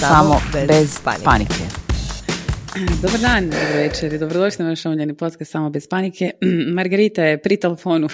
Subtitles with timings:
[0.00, 1.54] Samo bez panike.
[3.02, 6.30] Dobar dan, dobro večer i dobrodošli na vaš omiljeni podcast Samo bez panike.
[6.76, 8.08] Margarita je pri telefonu.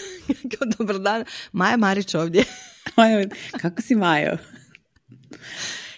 [0.78, 1.24] Dobar dan.
[1.52, 2.44] Maja Marić ovdje.
[3.62, 4.38] Kako si Majo?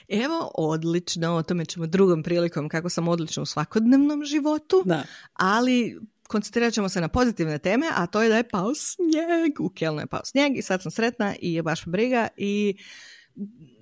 [0.08, 5.02] Evo, odlično, o tome ćemo drugom prilikom kako sam odlična u svakodnevnom životu, Da.
[5.34, 9.68] ali koncentrirat ćemo se na pozitivne teme, a to je da je pao snijeg, u
[9.68, 12.76] Kelnu je pao snijeg i sad sam sretna i je baš briga i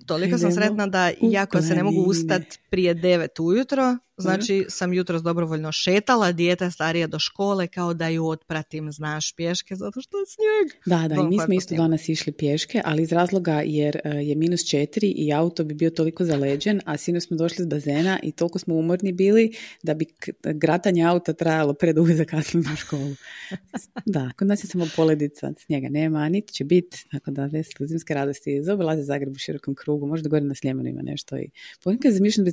[0.07, 2.11] toliko sam sretna da u iako se ne mogu planine.
[2.11, 8.07] ustat prije devet ujutro, znači sam jutros dobrovoljno šetala, dijete starije do škole kao da
[8.07, 10.81] ju otpratim, znaš, pješke zato što je snijeg.
[10.85, 14.09] Da, da, i mi smo hladno isto danas išli pješke, ali iz razloga jer e,
[14.09, 18.19] je minus četiri i auto bi bio toliko zaleđen, a sinoć smo došli s bazena
[18.23, 20.05] i toliko smo umorni bili da bi
[20.43, 23.15] gratanje auta trajalo predugo za kasnije u školu.
[24.05, 28.13] Da, kod nas je samo poledica, snijega nema, niti će biti, tako da veseli zimske
[28.13, 28.63] radosti.
[28.63, 31.49] Zaobilaze Zagreb u širokom krugu, možda gore na Sljemenu ima nešto i
[31.83, 32.51] ponekad zamišljam da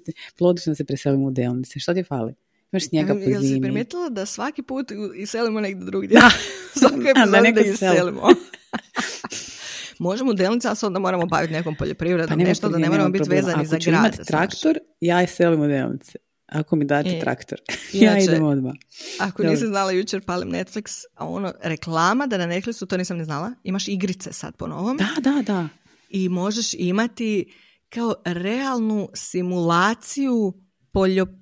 [0.58, 1.78] se se preselimo u delnice.
[1.78, 2.34] Što ti fali?
[2.72, 3.61] Imaš snijega po Jel si zimi.
[3.61, 4.86] primijetila da svaki put
[5.17, 6.14] iselimo negdje drugdje?
[6.14, 6.31] Da.
[6.78, 8.22] Svaka Da, epizoda da iselimo.
[9.98, 13.09] Možemo u delnici, ali se onda moramo baviti nekom poljoprivredom, Pa nešto da ne moramo
[13.09, 13.41] biti problema.
[13.41, 13.94] vezani Ako za grad.
[13.97, 14.27] imat znaš.
[14.27, 16.12] traktor, ja selim u delnice.
[16.47, 17.59] Ako mi date E, traktor,
[17.92, 18.72] ja inače- idem odmah.
[19.20, 23.25] Ako nisi znala, jučer palim Netflix, a ono, reklama da na Netflixu, to nisam ni
[23.25, 25.69] znala, imaš igrice sad po novom Da, da, da.
[26.11, 27.53] i možeš imati
[27.89, 30.53] kao realnu simulaciju
[30.92, 31.41] poljoprivrednog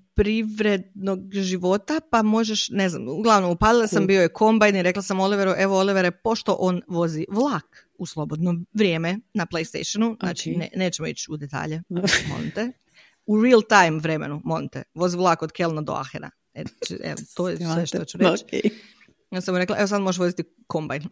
[1.33, 4.07] života, pa možeš, ne znam, uglavnom upalila sam, Cool.
[4.07, 8.55] bio je kombajn i rekla sam Oliveru, evo Olivere, pošto on vozi vlak u slobodno
[8.73, 10.57] vrijeme na PlayStationu, znači Ok.
[10.57, 11.83] ne, nećemo ići u detalje,
[12.31, 12.73] molim te,
[13.27, 16.31] u real time vremenu, molim te, vozi vlak od Kelna do Ahena.
[16.55, 18.45] E, č- evo, to je sve što ću reći.
[18.45, 18.73] Ok.
[19.31, 21.03] Ja sam mu rekla, evo sad možeš voziti kombajn.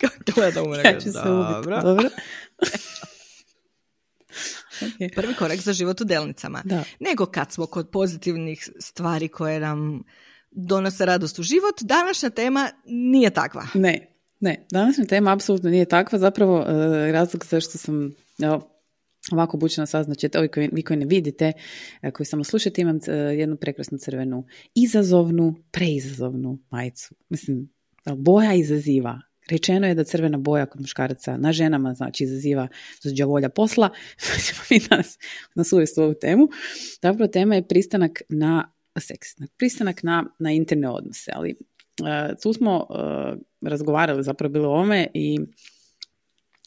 [0.00, 1.52] Kako gleda u mene, Ja kaže, ću se ubiti.
[1.52, 1.82] dobro.
[1.82, 2.08] Dobro.
[4.86, 5.12] Ok.
[5.16, 6.62] Prvi korak za život u delnicama.
[6.64, 6.84] Da.
[7.00, 10.02] Nego kad smo kod pozitivnih stvari koje nam
[10.50, 13.66] donose radost u život, današnja tema nije takva.
[13.74, 14.66] Ne, ne.
[14.70, 16.18] Današnja tema apsolutno nije takva.
[16.18, 18.12] Zapravo, e, razlog zašto sam
[18.42, 18.72] evo,
[19.32, 21.52] ovako bučena saznaći, ovi koji, vi koji ne vidite,
[22.02, 27.14] e, koji samo slušate, imam e, jednu prekrasnu crvenu izazovnu, preizazovnu majicu.
[27.28, 27.72] Mislim,
[28.16, 29.20] boja izaziva.
[29.50, 32.68] Rečeno je da crvena boja kod muškaraca na ženama znači izaziva
[33.16, 33.88] đavolja posla.
[34.16, 35.18] Pa ćemo mi danas
[35.54, 36.48] nas uvesti ovu temu.
[37.02, 41.30] Zapravo tema je pristanak na seks, na- pristanak na, na interne odnose.
[41.34, 41.54] Ali e,
[42.42, 42.98] tu smo e,
[43.68, 45.38] razgovarali zapravo bilo o ovome i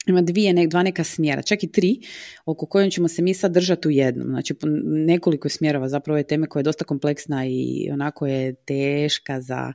[0.07, 1.99] ima dvije, nek, dva neka smjera, čak i tri,
[2.45, 4.27] oko kojim ćemo se mi sad držati u jednom.
[4.27, 9.73] Znači, nekoliko smjerova zapravo je teme koja je dosta kompleksna i onako je teška za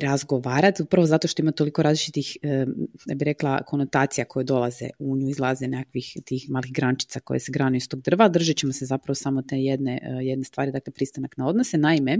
[0.00, 2.66] razgovarati, upravo zato što ima toliko različitih, eh,
[3.06, 7.52] ja bih rekla, konotacija koje dolaze u nju, izlaze nekakvih tih malih grančica koje se
[7.52, 8.28] granu iz tog drva.
[8.28, 11.78] Držat ćemo se zapravo samo te jedne, eh, jedne stvari, dakle pristanak na odnose.
[11.78, 12.18] Naime,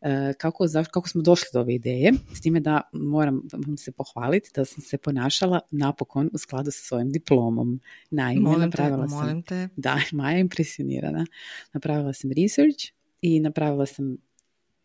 [0.00, 4.50] eh, kako, kako smo došli do ove ideje, s time da moram vam se pohvaliti
[4.54, 7.80] da sam se ponašala napokon u skladu sa svojim diplomom.
[8.10, 9.68] Naime, Molim te, napravila sam molim te.
[9.76, 11.26] da, Maja je impresionirana.
[11.72, 12.84] Napravila sam research
[13.20, 14.16] i napravila sam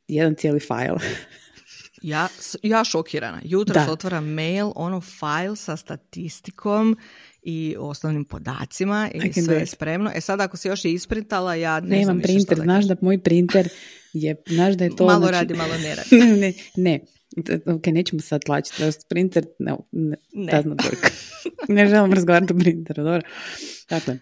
[0.08, 1.00] jedan cijeli file.
[2.02, 2.28] Ja,
[2.64, 3.42] ja šokirana.
[3.44, 3.86] Jutro Da.
[3.86, 6.98] se otvara mail, ono file sa statistikom
[7.44, 10.12] i osnovnim podacima I sve je spremno.
[10.16, 12.64] E sad ako si još i isprintala, ja ne znam Nemam više šta printer, da
[12.64, 13.70] znaš da moj printer
[14.14, 15.06] je, znaš da je to...
[15.06, 16.10] Malo znači- radi, malo ne radi.
[16.26, 17.00] ne, ne, ne.
[17.66, 20.64] Ok, nećemo sad tlačiti, printer, no, ne, Ne.
[20.64, 21.12] work.
[21.68, 23.22] ne želim razgovarati o printeru, dobro.
[23.90, 24.20] Dakle,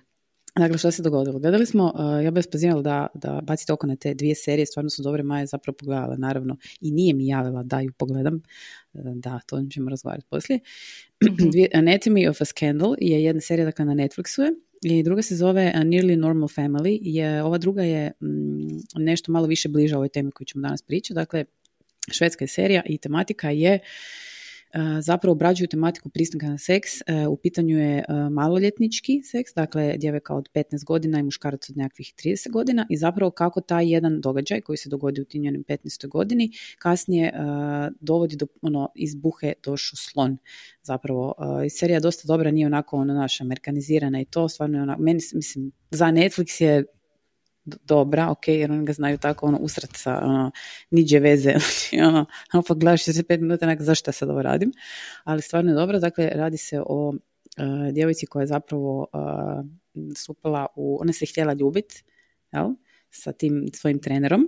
[0.59, 1.39] Dakle, što se dogodilo?
[1.39, 4.89] Gledali smo, uh, ja bih vas da, da bacite oko na te dvije serije, stvarno
[4.89, 8.41] su dobre, Maja je zapravo pogledala, naravno, i nije mi javila da ju pogledam,
[8.93, 10.59] Uh, da, to ćemo razgovarati poslije.
[11.51, 15.35] Dvije- Anatomy of a Scandal je jedna serija, dakle, na Netflixu je, i druga se
[15.35, 20.09] zove uh, Nearly Normal Family, je, ova druga je mm, nešto malo više bliža ovoj
[20.09, 21.45] temi koju ćemo danas pričati, dakle,
[22.11, 23.81] švedska je serija i tematika je uh,
[25.01, 26.91] zapravo obrađuju tematiku pristanka na seks.
[26.93, 31.77] Uh, U pitanju je uh, maloljetnički seks, dakle djevojka od 15 godina i muškarac od
[31.77, 35.63] nekakvih 30 godina i zapravo kako taj jedan događaj koji se dogodi u tim njenim
[35.63, 36.07] 15.
[36.07, 37.33] godini kasnije
[37.99, 40.37] dovodi do ono, izbuhe došu slon.
[40.83, 41.33] Zapravo,
[41.69, 45.71] serija dosta dobra, nije onako ono naša amerikanizirana i to, stvarno je onako, meni, mislim,
[45.91, 46.83] za Netflix je
[47.83, 50.51] dobra, ok, jer oni ga znaju tako ono usrat sa ono,
[50.91, 54.71] niđe veze, znači ono, ono pa gledaš 45 minuta, onak, zašto sad ovo radim,
[55.23, 57.15] ali stvarno je dobro, dakle radi se o uh,
[57.93, 59.65] djevojci koja je zapravo uh,
[60.15, 62.03] stupila u, ona se htjela ljubiti,
[62.51, 62.69] jel,
[63.11, 64.47] sa tim svojim trenerom,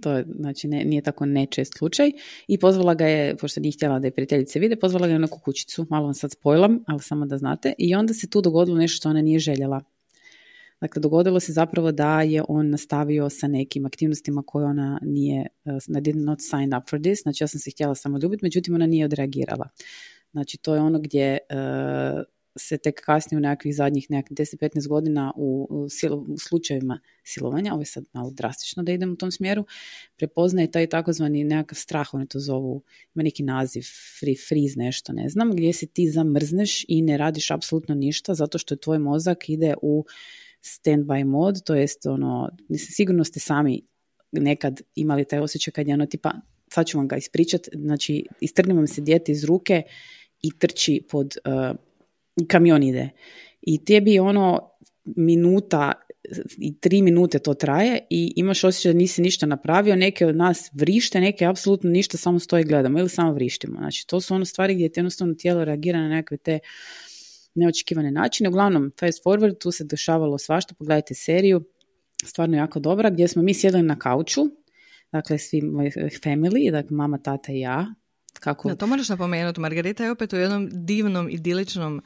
[0.00, 2.12] to je, znači ne, nije tako nečest slučaj.
[2.48, 5.26] I pozvala ga je, pošto nije htjela da je prijateljice vide, pozvala ga je na
[5.26, 8.96] kukućicu, malo vam sad spojlam, ali samo da znate, i onda se tu dogodilo nešto
[8.96, 9.80] što ona nije željela.
[10.80, 16.00] Dakle, dogodilo se zapravo da je on nastavio sa nekim aktivnostima koje ona nije, uh,
[16.00, 18.86] did not sign up for this, znači ja sam se htjela samo ljubiti, međutim ona
[18.86, 19.68] nije odreagirala.
[20.32, 22.22] Znači, to je ono gdje uh,
[22.58, 25.86] se tek kasnije u nekakvih zadnjih nekakvih 10-15 godina u, u,
[26.38, 29.64] slučajevima silovanja, ovo je sad malo drastično da idem u tom smjeru,
[30.16, 32.82] prepoznaje taj takozvani nekakav strah, oni to zovu,
[33.14, 33.82] ima neki naziv,
[34.20, 38.58] free freeze nešto, ne znam, gdje se ti zamrzneš i ne radiš apsolutno ništa zato
[38.58, 40.04] što tvoj mozak ide u
[40.62, 43.82] standby mod, to jest ono, sigurno ste sami
[44.32, 46.32] nekad imali taj osjećaj kad je ono tipa,
[46.72, 49.82] sad ću vam ga ispričat, znači istrgne vam se dijete iz ruke
[50.42, 51.76] i trči pod uh,
[52.48, 53.10] kamion ide.
[53.62, 54.70] I tebi ono
[55.04, 55.92] minuta
[56.58, 60.70] i tri minute to traje i imaš osjećaj da nisi ništa napravio, neke od nas
[60.72, 63.78] vrište, neke apsolutno ništa, samo stoji gledamo ili samo vrištimo.
[63.78, 66.58] Znači, to su ono stvari gdje ti jednostavno tijelo reagira na nekakve te
[67.54, 68.48] neočekivane načine.
[68.48, 71.64] Uglavnom, fast forward, tu se dešavalo svašta, pogledajte seriju,
[72.24, 74.40] stvarno jako dobra, gdje smo mi sjedili na kauču,
[75.12, 75.90] dakle svi moj
[76.24, 77.94] family, dakle mama, tata i ja.
[78.40, 78.68] Kako...
[78.68, 82.02] Da, to moraš napomenuti, Margarita je opet u jednom divnom, idiličnom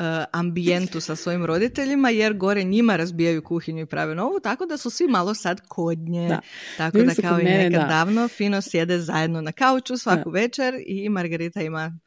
[0.00, 4.76] Uh, ambijentu sa svojim roditeljima jer gore njima razbijaju kuhinju i prave novu, tako da
[4.76, 6.28] su svi malo sad kod nje.
[6.28, 6.40] Da.
[6.76, 11.62] Tako da kao i nekad davno fino sjede zajedno na kauču svaku večer i Margarita
[11.62, 11.98] ima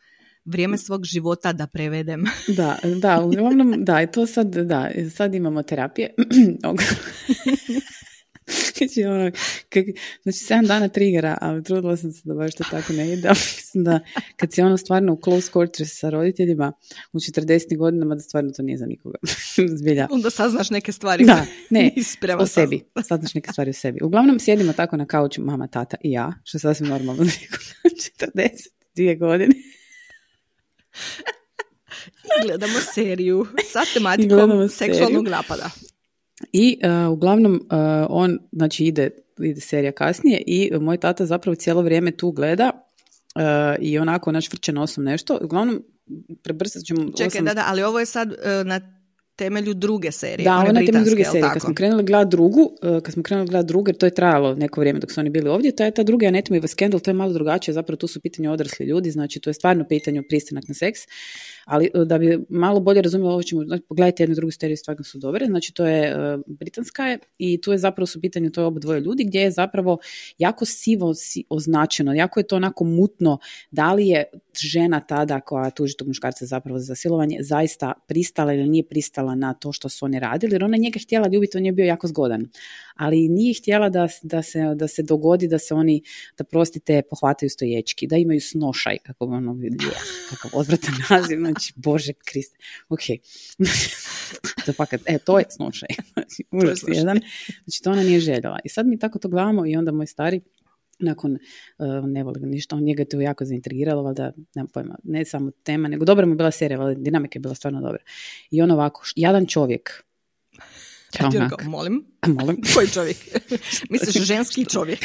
[0.45, 2.23] vrijeme svog života da prevedem.
[2.57, 6.13] Da, da, uglavnom, da, i to sad, da, sad imamo terapije.
[8.77, 9.31] znači, ono,
[9.69, 9.85] kak,
[10.23, 13.29] znači, 7 dana trigera, ali trudila sam se da baš to tako ne ide.
[13.57, 13.99] Mislim da
[14.35, 16.73] kad si ono stvarno u close quarters sa roditeljima
[17.13, 17.77] u 40.
[17.77, 19.17] godinama, da stvarno to nije za nikoga.
[19.79, 20.07] Zbilja.
[20.11, 21.25] Onda saznaš neke stvari.
[21.25, 21.91] Da, ne,
[22.39, 22.83] o sebi.
[23.07, 23.99] Saznaš neke stvari o sebi.
[24.03, 27.23] Uglavnom, sjedimo tako na kauču mama, tata i ja, što je sasvim normalno.
[27.23, 29.55] 42 godine.
[32.25, 35.69] I gledamo seriju sa tematikom seksualnog napada.
[36.53, 37.77] I uh, uglavnom uh,
[38.09, 39.09] on, znači ide,
[39.39, 42.71] ide serija kasnije i moj tata zapravo cijelo vrijeme tu gleda
[43.35, 43.41] uh,
[43.79, 45.39] i onako naš vrće nosom nešto.
[45.41, 45.83] Uglavnom,
[46.43, 47.11] prebrzat ćemo...
[47.17, 48.33] Čekaj, da, da, ali ovo je sad
[48.65, 49.00] na
[49.41, 50.45] temelju druge serije.
[50.45, 51.49] Da, ona na temelju druge serije.
[51.53, 52.71] Kad smo krenuli gledati drugu,
[53.03, 55.49] kad smo krenuli gledati drugu, jer to je trajalo neko vrijeme dok su oni bili
[55.49, 58.07] ovdje, to je ta druga Anatomy of a Scandal, to je malo drugačije, zapravo tu
[58.07, 60.99] su pitanje odrasli ljudi, znači to je stvarno pitanje pristanak na seks
[61.65, 65.03] ali e, da bi malo bolje razumjela ovo ćemo, znači, pogledajte jednu drugu seriju, stvarno
[65.03, 68.61] su dobre, znači to je uh, britanska je i tu je zapravo su pitanje, to
[68.61, 69.97] je oba dvoje ljudi, gdje je zapravo
[70.37, 71.13] jako sivo
[71.49, 73.39] označeno, jako je to onako mutno,
[73.71, 74.25] da li je
[74.57, 79.53] žena tada koja tuži tog muškarca zapravo za silovanje zaista pristala ili nije pristala na
[79.53, 82.47] to što su oni radili, jer ona njega htjela ljubiti, on je bio jako zgodan.
[82.95, 86.01] Ali nije htjela da, da, se, da se dogodi da se oni,
[86.37, 89.85] da prostite, pohvataju stoječki, da imaju snošaj, kako ono vidi,
[90.29, 92.57] kakav odvratan naziv, znači, Bože Kriste,
[92.89, 93.01] ok,
[94.65, 97.19] to fakat, e, to je snošaj, znači, užas jedan,
[97.63, 98.59] znači, to ona nije željela.
[98.63, 100.41] I sad mi tako to gledamo i onda moj stari,
[101.01, 105.51] nakon, uh, ne voli ništa, on njega to jako zaintrigiralo, valjda, nemam pojma, ne samo
[105.63, 108.03] tema, nego dobra mu bila serija, valjda, dinamika je bila stvarno dobra.
[108.51, 110.03] I on ovako, jadan čovjek,
[111.63, 112.05] molim.
[112.27, 112.61] molim.
[112.75, 113.17] Koji čovjek?
[113.89, 114.99] Misliš ženski čovjek?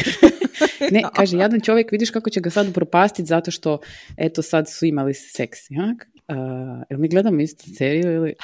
[0.93, 3.79] ne, kaže, jedan čovjek, vidiš kako će ga sad propastiti zato što,
[4.17, 5.59] eto, sad su imali seks.
[5.71, 6.09] Jak?
[6.29, 6.37] Uh,
[6.91, 8.35] jel mi gledamo istu seriju ili...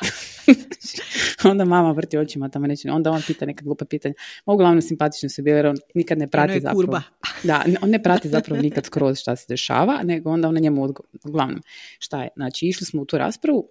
[1.51, 4.15] onda mama vrti očima tamo neće, onda on pita neka glupa pitanja.
[4.47, 6.75] Ma uglavnom simpatično se bio jer on nikad ne prati zapravo.
[6.75, 7.03] Kurba.
[7.45, 10.83] Da, on ne prati zapravo nikad skroz šta se dešava, nego onda on na njemu
[10.83, 11.11] odgovor.
[11.25, 11.63] Uglavnom,
[11.99, 12.29] šta je?
[12.37, 13.69] Znači, išli smo u tu raspravu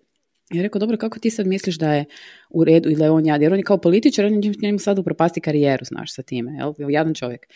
[0.54, 2.06] ja rekao, dobro, kako ti sad misliš da je
[2.50, 3.42] u redu ili je on jad?
[3.42, 6.74] Jer on je kao političar, on je njemu sad upropasti karijeru, znaš, sa time, jel?
[6.90, 7.48] Jadan čovjek.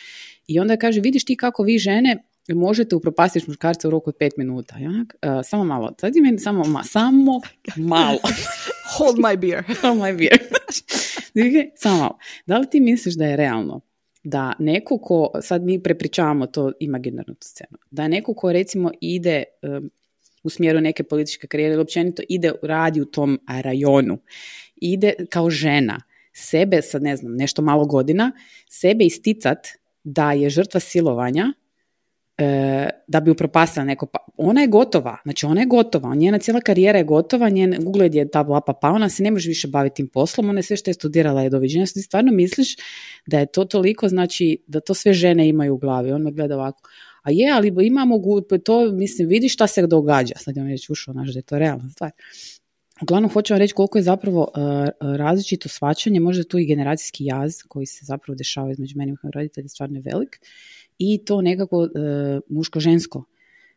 [0.48, 4.34] I onda kaže, vidiš ti kako vi žene možete upropastiti muškarca u roku od pet
[4.38, 4.78] minuta.
[4.78, 4.90] Ja?
[4.90, 5.94] Uh, samo malo.
[6.00, 7.42] Sad meni samo, ma, samo
[7.76, 8.20] malo.
[8.98, 9.64] Hold my beer.
[9.82, 10.38] Hold my beer.
[11.76, 12.18] samo malo.
[12.46, 13.82] Da li ti misliš da je realno
[14.26, 19.92] da neko ko, sad mi prepričavamo to imaginarnu scenu, da neko ko recimo ide um,
[20.44, 24.18] u smjeru neke političke karijere ili općenito ide radi u tom rajonu.
[24.76, 26.02] Ide kao žena
[26.34, 28.32] sebe, sad ne znam, nešto malo godina,
[28.70, 29.68] sebe isticat
[30.04, 31.65] da je žrtva silovanja, e,
[33.08, 36.98] da bi upropastila neko, pa ona je gotova, znači ona je gotova, njena cijela karijera
[36.98, 40.08] je gotova, njen ugled je ta lapa pa ona se ne može više baviti tim
[40.08, 42.76] poslom, ona je sve što je studirala je doviđenja, ti stvarno misliš
[43.26, 46.56] da je to toliko, znači da to sve žene imaju u glavi, on me gleda
[46.56, 46.90] ovako,
[47.22, 48.20] a je, ali imamo,
[48.66, 50.34] to, mislim, vidi šta se događa.
[50.38, 52.12] Sad je on već ušao, znaš, da je to realna stvar.
[53.02, 57.54] Uglavnom, hoću vam reći koliko je zapravo uh, različito svačanje, možda tu i generacijski jaz
[57.68, 60.40] koji se zapravo dešava između meni i roditelja stvarno je velik
[60.98, 61.90] i to nekako uh,
[62.50, 63.24] muško-žensko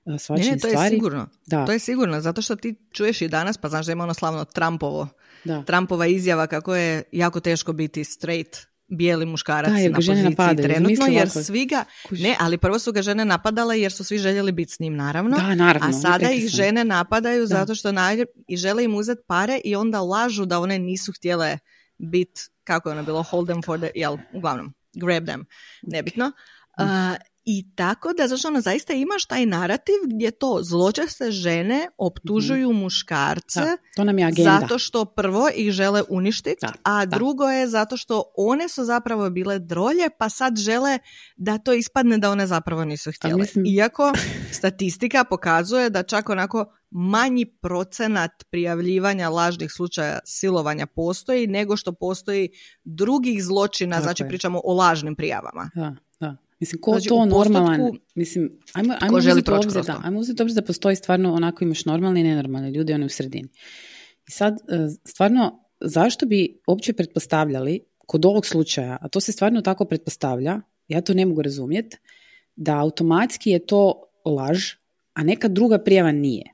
[0.04, 0.86] uh, svačanje ne, to stvari.
[0.86, 1.28] je sigurno.
[1.46, 1.66] Da.
[1.66, 4.44] To je sigurno, zato što ti čuješ i danas, pa znaš da ima ono slavno
[4.44, 5.08] Trumpovo,
[5.44, 5.62] da.
[5.62, 8.56] Trumpova izjava kako je jako teško biti straight
[8.88, 13.02] bijeli muškarac da, na poziciji napadaju, trenutno, jer svi ga, ne, ali prvo su ga
[13.02, 16.48] žene napadale jer su svi željeli biti s njim, naravno, da, naravno a sada ih
[16.48, 20.78] žene napadaju zato što naj, i žele im uzeti pare i onda lažu da one
[20.78, 21.58] nisu htjele
[21.98, 25.44] biti, kako je ono bilo, hold them for the, jel, uglavnom, grab them,
[25.82, 26.32] nebitno.
[26.78, 26.84] Uh,
[27.50, 32.78] i tako da, zašto ono, zaista imaš taj narativ gdje to zločeste žene optužuju mm
[32.78, 33.60] muškarce
[33.96, 34.58] to nam je agenda.
[34.60, 39.58] zato što prvo ih žele uništiti, a drugo je zato što one su zapravo bile
[39.58, 40.98] drolje, pa sad žele
[41.36, 43.36] da to ispadne da one zapravo nisu htjele.
[43.36, 43.66] Mislim...
[43.66, 44.12] Iako
[44.58, 52.48] statistika pokazuje da čak onako manji procenat prijavljivanja lažnih slučaja silovanja postoji nego što postoji
[52.84, 55.70] drugih zločina, znači pričamo o lažnim prijavama.
[55.74, 56.07] Da, da.
[56.60, 57.80] Mislim, ko znači, to normalan,
[58.14, 62.20] mislim, ajmo, ajmo uzeti obzir, da, ajmo uzeti obzir da postoji stvarno onako imaš normalni
[62.20, 63.48] i nenormalni ljudi, oni u sredini.
[64.28, 69.60] I sad, e, stvarno, zašto bi uopće pretpostavljali kod ovog slučaja, a to se stvarno
[69.60, 71.96] tako pretpostavlja, ja to ne mogu razumjeti,
[72.56, 74.72] da automatski je to laž,
[75.14, 76.44] a neka druga prijava nije.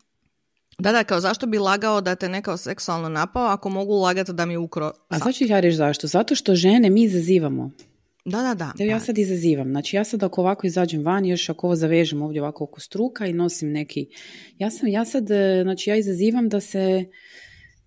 [0.79, 4.47] Da, da, kao zašto bi lagao da te nekao seksualno napao ako mogu lagati da
[4.47, 4.93] mi ukro...
[5.09, 6.07] A sad ću ja reći zašto.
[6.07, 7.71] Zato što žene mi izazivamo.
[8.25, 8.85] Da, da, da.
[8.85, 9.71] Ja sad izazivam.
[9.71, 13.27] Znači ja sad ako ovako izađem van, još ako ovo zavežem ovdje ovako oko struka
[13.27, 14.07] i nosim neki...
[14.59, 17.05] Ja, sam, ja sad, e, znači ja izazivam da se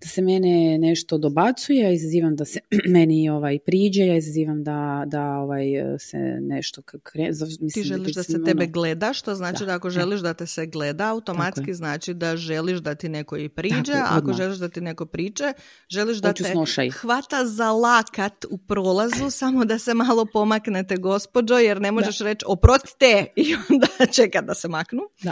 [0.02, 2.60] da se mene nešto dobacuje, ja izazivam da se
[2.96, 5.66] meni ovaj priđe, ja izazivam da, da ovaj
[6.00, 7.28] se nešto kre,
[7.62, 8.72] mislim, Ti želiš da, se tebe ono...
[8.72, 12.96] gleda, što znači da, ako želiš da te se gleda, automatski znači da želiš da
[12.96, 15.54] ti neko i priđe, a ako želiš da ti neko priđe,
[15.90, 16.54] želiš da te
[17.02, 22.46] hvata za lakat u prolazu, samo da se malo pomaknete gospođo, jer ne možeš reći
[22.48, 25.02] oprostite i onda čeka da se maknu.
[25.24, 25.32] Da.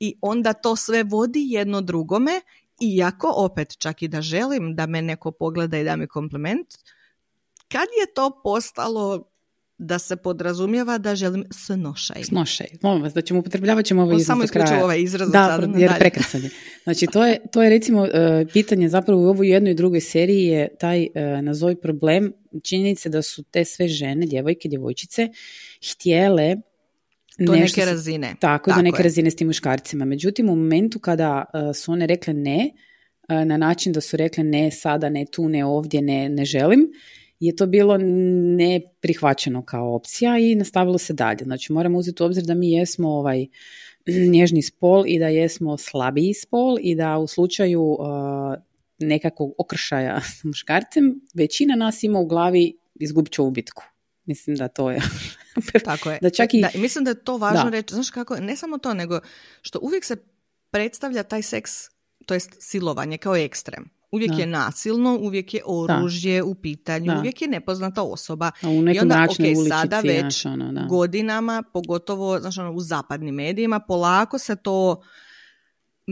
[0.00, 2.40] I onda to sve vodi jedno drugome
[2.80, 6.66] iako opet čak i da želim da me neko pogleda i da mi kompliment,
[7.68, 9.30] kad je to postalo
[9.82, 12.24] da se podrazumijeva da želim snošaj.
[12.24, 12.66] Snošaj.
[12.82, 16.42] Molim vas, da ćemo upotrebljavat ćemo ovaj izraz Samo isključivo ovaj izraz da, jer prekrasan
[16.42, 16.50] je.
[16.84, 20.44] Znači, to je, to je recimo e, pitanje zapravo u ovoj jednoj i drugoj seriji
[20.44, 22.32] je taj uh, nazovi problem
[22.62, 25.28] činjenice da su te sve žene, djevojke, djevojčice,
[25.92, 26.56] htjele
[27.40, 28.34] do neke razine.
[28.40, 30.04] Tako, do neke razine s tim muškarcima.
[30.04, 32.70] Međutim, u momentu kada uh, su one rekle ne,
[33.28, 36.92] uh, na način da su rekle ne sada, ne tu, ne ovdje, ne, ne želim,
[37.40, 37.98] je to bilo
[38.56, 41.44] neprihvaćeno kao opcija i nastavilo se dalje.
[41.44, 43.46] Znači moramo uzeti u obzir da mi jesmo ovaj
[44.32, 47.98] nježni spol i da jesmo slabiji spol i da u slučaju uh,
[48.98, 53.82] nekakvog okršaja s muškarcem većina nas ima u glavi izgubit ću bitku.
[54.24, 55.00] Mislim da to je
[55.84, 56.18] Tako je.
[56.22, 56.60] Da čak i...
[56.60, 57.94] da, mislim da je to važno reći.
[57.94, 59.20] Znaš kako, ne samo to, nego
[59.62, 60.16] što uvijek se
[60.70, 61.72] predstavlja taj seks,
[62.26, 63.90] to jest silovanje kao ekstrem.
[64.12, 68.50] Uvijek je nasilno, uvijek je oružje u pitanju, uvijek je nepoznata osoba.
[68.62, 73.80] A u I onda, ok, sada već ono, godinama, pogotovo znaš, ono, u zapadnim medijima,
[73.80, 75.02] polako se to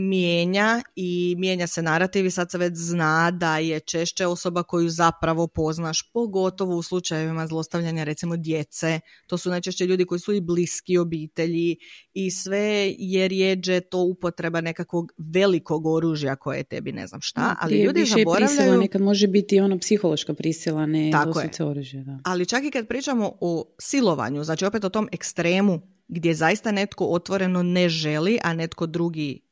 [0.07, 4.89] mijenja i mijenja se narativ i sad se već zna da je češće osoba koju
[4.89, 8.99] zapravo poznaš, pogotovo u slučajevima zlostavljanja recimo djece.
[9.27, 11.77] To su najčešće ljudi koji su i bliski obitelji
[12.13, 17.55] i sve je rijeđe to upotreba nekakvog velikog oružja koje je tebi ne znam šta,
[17.59, 18.57] ali je ljudi više zaboravljaju...
[18.57, 21.49] Prisila, nekad može biti ono psihološka prisila, ne Tako je.
[21.59, 22.03] oružje.
[22.03, 22.19] Da.
[22.23, 27.05] Ali čak i kad pričamo o silovanju, znači opet o tom ekstremu gdje zaista netko
[27.05, 29.48] otvoreno ne želi, a netko drugi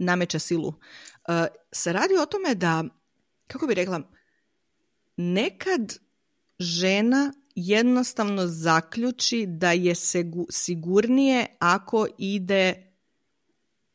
[0.00, 0.68] nameće silu.
[0.68, 0.74] Uh,
[1.72, 2.84] se radi o tome da,
[3.46, 4.00] kako bi rekla,
[5.16, 5.98] nekad
[6.58, 9.94] žena jednostavno zaključi da je
[10.50, 12.92] sigurnije ako ide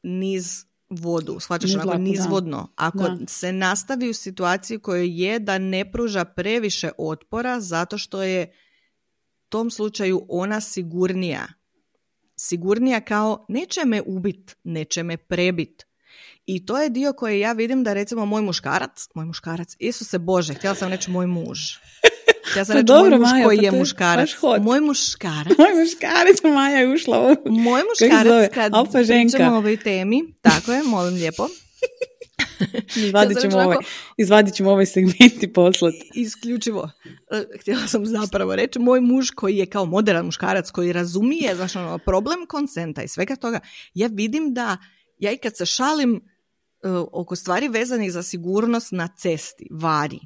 [0.04, 2.74] niz vodu, shvaćaš niz, onako, nizvodno.
[2.76, 8.54] Ako se nastavi u situaciji kojoj je da ne pruža previše otpora zato što je
[9.46, 11.48] u tom slučaju ona sigurnija.
[12.36, 15.85] Sigurnija kao neće me ubit, neće me prebit,
[16.46, 20.54] i to je dio koji ja vidim da recimo moj muškarac, moj muškarac, Isuse Bože,
[20.54, 21.60] htjela sam reći moj muž.
[22.58, 24.30] Ja sam pa reći moj muž koji pa je muškarac.
[24.62, 25.58] Moj muškarac.
[25.58, 27.50] Moj muškarac, Maja je ušla u...
[27.50, 31.48] Moj muškarac, kad pričamo o ovoj temi, tako je, molim lijepo.
[33.06, 33.78] Izvadit ćemo, ovaj,
[34.18, 36.12] izvadit ćemo ovaj segment i poslati.
[36.14, 36.92] Isključivo.
[37.32, 41.76] E, htjela sam zapravo reći, moj muž koji je kao moderan muškarac, koji razumije znaš,
[41.76, 43.60] ono, problem konsenta i svega toga,
[43.94, 44.78] ja vidim da
[45.20, 46.22] ja i kad se šalim,
[47.12, 50.20] oko stvari vezanih za sigurnost na cesti, vari,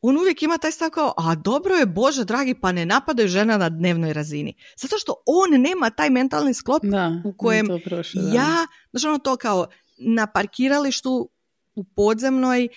[0.00, 3.56] on uvijek ima taj stav kao, a dobro je, Bože dragi, pa ne napadaju žena
[3.56, 4.54] na dnevnoj razini.
[4.76, 8.28] Zato što on nema taj mentalni sklop Da, u kojem to prošlo, da.
[8.28, 9.66] ja, znaš ono to kao
[9.98, 11.30] na parkiralištu
[11.74, 12.68] u podzemnoj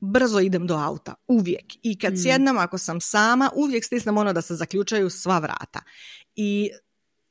[0.00, 1.64] brzo idem do auta, uvijek.
[1.82, 2.16] I kad Mm.
[2.16, 5.82] sjednem, ako sam sama, uvijek stisnem ono da se zaključaju sva vrata.
[6.36, 6.70] I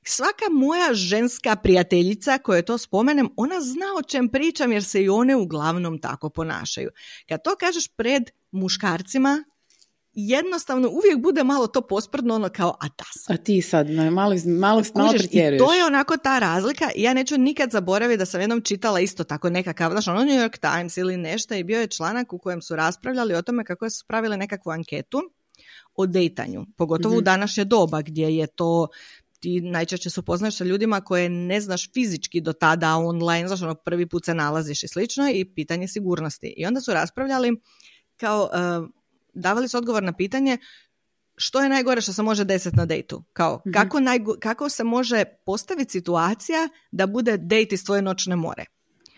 [0.06, 5.10] svaka moja ženska prijateljica koja to spomenem, ona zna o čem pričam jer se i
[5.10, 6.90] one uglavnom tako ponašaju.
[7.30, 9.44] Kad to kažeš pred muškarcima,
[10.16, 13.36] jednostavno uvijek bude malo to posprdno ono kao, a da sam.
[13.36, 15.60] A ti sad, no, malo, malo, malo I pretjeruješ.
[15.60, 16.90] to je onako ta razlika.
[16.96, 20.58] Ja neću nikad zaboraviti da sam jednom čitala isto tako nekakav, znaš, ono New York
[20.60, 24.06] Times ili nešto i bio je članak u kojem su raspravljali o tome kako su
[24.08, 25.22] pravile nekakvu anketu
[25.96, 27.24] o dejtanju, pogotovo u Mhm.
[27.26, 28.88] današnje doba gdje je to
[29.44, 33.76] ti najčešće se upoznaš sa ljudima koje ne znaš fizički do tada online, znaš, ono
[33.76, 36.54] prvi put se nalaziš i slično i pitanje sigurnosti.
[36.58, 37.52] I onda su raspravljali
[38.18, 38.90] kao, uh,
[39.34, 40.58] davali su odgovor na pitanje
[41.36, 43.24] što je najgore što se može desiti na dejtu?
[43.34, 43.74] Kao, Mhm.
[43.74, 46.60] kako, najgo- kako se može postaviti situacija
[46.92, 48.66] da bude dejt iz tvoje noćne more?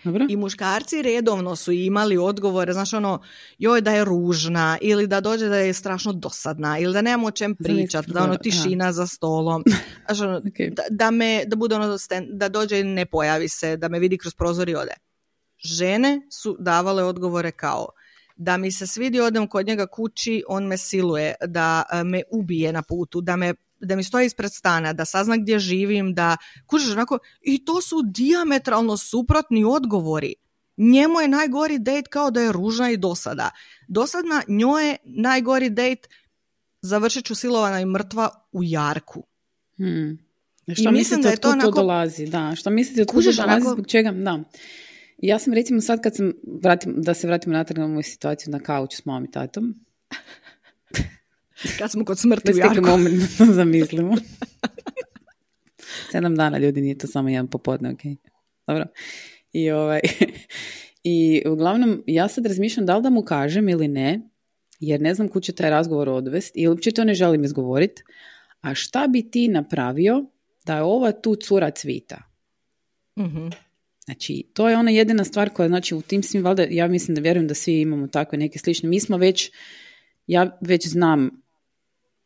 [0.06, 0.26] Dobro?
[0.30, 3.22] I muškarci redovno su imali odgovore, znaš ono,
[3.58, 7.32] joj da je ružna, ili da dođe da je strašno dosadna, ili da nemamo o
[7.32, 9.64] čem pričati, da ono tišina za stolom,
[10.06, 11.98] znaš ono, da, da me, da bude ono,
[12.32, 14.94] da dođe i ne pojavi se, da me vidi kroz prozor i ode.
[15.58, 17.88] Žene su davale odgovore kao,
[18.36, 22.74] da mi se svidi odem kod njega kući, on me siluje, da e, me ubije
[22.74, 26.92] na putu, da me da mi stoji ispred stana, da sazna gdje živim, da kužiš
[26.92, 30.34] onako, i to su diametralno suprotni odgovori.
[30.78, 33.52] Njemu je najgori dejt kao da je ružna i dosada.
[33.88, 36.08] Dosadna njoj je najgori dejt
[36.82, 39.24] završit ću silovana i mrtva u jarku.
[39.78, 40.18] Hmm.
[40.74, 42.26] Što mislim mislite da je to kud to onako- dolazi?
[42.26, 44.12] Da, što mislite od kud to Kužiš, dolazi, onako- zbog čega?
[44.12, 44.44] Da.
[45.18, 48.60] Ja sam recimo sad kad sam, vratim, da se vratimo natrag na moju situaciju na
[48.60, 49.76] kauču s mom i tatom,
[51.80, 52.82] Kad smo kod smrti u jarku.
[52.82, 53.22] moment
[53.60, 54.16] zamislimo.
[56.12, 58.02] Sedam dana ljudi, nije to samo jedan popodne, ok?
[58.68, 58.86] Dobro.
[59.54, 60.00] I, ovaj,
[61.04, 64.22] I uglavnom, ja sad razmišljam da li da mu kažem ili ne,
[64.80, 68.04] jer ne znam kud će taj razgovor odvesti, ili uopće to ne želim izgovoriti.
[68.62, 70.26] A šta bi ti napravio
[70.66, 72.24] da je ova tu cura cvita?
[73.20, 73.48] Mhm.
[74.06, 77.22] Znači, to je ona jedina stvar koja, znači, u tim svim, valjda, ja mislim da
[77.22, 78.90] vjerujem da svi imamo takve neke slične.
[78.90, 79.52] Mi smo već,
[80.28, 81.45] ja već znam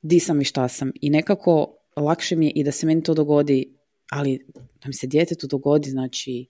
[0.02, 3.14] di sam i šta sam i nekako lakše mi je i da se meni to
[3.14, 3.74] dogodi,
[4.12, 6.46] ali da mi se djetetu dogodi, znači,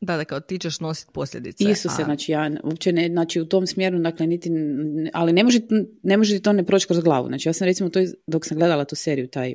[0.00, 1.64] Da, da, kao ti ćeš nositi posljedice.
[1.64, 4.50] Isuse, a- znači ja uopće ne, znači u tom smjeru, dakle, niti,
[5.12, 5.60] ali ne može,
[6.02, 7.26] ne može ti to ne proći kroz glavu.
[7.26, 9.54] Znači ja sam recimo to, dok sam gledala tu seriju, taj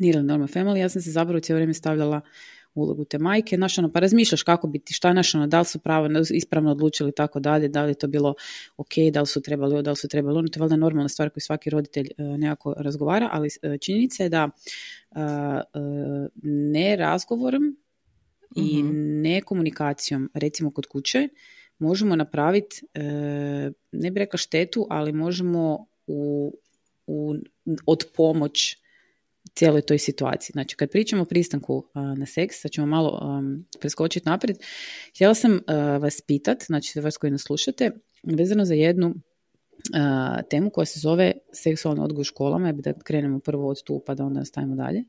[0.00, 2.20] Nearly Normal Family, ja sam se zapravo cijelo vrijeme stavljala
[2.74, 5.64] ulogu te majke, znaš, ono, pa razmišljaš kako bi ti, šta naš, ono, da li
[5.64, 8.34] su pravo, ispravno odlučili i tako dalje, da li je to bilo
[8.76, 11.30] ok, da li su trebali da li su trebali ono, to je valjda normalna stvar
[11.30, 14.50] koju svaki roditelj e, nekako razgovara, ali e, činjenica je da
[15.10, 15.18] e,
[16.42, 17.76] ne razgovorom
[18.56, 19.20] i Mhm.
[19.20, 21.28] ne komunikacijom, recimo kod kuće,
[21.78, 22.82] možemo napraviti,
[23.92, 26.52] ne bi rekla štetu, ali možemo u,
[27.06, 27.34] u,
[27.86, 28.83] od pomoć
[29.54, 30.52] cijeloj toj situaciji.
[30.52, 33.42] Znači, kad pričamo o pristanku na seks, sad ćemo malo
[33.80, 34.56] preskočiti naprijed,
[35.14, 35.60] htjela sam
[36.00, 37.90] vas pitat, znači vas koji nas slušate,
[38.22, 39.14] vezano za jednu
[40.50, 44.24] temu koja se zove seksualni odgoj u školama, da krenemo prvo od tu pa da
[44.24, 45.04] onda stavimo dalje.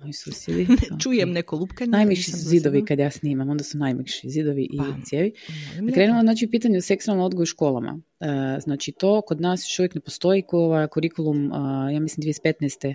[0.00, 0.66] Moji susjedi.
[1.02, 1.90] Čujem neko lupkanje.
[1.90, 5.32] Najmekši nisam su zidovi kad ja snimam, onda su najmekši zidovi i Pa, cijevi.
[5.80, 8.00] Da krenemo znači u pitanju seksualnog odgoja u školama.
[8.20, 12.32] E, znači to kod nas još uvijek ne postoji, ko ovaj kurikulum, a, ja mislim
[12.32, 12.94] 2015.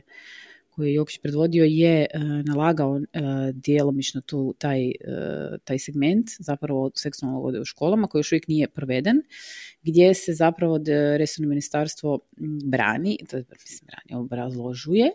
[0.69, 3.21] koji je Jokić predvodio je e, nalagao e,
[3.53, 4.93] djelomično tu taj, e,
[5.63, 9.21] taj segment zapravo seksualnog odgoja u školama koji još uvijek nije proveden,
[9.83, 10.79] gdje se zapravo
[11.17, 12.19] resorno ministarstvo
[12.65, 15.11] brani, to je, mislim brani, obrazložuje,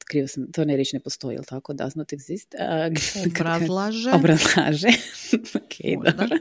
[0.00, 1.72] krivo sam, to ne reći ne postoji, jel tako?
[1.72, 2.54] Does not exist.
[2.54, 2.90] A,
[3.30, 4.10] Obrazlaže.
[4.12, 4.88] obrazlaže.
[5.56, 6.10] ok, Možda.
[6.12, 6.36] dobro.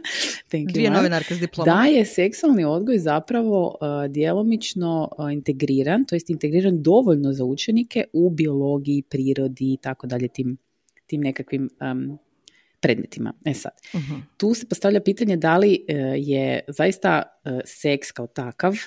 [0.47, 1.65] Thank Dvije novinarke s diplomom.
[1.67, 3.77] Da je seksualni odgoj zapravo uh,
[4.11, 10.27] djelomično uh, integriran, to jest integriran dovoljno za učenike u biologiji, prirodi i tako dalje
[10.27, 10.57] tim,
[11.07, 12.17] tim nekakvim um,
[12.79, 13.33] predmetima.
[13.45, 14.15] E sad, Mhm.
[14.37, 18.79] tu se postavlja pitanje da li uh, je zaista uh, seks kao takav uh,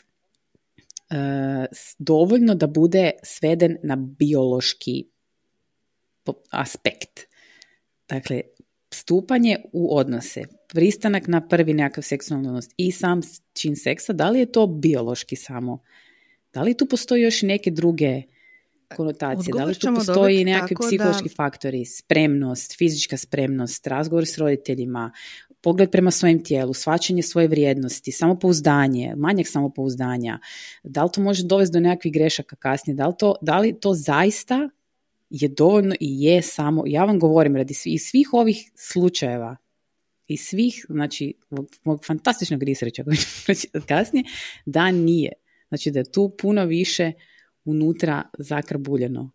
[1.98, 5.04] dovoljno da bude sveden na biološki
[6.50, 7.20] aspekt.
[8.08, 8.40] Dakle,
[8.94, 13.20] stupanje u odnose, pristanak na prvi nekakav seksualni odnos i sam
[13.52, 15.82] čin seksa, da li je to biološki samo?
[16.54, 18.22] Da li tu postoji još neke druge
[18.96, 19.52] konotacije.
[19.56, 25.12] Da li tu postoji nekakvi psihološki faktori, spremnost, fizička spremnost, razgovor s roditeljima,
[25.62, 30.38] pogled prema svojem tijelu, svačanje svoje vrijednosti, samopouzdanje, manjak samopouzdanja,
[30.82, 33.94] da li to može dovesti do nekakvih grešaka kasnije, da li to, da li to
[33.94, 34.68] zaista
[35.30, 39.56] je dovoljno i je samo, ja vam govorim radi svih, svih ovih slučajeva
[40.26, 41.34] i svih, znači,
[41.84, 43.16] mog fantastičnog researcha koji
[43.86, 44.24] kasnije,
[44.66, 45.32] da nije.
[45.68, 47.12] Znači da je tu puno više
[47.64, 49.30] unutra zakrbuljeno,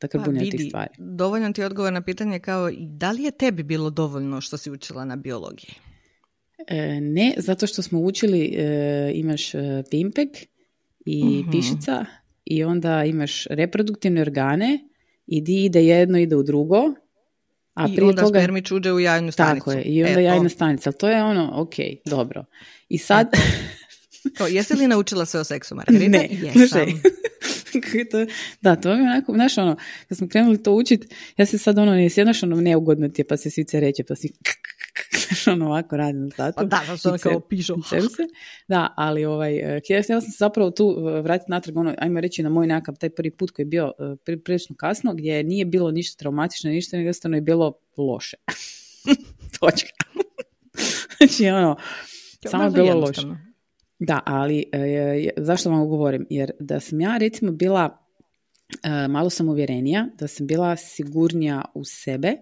[0.00, 0.90] zakrbuljeno pa, tih stvari.
[0.98, 5.04] Dovoljan ti odgovor na pitanje kao da li je tebi bilo dovoljno što si učila
[5.04, 5.74] na biologiji?
[6.68, 10.28] E, ne, zato što smo učili, e, imaš e, pimpek
[11.06, 12.04] i uh pišica
[12.44, 14.78] i onda imaš reproduktivne organe
[15.26, 16.94] i di ide jedno, ide u drugo.
[17.74, 18.38] A I prije onda toga...
[18.38, 19.64] spermić uđe u jajnu stanicu.
[19.64, 20.90] Tako je, i onda jajna stanica.
[20.90, 21.74] Ali to je ono, ok,
[22.04, 22.44] dobro.
[22.88, 23.28] I sad...
[24.36, 26.18] Kao, jesi li naučila sve o seksu, Margarita?
[26.18, 26.86] Ne, Jesam.
[28.10, 28.26] to,
[28.60, 29.76] da, to je onako, znaš ono,
[30.08, 31.06] kad smo krenuli to učiti,
[31.36, 34.14] ja se sad ono, ne sjednaš ono neugodno ti je, pa se svice reće, pa
[34.14, 34.32] si
[35.52, 36.56] ono ovako radi na satu.
[36.56, 37.76] Pa da, da ono kao pižo.
[38.68, 42.48] Da, ali ovaj, htjela sam se zapravo tu e, vratiti natrag, ono, ajmo reći na
[42.48, 43.92] moj nekakav taj prvi put koji je bio
[44.28, 48.36] e, prilično kasno, gdje nije bilo ništa traumatično, ništa, nego jednostavno je bilo loše.
[49.60, 50.04] Točka.
[51.18, 51.76] znači, ono,
[52.50, 53.51] samo je bilo loše.
[54.06, 56.26] Da, ali e, zašto vam govorim?
[56.30, 57.98] Jer da sam ja recimo bila
[58.82, 62.36] e, malo sam uvjerenija, da sam bila sigurnija u sebe,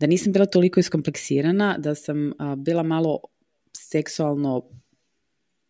[0.00, 3.18] da nisam bila toliko iskompleksirana, da sam bila malo
[3.76, 4.70] seksualno,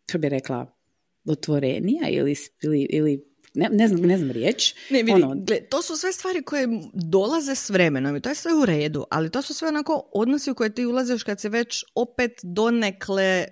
[0.09, 0.76] što bi rekla,
[1.24, 3.24] otvorenija ili, ili, ili
[3.55, 4.74] ne, ne, znam, ne znam riječ.
[4.90, 5.35] Ne, vidi, ono...
[5.35, 9.05] gle, to su sve stvari koje dolaze s vremenom i to je sve u redu,
[9.11, 13.46] ali to su sve onako odnosi u koje ti ulaziš kad se već opet donekle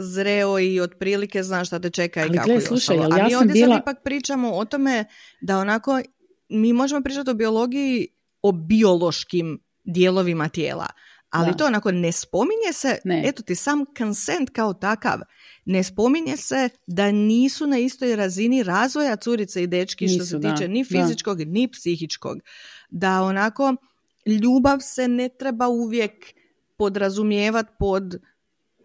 [0.00, 3.74] zreo i otprilike znaš šta te čeka i kako gle, slušaj, A mi ovdje bila...
[3.74, 5.04] sad ipak pričamo o tome
[5.40, 6.00] da onako
[6.48, 8.06] mi možemo pričati o biologiji,
[8.42, 10.86] o biološkim dijelovima tijela.
[11.30, 13.22] Ali to onako ne spominje se, ne.
[13.26, 15.20] eto ti sam consent kao takav,
[15.64, 20.68] ne spominje se da nisu na istoj razini razvoja curice i dečki što se tiče
[20.68, 22.38] ni fizičkog ni psihičkog.
[22.90, 23.76] Da onako
[24.26, 26.12] ljubav se ne treba uvijek
[26.76, 28.20] podrazumijevati pod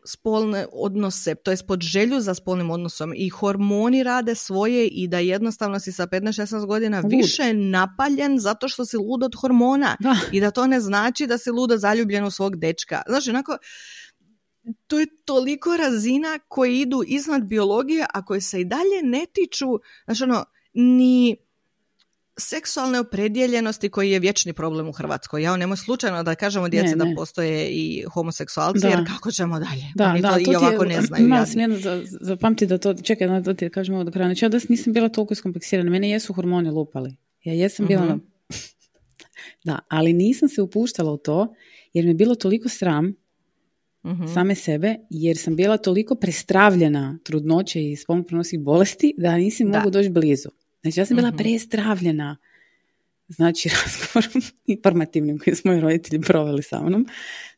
[0.05, 5.19] spolne odnose, to je pod želju za spolnim odnosom i hormoni rade svoje i da
[5.19, 9.97] jednostavno si sa 15-16 godina više napaljen zato što si lud od hormona
[10.31, 13.01] i da to ne znači da si ludo zaljubljen u svog dečka.
[13.07, 13.57] Znači, onako,
[14.87, 19.67] to je toliko razina koje idu iznad biologije, a koje se i dalje ne tiču,
[20.05, 21.44] znači ono, ni
[22.37, 25.41] seksualne opredjeljenosti koji je vječni problem u Hrvatskoj.
[25.41, 29.83] Ja nemoj slučajno da kažemo djece da postoje i homoseksualci, jer kako ćemo dalje?
[29.95, 31.25] Da, Oni da, to, i ovako ne znaju.
[31.25, 31.77] Ima smjerno
[32.21, 34.27] zapamti da to, čekaj, da ti kažemo do kraja.
[34.27, 35.91] Znači, ja da nisam bila toliko iskompleksirana.
[35.91, 37.15] Mene jesu hormoni lupali.
[37.43, 38.19] Ja jesam bila uh
[39.63, 41.55] Da, ali nisam se upuštala u to,
[41.93, 43.13] jer mi je bilo toliko sram
[44.03, 48.23] uh same sebe, jer sam bila toliko prestravljena trudnoće i spolno
[48.59, 50.49] bolesti, da nisam mogu doći blizu.
[50.85, 52.37] Znači ja sam bila mm prestravljena
[53.27, 57.07] znači razgovorom informativnim koji su moji roditelji proveli sa mnom.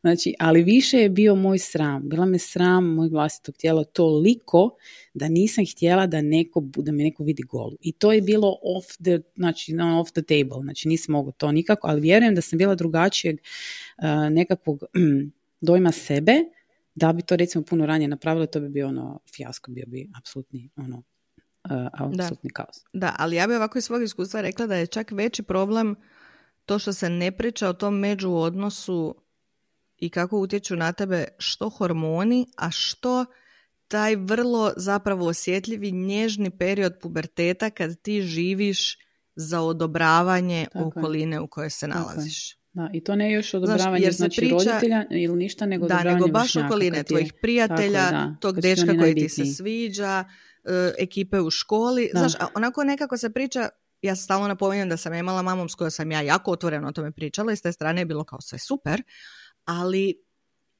[0.01, 2.09] Znači, ali više je bio moj sram.
[2.09, 4.75] Bila me sram moj vlastitog tijela toliko
[5.13, 7.77] da nisam htjela da, neko, da me neko vidi golu.
[7.81, 10.63] I to je bilo off the, znači, no, off the table.
[10.63, 13.37] Znači, nisam mogu to nikako, ali vjerujem da sam bila drugačijeg
[13.97, 14.83] uh, nekakvog
[15.67, 16.33] dojma sebe,
[16.95, 20.69] da bi to recimo puno ranije napravila, to bi bio ono fijasko, bio bi apsolutni
[20.75, 21.03] ono
[22.11, 22.29] da.
[22.53, 22.83] kaos.
[22.93, 25.95] Da, ali ja bih ovako iz svog iskustva rekla da je čak veći problem
[26.65, 29.15] to što se ne priča o tom međuodnosu
[29.97, 33.25] i kako utječu na tebe što hormoni, a što
[33.87, 38.97] taj vrlo zapravo osjetljivi nježni period puberteta kad ti živiš
[39.35, 42.57] za odobravanje okoline u kojoj se nalaziš.
[42.73, 46.27] Da, i to ne još odobravanje jer znači priča, roditelja ili ništa, nego da, nego
[46.27, 50.25] baš okoline tvojih prijatelja, tog dečka koji ti se sviđa,
[50.97, 52.09] ekipe u školi.
[52.11, 53.69] Znaš, onako nekako se priča,
[54.01, 57.11] ja stalno napominjem da sam imala mamom s kojom sam ja jako otvoreno o tome
[57.11, 59.03] pričala i s te strane je bilo kao sve super,
[59.65, 60.27] ali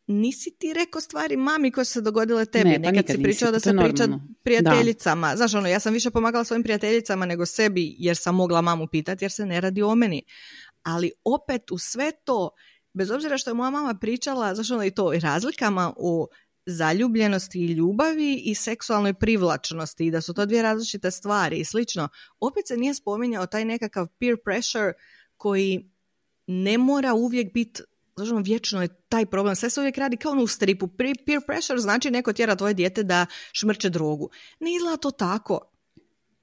[0.08, 2.70] nisi ti rekao stvari mami koje su se dogodile tebi.
[2.70, 4.08] Ne, pa Nekad si pričao da se priča
[4.44, 5.36] prijateljicama.
[5.36, 9.26] Znaš, ono, ja sam više pomagala svojim prijateljicama nego sebi jer sam mogla mamu pitati
[9.26, 10.24] jer se ne radi o meni.
[10.84, 12.50] Ali opet u sve to,
[12.94, 16.28] bez obzira što je moja mama pričala, znaš, ono, i to i razlikama u
[16.68, 22.10] zaljubljenosti i ljubavi i seksualnoj privlačnosti i da su to dvije različite stvari i slično.
[22.40, 24.94] Opet se nije spominjao taj nekakav peer pressure
[25.38, 25.92] koji
[26.48, 27.82] ne mora uvijek biti
[28.18, 29.56] znači vječno je taj problem.
[29.56, 30.88] Sve se uvijek radi kao ono u stripu.
[30.98, 34.30] Peer pressure znači neko tjera tvoje dijete da šmrče drogu.
[34.60, 35.77] Ne izgleda to tako.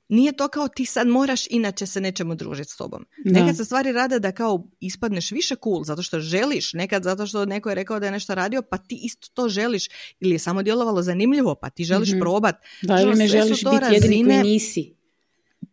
[0.09, 3.07] Nije to kao ti sad moraš, inače se nećemo družiti s tobom.
[3.25, 7.45] Nekad se stvari rade da kao ispadneš više cool, zato što želiš, nekad zato što
[7.45, 9.89] neko je rekao da je nešto radio, pa ti isto to želiš,
[10.21, 12.57] ili je samo djelovalo zanimljivo, pa ti želiš mm probat.
[12.83, 13.95] Da, ili ne želiš biti razine...
[13.95, 14.95] jedini koji nisi.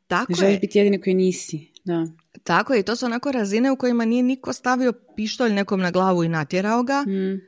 [0.07, 2.07] Tako ne želiš biti jedini koji nisi, da.
[2.43, 5.91] Tako je, i to su onako razine u kojima nije niko stavio pištolj nekom na
[5.91, 7.41] glavu i natjerao ga, mm.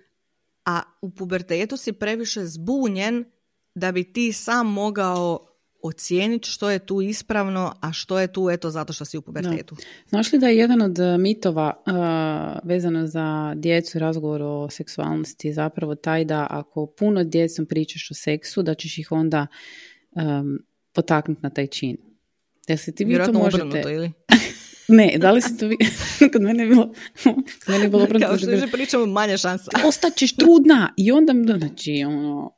[0.65, 3.25] a u pubertetu si previše zbunjen
[3.75, 5.52] da bi ti sam mogao
[5.83, 9.75] ocijeniti što je tu ispravno, a što je tu eto zato što si u pubertetu.
[10.09, 14.69] Znaš li da je jedan od e, mitova uh, vezano za djecu i razgovor o
[14.69, 19.47] seksualnosti zapravo taj da ako puno djecom pričaš o seksu, da ćeš ih onda
[20.11, 20.59] um,
[20.93, 21.97] potaknuti na taj čin.
[22.67, 23.83] Da se ti vi to možete...
[23.93, 24.11] ili?
[24.87, 25.77] Ne, da li se to vi...
[26.33, 26.93] Kod mene je bilo...
[27.23, 27.35] Kod
[27.67, 29.71] mene je bilo Kao što je pričamo, manje šansa.
[29.85, 30.93] Ostaćeš trudna!
[30.97, 32.51] I onda, znači, ono...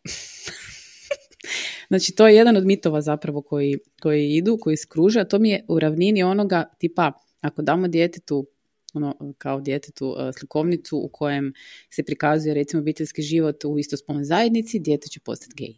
[1.87, 5.49] Znači, to je jedan od mitova zapravo koji, koji idu, koji skruže, a to mi
[5.49, 8.47] je u ravnini onoga tipa, ako damo djetetu
[8.93, 11.53] ono, kao djetetu uh, slikovnicu u kojem
[11.89, 15.73] se prikazuje recimo obiteljski život u istospolnoj zajednici, dijete će postati gej.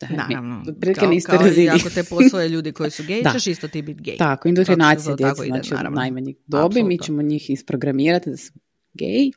[0.00, 3.82] Da, Naravno, kao, kao i ako te posvoje ljudi koji su gej, ćeš isto ti
[3.82, 4.16] biti gej.
[4.16, 8.52] Tako, indoktrinacija djece, znači od najmanjih dobi, mi ćemo njih isprogramirati da su
[8.94, 9.30] gej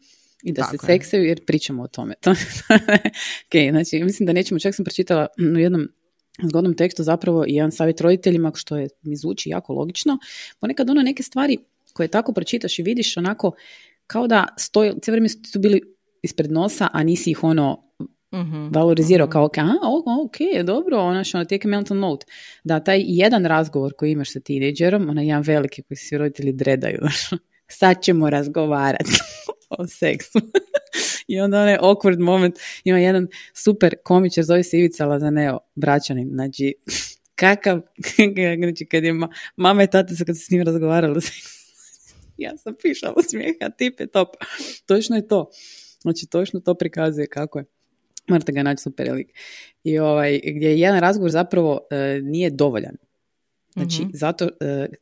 [0.43, 2.13] i da se seksaju jer pričamo o tome.
[3.49, 5.87] okay, znači, mislim da nećemo, čak sam pročitala u jednom
[6.47, 10.17] zgodnom tekstu zapravo i jedan savjet roditeljima, što je, mi zvuči jako logično.
[10.59, 11.57] Ponekad ono neke stvari
[11.93, 13.51] koje tako pročitaš i vidiš onako
[14.07, 15.81] kao da stoji, cijelo vrijeme su tu bili
[16.21, 17.83] ispred nosa, a nisi ih ono
[18.31, 19.63] uh valorizirao uh kao ok, a,
[20.25, 22.25] ok, dobro, ono što ono, take a mental note.
[22.63, 26.99] Da, taj jedan razgovor koji imaš sa tineđerom, onaj jedan veliki koji svi roditelji dredaju,
[27.69, 29.11] sad ćemo razgovarati
[29.77, 30.39] o seksu.
[31.27, 36.73] I onda onaj awkward moment, ima jedan super komičar, zove se Ivica Lazaneo, braćanin, znači,
[37.41, 37.81] kakav,
[38.63, 41.21] znači kad je ma, mama i tata su kad se s njim razgovarali,
[42.37, 44.27] ja sam pišala smijeha, tip je top.
[44.85, 45.49] Točno je to.
[46.01, 47.65] Znači, točno to prikazuje kako je.
[48.27, 49.27] Morate ga naći super lik.
[49.83, 52.95] I ovaj, gdje je jedan razgovor zapravo e, nije dovoljan.
[53.73, 54.51] Znači, mm zato uh,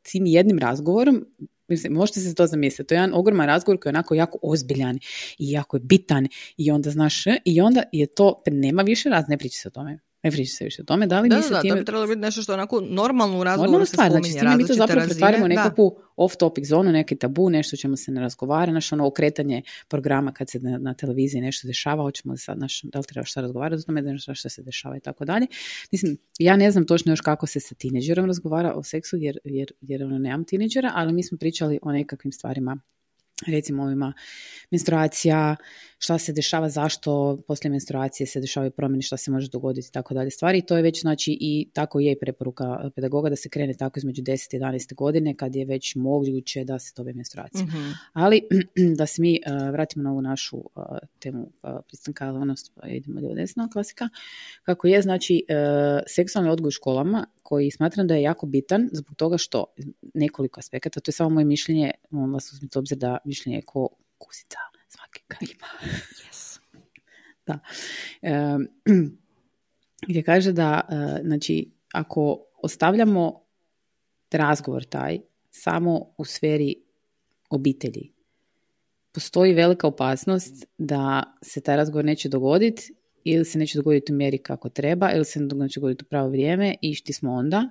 [0.01, 1.25] tim jednim razgovorom
[1.67, 2.87] Mislim, možete se to zamisliti.
[2.87, 4.99] To je jedan ogroman razgovor koji je onako jako ozbiljan
[5.37, 6.27] i jako je bitan
[6.57, 10.06] i onda znaš, i onda je to, nema više raz, ne priča o tome.
[10.27, 11.75] Ne priča se više o tome, da li da, mi se da, time...
[11.75, 14.67] to bi trebalo biti nešto što onako normalno u razgovoru se stvar, znači, spominje, mi
[14.67, 19.07] to zapravo pretvaramo nekakvu off-topic zonu, neki tabu, nešto ćemo se ne razgovara, naš ono
[19.07, 23.05] okretanje programa kad se na, na televiziji nešto dešava, hoćemo li sad, naš, da li
[23.05, 25.47] treba šta razgovarati o tome, da nešto što se dešava i tako dalje.
[25.91, 29.71] Mislim, ja ne znam točno još kako se sa tineđerom razgovara o seksu, jer, jer,
[29.81, 32.77] jer ono nemam tineđera, ali mi smo pričali o nekakvim stvarima
[33.45, 34.13] recimo ovima
[34.71, 35.55] menstruacija,
[35.99, 40.13] šta se dešava, zašto poslije menstruacije se dešavaju promjene, šta se može dogoditi i tako
[40.13, 40.57] dalje stvari.
[40.57, 43.99] I to je već znači i tako je i preporuka pedagoga da se krene tako
[43.99, 47.65] između 10 i 11 godine kad je već moguće da se dobe menstruacija.
[47.65, 48.41] mm Ali
[48.97, 50.83] da se mi uh, vratimo na ovu našu uh,
[51.19, 52.55] temu uh, pristanka, ono,
[52.87, 54.09] idemo do desna klasika,
[54.63, 55.43] kako je znači
[56.07, 59.65] seksualni odgoj u školama koji smatram da je jako bitan zbog toga što
[60.13, 63.89] nekoliko aspekata, to je samo moje mišljenje, molim vas uzmite obzir da mišljenje je ko
[64.17, 65.67] kusica, svaki ga ima.
[66.27, 66.59] Yes.
[67.45, 67.59] da.
[68.21, 68.57] E,
[70.09, 73.43] gdje kaže da, e, znači, ako ostavljamo
[74.31, 76.75] razgovor taj samo u sferi
[77.49, 78.13] obitelji,
[79.11, 84.37] postoji velika opasnost da se taj razgovor neće dogoditi ili se neće dogoditi u mjeri
[84.37, 87.69] kako treba, ili se neće dogoditi u pravo vrijeme i šti smo onda.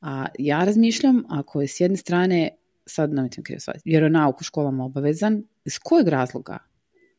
[0.00, 2.50] A ja razmišljam, ako je s jedne strane,
[2.88, 6.58] sad nemojte krivo shvatiti, vjeronauk u školama obavezan, iz kojeg razloga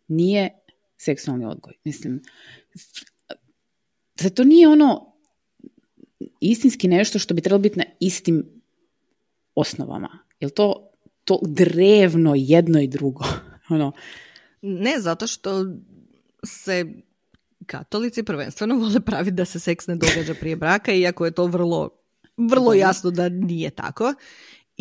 [0.07, 0.49] nije
[0.97, 1.73] seksualni odgoj?
[1.83, 2.21] Mislim,
[4.15, 5.15] da to nije ono
[6.39, 8.61] istinski nešto što bi trebalo biti na istim
[9.55, 10.19] osnovama.
[10.39, 10.91] Jel to,
[11.23, 13.23] to drevno jedno i drugo?
[13.69, 13.91] ono.
[14.61, 15.65] Ne, zato što
[16.43, 16.85] se
[17.65, 21.89] katolici prvenstveno vole praviti da se seks ne događa prije braka, iako je to vrlo,
[22.37, 24.13] vrlo jasno da nije tako.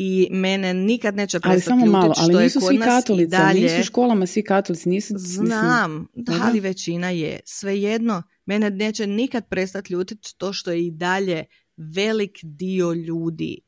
[0.00, 3.30] I mene nikad neće prestati ali samo malo, ali što nisu je kod svi katolici,
[3.30, 3.60] dalje...
[3.60, 5.14] nisu školama svi katolici, nisu...
[5.16, 7.40] Znam, da, ali većina je.
[7.44, 11.44] Svejedno, mene neće nikad prestati ljutiti to što je i dalje
[11.76, 13.58] velik dio ljudi.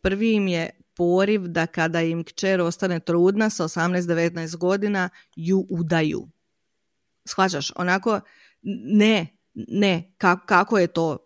[0.00, 6.28] Prvi im je poriv da kada im kćer ostane trudna sa 18-19 godina ju udaju.
[7.24, 7.72] Shvaćaš?
[7.76, 8.20] Onako,
[8.92, 11.18] ne, ne, kako, kako je to?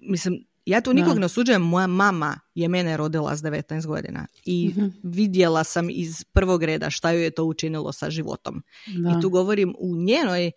[0.00, 4.68] Mislim, ja tu nikog ne osuđujem, moja mama je mene rodila s 19 godina i
[4.68, 4.86] mhm.
[5.02, 8.62] vidjela sam iz prvog reda šta joj je to učinilo sa životom.
[8.86, 10.52] I tu govorim u njenoj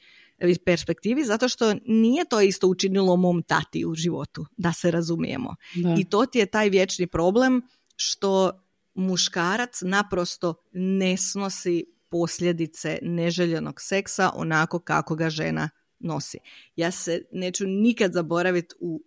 [0.65, 5.55] perspektivi, zato što nije to isto učinilo mom tati u životu, da se razumijemo.
[5.97, 7.61] I to ti je taj vječni problem
[7.95, 8.51] što
[8.93, 16.37] muškarac naprosto ne snosi posljedice neželjenog seksa onako kako ga žena nosi.
[16.75, 19.03] Ja se neću nikad zaboraviti u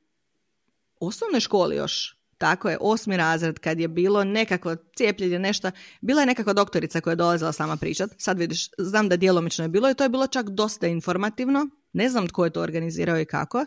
[1.01, 6.27] osnovnoj školi još, tako je, osmi razred, kad je bilo nekako cijepljenje, nešto, bila je
[6.27, 9.95] nekakva doktorica koja je dolazila sama pričat, sad vidiš, znam da djelomično je bilo i
[9.95, 13.67] to je bilo čak dosta informativno, ne znam tko je to organizirao i kako,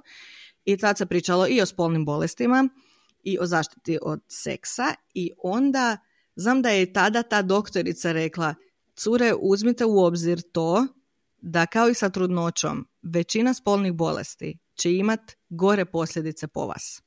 [0.65, 2.69] i tad se pričalo i o spolnim bolestima
[3.23, 5.97] i o zaštiti od seksa i onda
[6.35, 8.55] znam da je tada ta doktorica rekla,
[8.95, 10.87] cure, uzmite u obzir to
[11.41, 17.01] da kao i sa trudnoćom, većina spolnih bolesti će imat gore posljedice po vas.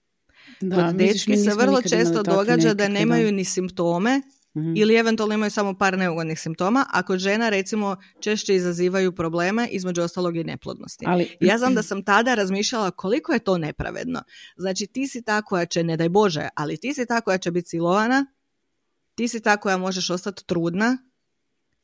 [0.60, 4.22] Da, Kod dečki se vrlo često događa da nemaju ni simptome
[4.56, 4.72] mhm.
[4.76, 10.02] ili eventualno imaju samo par neugodnih simptoma, a kod žena recimo češće izazivaju probleme, između
[10.02, 11.04] ostalog i neplodnosti.
[11.08, 11.36] Ali...
[11.40, 14.22] Ja znam da sam tada razmišljala koliko je to nepravedno.
[14.56, 17.50] Znači ti si ta koja će, ne daj Bože, ali ti si ta koja će
[17.50, 18.26] biti silovana,
[19.14, 20.98] ti si ta koja možeš ostati trudna,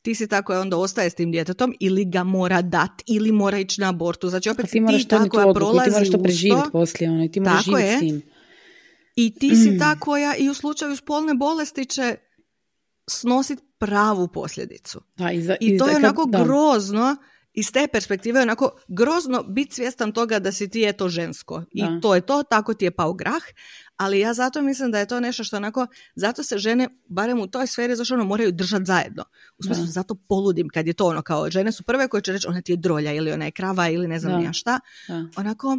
[0.01, 3.57] ti si ta koja onda ostaje s tim djetetom ili ga mora dat ili mora
[3.57, 4.29] ići na abortu.
[4.29, 7.65] Znači opet ti, moraš ta koja prolazi ti moraš to preživjeti poslije, ono, ti moraš
[7.65, 8.21] živjeti s tim.
[9.19, 9.99] I ti si ta mm.
[9.99, 12.15] koja i u slučaju spolne bolesti će
[13.09, 15.01] snositi pravu posljedicu.
[15.17, 17.15] Da, i, za, I to je onako grozno
[17.53, 21.63] iz te perspektive onako grozno biti svjestan toga da si ti je to žensko.
[21.71, 23.41] I to je to, tako ti je pao grah.
[23.97, 27.47] Ali ja zato mislim da je to nešto što onako, zato se žene, barem u
[27.47, 29.23] toj sferi, zašto ono moraju držati zajedno.
[29.57, 32.47] U smislu, zato poludim kad je to ono kao, žene su prve koje će reći
[32.47, 34.79] ona ti je drolja ili ona je krava ili ne znam ja šta.
[35.35, 35.77] Onako,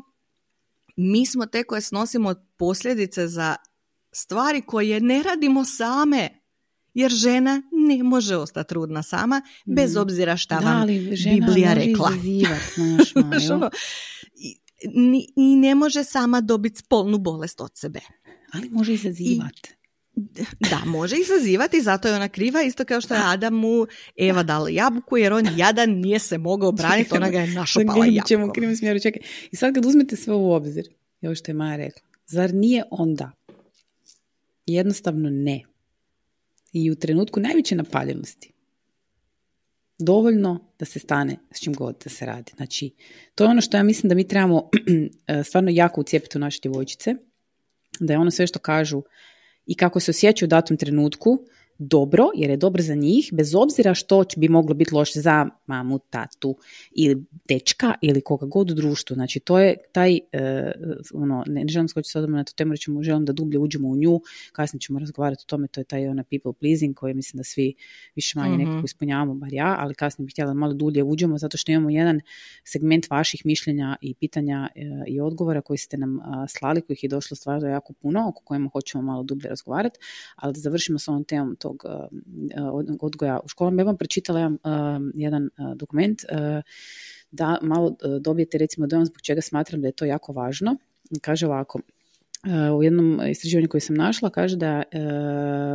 [1.01, 3.57] mi smo te koje snosimo posljedice za
[4.13, 6.41] stvari koje ne radimo same.
[6.95, 9.99] Jer žena ne može ostati trudna sama, bez mm.
[9.99, 12.11] obzira šta da, vam Biblija rekla.
[13.55, 13.71] Ono,
[15.37, 18.01] I, ne može sama dobiti spolnu bolest od sebe.
[18.53, 19.80] Ali može izazivati.
[20.71, 25.17] Da, može izazivati, zato je ona kriva, isto kao što je Adamu Eva dala jabuku,
[25.17, 28.55] jer on jadan nije se mogao braniti, ona ga je našopala jabukom.
[28.55, 29.23] Ćemo smjeru, čekaj.
[29.53, 30.89] I sad kad uzmete sve u obzir,
[31.23, 33.31] ovo što je Maja rekla, zar nije onda?
[34.67, 35.63] Jednostavno ne.
[36.73, 38.53] I u trenutku najveće napaljenosti
[40.01, 42.53] dovoljno da se stane s čim god da se radi.
[42.57, 42.91] Znači,
[43.35, 44.69] to je ono što ja mislim da mi trebamo
[45.49, 47.15] stvarno jako ucijepiti u naše djevojčice,
[48.01, 49.03] da je ono sve što kažu
[49.71, 51.39] i kako se osjećaju u datom trenutku,
[51.83, 55.99] dobro, jer je dobro za njih, bez obzira što bi moglo biti loše za mamu,
[55.99, 56.57] tatu
[56.91, 59.15] ili dečka ili koga god u društvu.
[59.15, 63.25] Znači, to je taj, uh, ono, ne, želim skočiti sad na tu temu, ćemo, želim
[63.25, 64.21] da dublje uđemo u nju,
[64.53, 67.75] kasnije ćemo razgovarati o tome, to je taj ona people pleasing koji mislim da svi
[68.15, 71.57] više manje mm nekako ispunjavamo, bar ja, ali kasnije bih htjela malo dulje uđemo, zato
[71.57, 72.21] što imamo jedan
[72.65, 77.37] segment vaših mišljenja i pitanja e, i odgovora koji ste nam slali, kojih je došlo
[77.37, 79.99] stvarno jako puno, oko kojima hoćemo malo dublje razgovarati,
[80.37, 83.83] ali da završimo s ovom temom to tog uh, odgoja u školama.
[83.83, 86.23] Ja vam pročitala jedan, uh, jedan uh, dokument
[87.31, 90.77] da malo dobijete recimo dojam zbog čega smatram da je to jako važno.
[91.21, 91.81] Kaže ovako,
[92.79, 94.83] u jednom istraživanju koje sam našla kaže da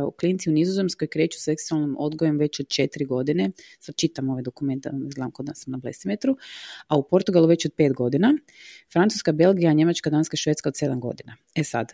[0.08, 3.50] u klinci u Nizozemskoj kreću seksualnim odgojem već od četiri godine.
[3.78, 6.36] Sad čitam ovaj dokument, da izgledam kod nas na blesimetru.
[6.88, 8.34] A u Portugalu već od pet godina.
[8.92, 11.36] Francuska, Belgija, Njemačka, Danska, Švedska od sedam godina.
[11.54, 11.92] E sad,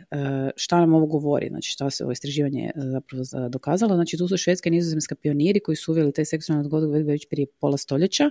[0.56, 1.48] šta nam ovo govori?
[1.48, 3.94] Znači, šta se ovo istraživanje zapravo dokazalo?
[3.94, 7.46] Znači, tu su Švedska i Nizozemska pioniri koji su uveli taj seksualni odgoj već prije
[7.60, 8.30] pola stoljeća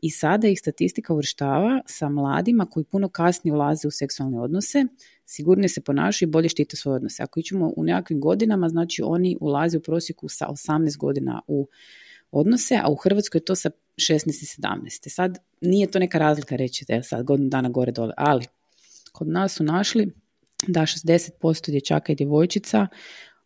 [0.00, 4.84] i sada ih statistika uvrštava sa mladima koji puno kasnije ulaze u seksualne odnose
[5.28, 7.22] sigurnije se ponašaju i bolje štite svoje odnose.
[7.22, 11.68] Ako ićemo u nekakvim godinama, znači oni ulaze u prosjeku sa 18 godina u
[12.30, 15.08] odnose, a u Hrvatskoj je to sa 16 i 17.
[15.08, 18.44] Sad nije to neka razlika reći da je sad godinu dana gore dole, ali
[19.12, 20.14] kod nas su našli
[20.66, 22.86] da 60% dječaka i djevojčica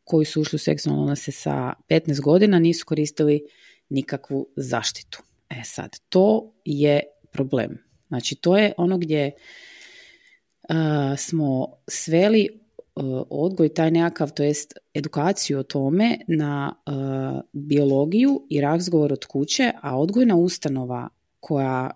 [0.04, 3.46] koji su ušli u seksualne odnose sa 15 godina nisu koristili
[3.88, 5.22] nikakvu zaštitu.
[5.50, 7.00] E sad, to je
[7.32, 7.78] problem.
[8.08, 9.32] Znači, to je ono gdje
[11.18, 12.48] smo sveli
[13.30, 16.74] odgoj taj nekakav, to jest edukaciju o tome na
[17.52, 21.08] biologiju i razgovor od kuće, a odgojna ustanova
[21.40, 21.90] koja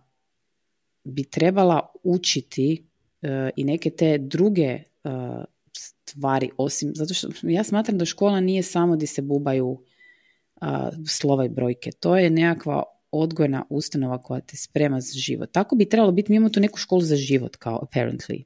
[1.04, 2.86] bi trebala učiti
[3.56, 4.82] i neke te druge
[5.76, 9.82] stvari osim, zato što ja smatram da škola nije samo gdje se bubaju
[11.08, 15.52] slova i brojke, to je nekakva odgojna ustanova koja te sprema za život.
[15.52, 18.44] Tako bi trebalo biti, mi imamo tu neku školu za život kao apparently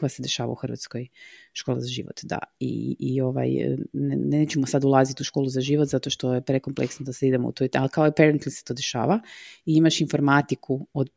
[0.00, 1.06] koja se dešava u Hrvatskoj
[1.52, 2.38] škola za život, da.
[2.60, 3.48] I, i ovaj,
[3.92, 7.48] ne, nećemo sad ulaziti u školu za život zato što je prekompleksno da se idemo
[7.48, 9.20] u to, ali kao apparently se to dešava
[9.66, 11.10] i imaš informatiku od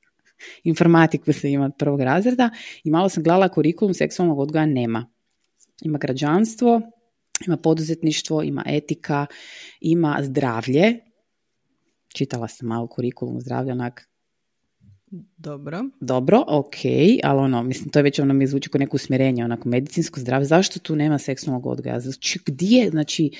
[0.64, 2.50] informatiku se ima od prvog razreda
[2.84, 5.06] i malo sam gledala kurikulum seksualnog odgoja nema.
[5.82, 6.80] Ima građanstvo,
[7.46, 9.26] ima poduzetništvo, ima etika,
[9.80, 10.98] ima zdravlje.
[12.08, 14.08] Čitala sam malo kurikulum zdravlja, onak
[15.36, 15.84] Dobro.
[16.00, 16.74] dobro, ok,
[17.22, 20.46] ali ono, mislim, to je već ono mi zvuči kao neko usmjerenje, onako medicinsko zdravlje,
[20.46, 22.00] zašto tu nema seksualnog odgoja?
[22.00, 23.30] Znači, gdje, znači,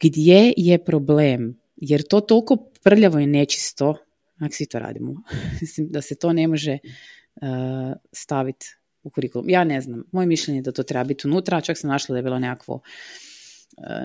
[0.00, 1.60] gdje je problem?
[1.76, 3.94] Jer to toliko prljavo i nečisto,
[4.38, 5.22] ako svi to radimo,
[5.60, 6.78] mislim da se to ne može
[7.34, 7.42] uh,
[8.12, 8.66] staviti
[9.02, 9.50] u kurikulum.
[9.50, 12.18] Ja ne znam, moje mišljenje je da to treba biti unutra, čak sam našla da
[12.18, 12.80] je bilo nekakvo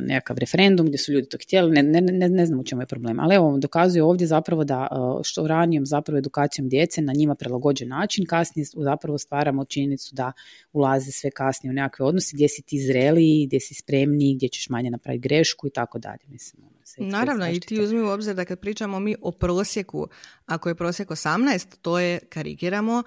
[0.02, 2.86] nekakav referendum gdje su ljudi to htjeli, ne, ne, ne, ne znam u čemu je
[2.86, 3.20] problem.
[3.20, 7.88] Ali evo, dokazuje ovdje zapravo da e, što ranijom zapravo edukacijom djece na njima prilagođen
[7.88, 10.32] način, kasnije zapravo stvaramo činjenicu da
[10.74, 14.70] ulaze sve kasnije u nekakve odnose gdje si ti zreli, gdje si spremni, gdje ćeš
[14.70, 16.22] manje napraviti grešku i tako dalje.
[16.28, 20.08] Mislim, ono, Naravno, i ti uzmi u obzir da kad pričamo mi o prosjeku,
[20.46, 23.04] ako je prosjek 18, to je, karikiramo,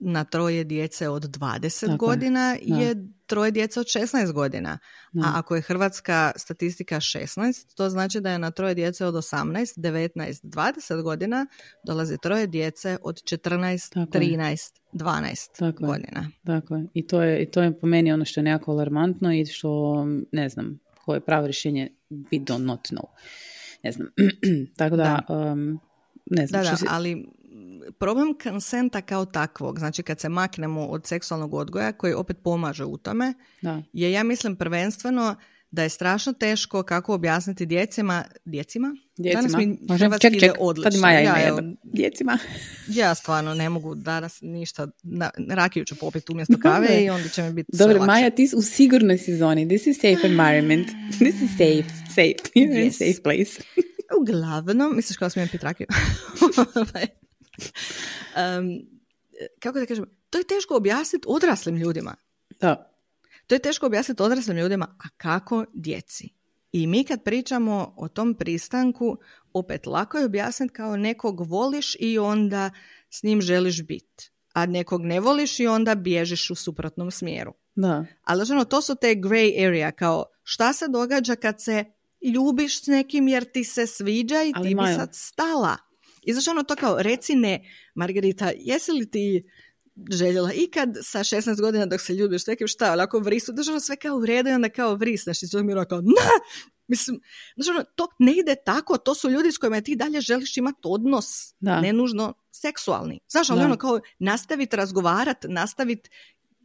[0.00, 2.76] na troje djece od 20 Tako je, godina da.
[2.76, 2.94] je
[3.26, 4.78] troje djece od 16 godina.
[5.12, 5.26] Da.
[5.26, 9.78] A ako je hrvatska statistika 16, to znači da je na troje djece od 18,
[9.78, 11.46] 19, 20 godina
[11.86, 14.38] dolazi troje djece od 14, Tako je.
[14.38, 15.86] 13, 12 Tako je.
[15.88, 16.30] godina.
[16.46, 16.86] Tako je.
[16.94, 20.04] I to je, i to je po meni ono što je nekako alarmantno i što,
[20.32, 23.04] ne znam, koje je pravo rješenje, we do not know.
[23.82, 24.08] Ne znam.
[24.78, 25.80] Tako da, um,
[26.26, 26.60] ne znam.
[26.60, 27.26] Da, što da, se- ali
[27.98, 32.96] problem konsenta kao takvog, znači kad se maknemo od seksualnog odgoja koji opet pomaže u
[32.96, 33.82] tome, da.
[33.92, 35.36] je ja mislim prvenstveno
[35.70, 38.96] da je strašno teško kako objasniti djecima, djecima?
[39.16, 39.58] Danas Djecima.
[39.58, 40.04] mi Može?
[40.04, 41.00] hrvatski Ček, ček, odlično.
[41.00, 41.60] Maja ja, evo.
[41.82, 42.38] Djecima.
[43.00, 47.42] ja stvarno ne mogu danas ništa, na, rakiju ću popiti umjesto kave i onda će
[47.42, 48.04] mi biti Dobro.
[48.04, 49.68] Maja, ti u sigurnoj sezoni.
[49.68, 50.88] This is safe environment.
[51.14, 51.88] This is safe.
[52.08, 52.50] Safe.
[52.54, 52.98] You're in Yes.
[52.98, 53.62] safe place.
[54.20, 55.86] Uglavnom, misliš kao smijem pit rakiju?
[58.36, 58.80] Em,
[59.58, 62.14] kako da kažem, to je teško objasniti odraslim ljudima.
[62.60, 62.92] Da.
[63.46, 66.28] To je teško objasniti odraslim ljudima, a kako djeci?
[66.72, 69.18] I mi kad pričamo o tom pristanku,
[69.52, 72.70] opet lako je objasniti kao nekog voliš i onda
[73.10, 74.30] s njim želiš biti.
[74.52, 77.52] A nekog ne voliš i onda bježiš u suprotnom smjeru.
[77.74, 78.06] Da.
[78.24, 81.84] Ali znači, ono, to su te gray area, kao šta se događa kad se
[82.34, 85.76] ljubiš s nekim jer ti se sviđa i Ali ti bi Majo- sad stala.
[86.30, 87.60] I znači ono to kao, reci ne,
[87.94, 89.42] Margarita, jesi li ti
[90.10, 93.96] željela ikad sa 16 godina dok se ljubiš nekim šta, ali ako vrisu, ono sve
[93.96, 96.10] kao u redu i onda kao vrisneš i to mi ono kao, ne!
[96.88, 97.20] Mislim,
[97.56, 100.78] znači ono, to ne ide tako, to su ljudi s kojima ti dalje želiš imati
[100.84, 101.80] odnos, Da.
[101.80, 103.20] ne nužno seksualni.
[103.28, 103.64] Znaš, ali Da.
[103.66, 106.10] ono kao nastaviti razgovarat, nastaviti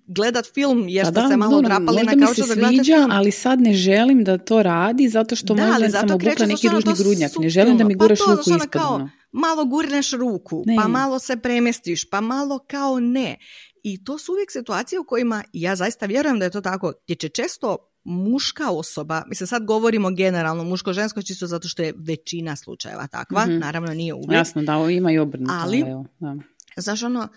[0.07, 3.11] gledat film jer Pa ste se malo možda na kauču se da gledate sviđa, film.
[3.11, 6.68] ali sad ne želim da to radi zato što Da, možda ali sam obukla neki
[6.68, 7.32] ono ružni grudnjak.
[7.39, 8.05] Ne želim da mi suptilno.
[8.05, 8.70] guraš pa to, ruku ono ispod.
[8.82, 9.09] kao.
[9.36, 10.76] Malo gurneš ruku, Ne.
[10.76, 13.38] pa malo se premestiš, pa malo kao ne.
[13.84, 17.16] I to su uvijek situacije u kojima, ja zaista vjerujem da je to tako, gdje
[17.16, 23.08] će često muška osoba, mislim sad govorimo generalno muško-žensko čisto zato što je većina slučajeva
[23.08, 23.58] takva, Mhm.
[23.58, 25.54] naravno nije uvijek, Jasno, da, ima i obrnuto.
[25.56, 26.36] Ali- evo, da.
[26.78, 27.28] znaš ono,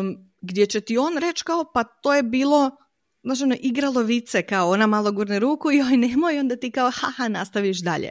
[0.00, 2.70] um, gdje će ti on reći kao pa to je bilo
[3.22, 6.90] znaš ono, igralo vice, kao ona malo gurne ruku i joj nemoj, onda ti kao
[6.90, 8.10] haha nastaviš dalje.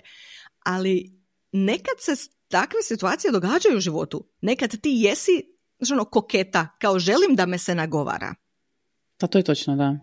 [0.59, 1.11] Ali
[1.51, 2.15] nekad se
[2.49, 4.27] takve situacije događaju u životu.
[4.41, 5.31] Nekad ti jesi
[5.91, 8.35] ono, koketa, kao želim da me se nagovara.
[9.19, 9.99] Pa to je točno, da.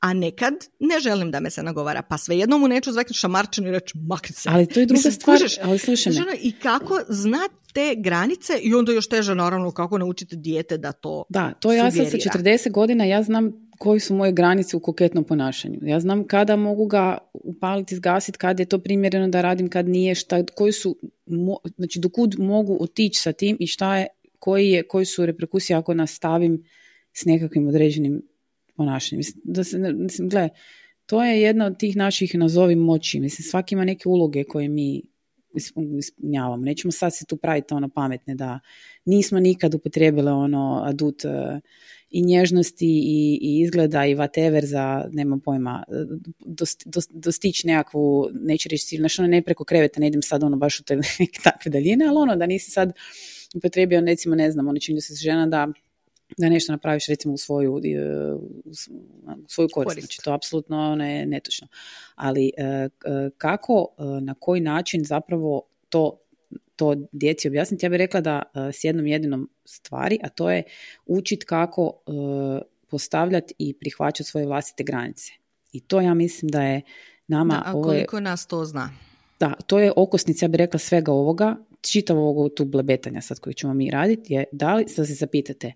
[0.00, 3.70] A nekad ne želim da me se nagovara, pa svejedno mu neću zveknuti šamarčinu i
[3.70, 4.48] reći makni se.
[4.52, 5.38] Ali to je druga Mislim, stvar.
[5.62, 6.36] Ali slušaj me.
[6.40, 11.24] I kako znat te granice i onda još teže naravno kako naučiti dijete da to
[11.28, 12.32] Da, to ja sad sa sugerira.
[12.32, 15.78] 40 godina, ja znam koji su moje granice u koketnom ponašanju.
[15.82, 20.14] Ja znam kada mogu ga upaliti, zgasiti, kad je to primjereno da radim, kad nije,
[20.14, 24.06] šta, koji su, mo- znači dokud mogu otići sa tim i šta je,
[24.38, 26.64] koji, je, koji su reperkusije ako nastavim
[27.12, 28.22] s nekakvim određenim
[28.76, 29.22] ponašanjem.
[29.44, 30.48] Da se, mislim, gle,
[31.06, 33.20] to je jedna od tih naših, nazovi moći.
[33.20, 35.02] Mislim, svaki ima neke uloge koje mi
[35.98, 36.64] ispunjavamo.
[36.64, 38.60] Nećemo sad se tu praviti ono pametne da
[39.04, 41.60] nismo nikad upotrijebile ono adut e,
[42.10, 45.92] i nježnosti i, i izgleda i whatever za, nema pojma, e,
[46.38, 50.42] dost, dost- dostići nekakvu, neću reći cilj, znaš ono ne preko kreveta, ne idem sad
[50.42, 51.00] ono baš u te
[51.44, 52.92] takve daljine, ali ono da nisi sad
[53.54, 55.68] upotrijebio recimo ne znam, ono čini se žena da
[56.36, 58.74] da nešto napraviš recimo u svoju, u
[59.46, 59.74] svoju korist.
[59.74, 60.00] Korist.
[60.00, 61.68] Znači to apsolutno ne, netočno.
[62.14, 62.88] Ali e,
[63.38, 66.24] kako, e, na koji način zapravo to
[66.76, 70.62] to djeci objasniti, ja bih rekla da e, s jednom jedinom stvari, a to je
[71.06, 71.92] učit kako
[72.90, 75.32] postavljati i prihvaćati svoje vlastite granice.
[75.72, 76.82] I to ja mislim da je
[77.26, 78.90] nama Da, a koliko nas to zna?
[79.40, 83.54] da, to je okosnica, ja bih rekla, svega ovoga, čitavo ovo tu blebetanja sad koji
[83.54, 85.72] ćemo mi raditi je da li, sad se zapitate,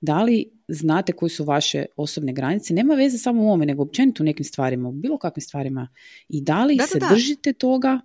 [0.00, 4.22] da li znate koji su vaše osobne granice, nema veze samo u ovome, nego općenito
[4.22, 5.88] u nekim stvarima, u bilo kakvim stvarima.
[6.28, 7.08] I da li Da, da, se da.
[7.10, 8.00] držite toga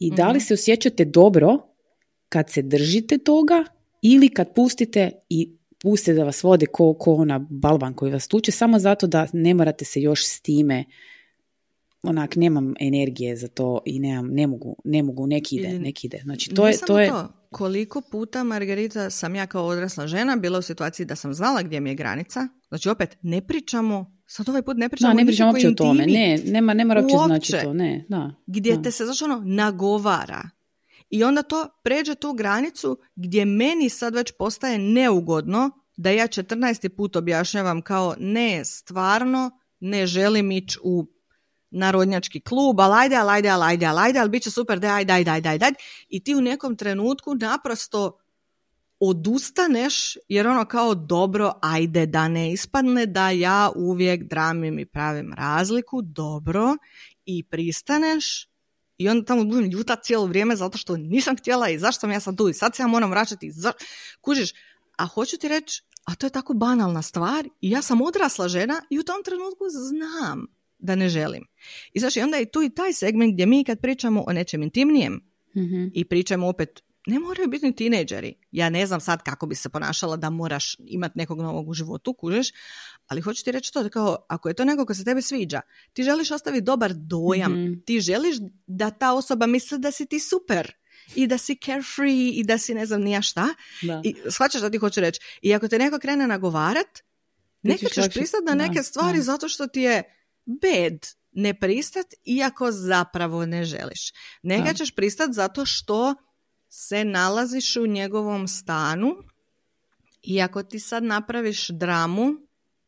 [0.00, 0.44] i da li Mhm.
[0.44, 1.58] se osjećate dobro
[2.28, 3.64] kad se držite toga
[4.02, 8.52] ili kad pustite i pustite da vas vode ko, ko ona balvan koji vas tuče,
[8.52, 10.84] samo zato da ne morate se još s time
[12.06, 16.20] onak, nemam energije za to i nemam, ne mogu, ne mogu, nek ide, nek ide.
[16.24, 17.12] Znači, to je, to je,
[17.50, 21.80] Koliko puta, Margarita, sam ja kao odrasla žena bila u situaciji da sam znala gdje
[21.80, 22.48] mi je granica.
[22.68, 25.72] Znači, opet, ne pričamo, sad ovaj put ne pričamo da, ne o pričam uopće o
[25.72, 28.34] tome, ne, nema, ne mora uopće znači to, ne, da.
[28.46, 28.82] Gdje da.
[28.82, 30.50] te se, znaš ono, nagovara.
[31.10, 36.88] I onda to pređe tu granicu gdje meni sad već postaje neugodno da ja 14.
[36.88, 39.50] put objašnjavam kao ne, stvarno
[39.80, 41.06] ne želim ići u
[41.76, 45.04] narodnjački klub, ali ajde, ali ajde, ali ajde, ali ajde, ali bit će super, daj,
[45.04, 45.72] daj, daj, daj, daj.
[46.08, 48.18] I ti u nekom trenutku naprosto
[49.00, 55.32] odustaneš jer ono kao dobro, ajde da ne ispadne da ja uvijek dramim i pravim
[55.36, 56.76] razliku, dobro,
[57.24, 58.48] i pristaneš
[58.98, 62.20] i onda tamo budem ljuta cijelo vrijeme zato što nisam htjela i zašto sam ja
[62.20, 63.52] sad tu i sad se ja moram vraćati.
[63.52, 63.72] Za...
[64.20, 64.52] Kužiš,
[64.96, 68.82] a hoću ti reći, a to je tako banalna stvar i ja sam odrasla žena
[68.90, 70.46] i u tom trenutku znam
[70.78, 71.44] da ne želim.
[71.92, 74.62] I znaš, i onda je tu i taj segment gdje mi kad pričamo o nečem
[74.62, 75.20] intimnijem
[75.56, 75.86] Mhm.
[75.94, 78.34] i pričamo opet, ne moraju biti ni tinejdžeri.
[78.50, 82.14] Ja ne znam sad kako bi se ponašala da moraš imati nekog novog u životu,
[82.14, 82.48] kužeš,
[83.06, 85.60] ali hoću ti reći to, da kao, ako je to neko ko se tebi sviđa,
[85.92, 87.72] ti želiš ostaviti dobar dojam, Mhm.
[87.80, 90.72] ti želiš da ta osoba misli da si ti super
[91.14, 93.48] i da si carefree i da si ne znam nija šta.
[93.82, 94.00] Da.
[94.04, 95.20] I shvaćaš što ti hoću reći.
[95.42, 96.98] I ako te neko krene nagovarat,
[97.62, 99.22] neka ćeš pristati na da, neke stvari da.
[99.22, 100.02] zato što ti je
[100.46, 104.12] bed ne pristat iako zapravo ne želiš.
[104.42, 104.74] Neka Da.
[104.74, 106.14] ćeš pristat zato što
[106.68, 109.08] se nalaziš u njegovom stanu
[110.22, 112.32] i ako ti sad napraviš dramu,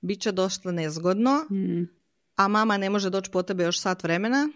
[0.01, 1.83] bit će dosta nezgodno, Mhm.
[2.37, 4.49] a mama ne može doći po tebe još sat vremena,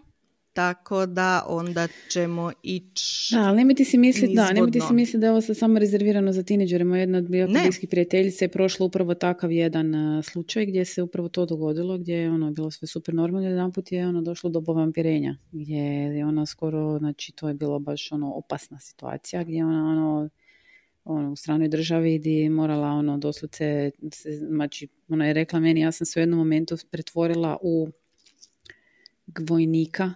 [0.52, 3.34] tako da onda ćemo ići...
[3.34, 6.32] Da, ali nemojte si misliti, da, nemojte si misliti da je ovo sad samo rezervirano
[6.32, 6.84] za tineđere.
[6.84, 7.28] Moja jedna od
[7.62, 9.92] bliskih prijateljica je prošla upravo takav jedan
[10.22, 13.92] slučaj gdje se upravo to dogodilo, gdje je ono bilo sve super normalno, jedan put
[13.92, 15.82] je ono došlo do povampirenja, gdje
[16.16, 20.28] je ona skoro, znači to je bilo baš ono opasna situacija, gdje ona ono
[21.04, 25.80] ono, u stranoj državi gdje je morala ono doslovce, se, znači ona je rekla meni,
[25.80, 27.88] ja sam se u jednom momentu pretvorila u
[29.48, 30.14] vojnika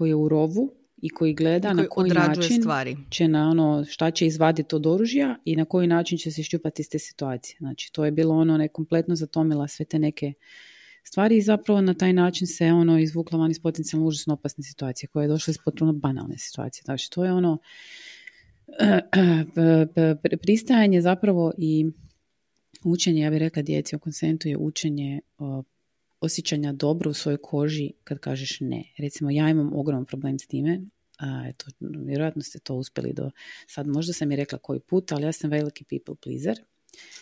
[0.00, 2.96] koji je u rovu i koji gleda koji na koji način stvari.
[3.10, 6.82] će na ono šta će izvaditi od oružja i na koji način će se iščupati
[6.82, 7.56] iz te situacije.
[7.58, 10.32] Znači to je bilo ono ne kompletno zatomila sve te neke
[11.04, 15.08] stvari i zapravo na taj način se ono izvukla van iz potencijalno užasno opasne situacije
[15.08, 16.82] koja je došla iz potpuno banalne situacije.
[16.84, 17.58] Znači to je ono
[20.42, 21.86] pristajanje zapravo i
[22.84, 25.20] učenje, ja bih rekla djeci o konsentu je učenje
[26.20, 28.84] osjećanja dobro u svojoj koži kad kažeš ne.
[28.98, 30.80] Recimo ja imam ogroman problem s time,
[31.18, 33.30] a eto, vjerojatno ste to uspjeli do
[33.66, 36.64] sad, možda sam i rekla koji put, ali ja sam veliki people pleaser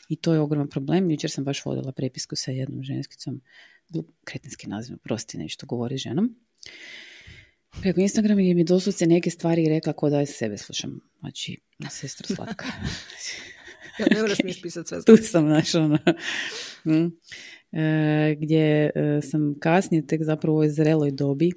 [0.09, 1.11] i to je ogroman problem.
[1.11, 3.41] Jučer sam baš vodila prepisku sa jednom ženskicom,
[4.25, 6.37] kretenski naziv, prosti nešto govori ženom.
[7.81, 11.01] Preko Instagrama gdje mi doslovce neke stvari rekla ko da je sebe slušam.
[11.21, 12.67] Znači, na sestru slatka.
[13.99, 15.05] Ja, ne moraš mi ispisati sve.
[15.05, 15.99] tu sam, znaš, ono.
[17.73, 21.53] E, gdje e, sam kasnije tek zapravo u ovoj zreloj dobi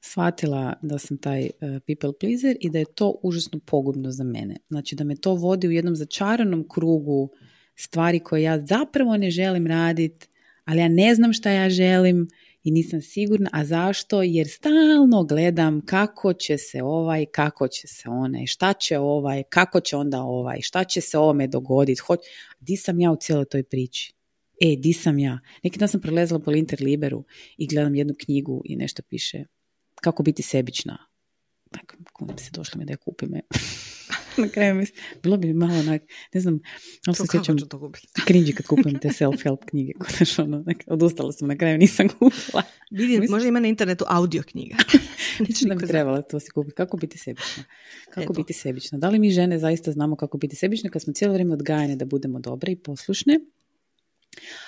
[0.00, 4.56] shvatila da sam taj e, people pleaser i da je to užasno pogubno za mene.
[4.68, 7.30] Znači da me to vodi u jednom začaranom krugu
[7.76, 10.26] stvari koje ja zapravo ne želim raditi,
[10.64, 12.28] ali ja ne znam šta ja želim
[12.64, 13.50] i nisam sigurna.
[13.52, 14.22] A zašto?
[14.22, 19.80] Jer stalno gledam kako će se ovaj, kako će se onaj, šta će ovaj, kako
[19.80, 22.00] će onda ovaj, šta će se ovome dogoditi.
[22.00, 22.20] Hoć...
[22.60, 24.12] Di sam ja u cijeloj toj priči?
[24.60, 25.38] E, di sam ja?
[25.62, 27.24] Neki dan sam prelezala po Interliberu
[27.56, 29.44] i gledam jednu knjigu i nešto piše
[29.94, 30.98] kako biti sebična.
[31.70, 33.34] Tako, kunim se, došla mi da je kupim.
[33.34, 33.40] e.
[34.42, 34.86] na kraju mi,
[35.22, 36.02] bilo bi malo onak,
[36.34, 36.60] ne znam,
[37.06, 37.56] ali se sjećam
[38.28, 39.92] cringy kad kupujem te self-help knjige.
[39.92, 42.62] Konačno, ono, odustala sam, na kraju nisam kupila.
[42.90, 44.76] Vidim, Mislim- možda ima na internetu audio knjiga.
[45.48, 46.74] Mislim da bi trebala to si kupiti.
[46.74, 47.64] Kako biti sebična?
[48.10, 48.32] Kako Eto.
[48.32, 48.98] biti sebična?
[48.98, 52.04] Da li mi žene zaista znamo kako biti sebične kad smo cijelo vrijeme odgajane da
[52.04, 53.40] budemo dobre i poslušne?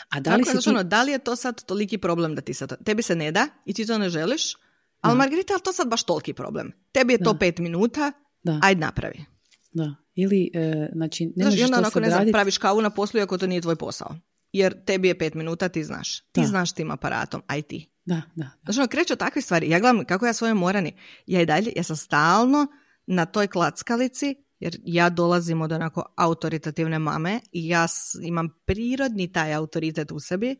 [0.08, 0.70] A da li Tako si znaš, ti...
[0.70, 3.46] ono, da li je to sad toliki problem da ti sad, tebi se ne da
[3.64, 4.54] i ti to ne želiš,
[5.00, 5.18] ali Da.
[5.18, 6.72] Margarita, ali to sad baš toliki problem.
[6.92, 7.38] Tebi je to Da.
[7.38, 8.12] pet minuta,
[8.42, 9.24] Da, ajde napravi.
[9.72, 9.94] da.
[10.14, 12.32] Ili, e, znači, ne Znaš, možeš onda to onako, sad ne znam, raditi.
[12.32, 14.16] praviš kavu na poslu iako to nije tvoj posao.
[14.52, 16.20] Jer tebi je pet minuta, ti znaš.
[16.22, 16.46] Ti Da.
[16.46, 17.90] znaš tim aparatom, aj ti.
[18.04, 18.50] Da, da.
[18.64, 19.70] Znaš, ono, kreću takve stvari.
[19.70, 20.92] Ja gledam kako ja svoje morani.
[21.26, 22.66] Ja i dalje, ja sam stalno
[23.06, 27.86] na toj klackalici, jer ja dolazim od onako autoritativne mame i ja
[28.22, 30.56] imam prirodni taj autoritet u sebi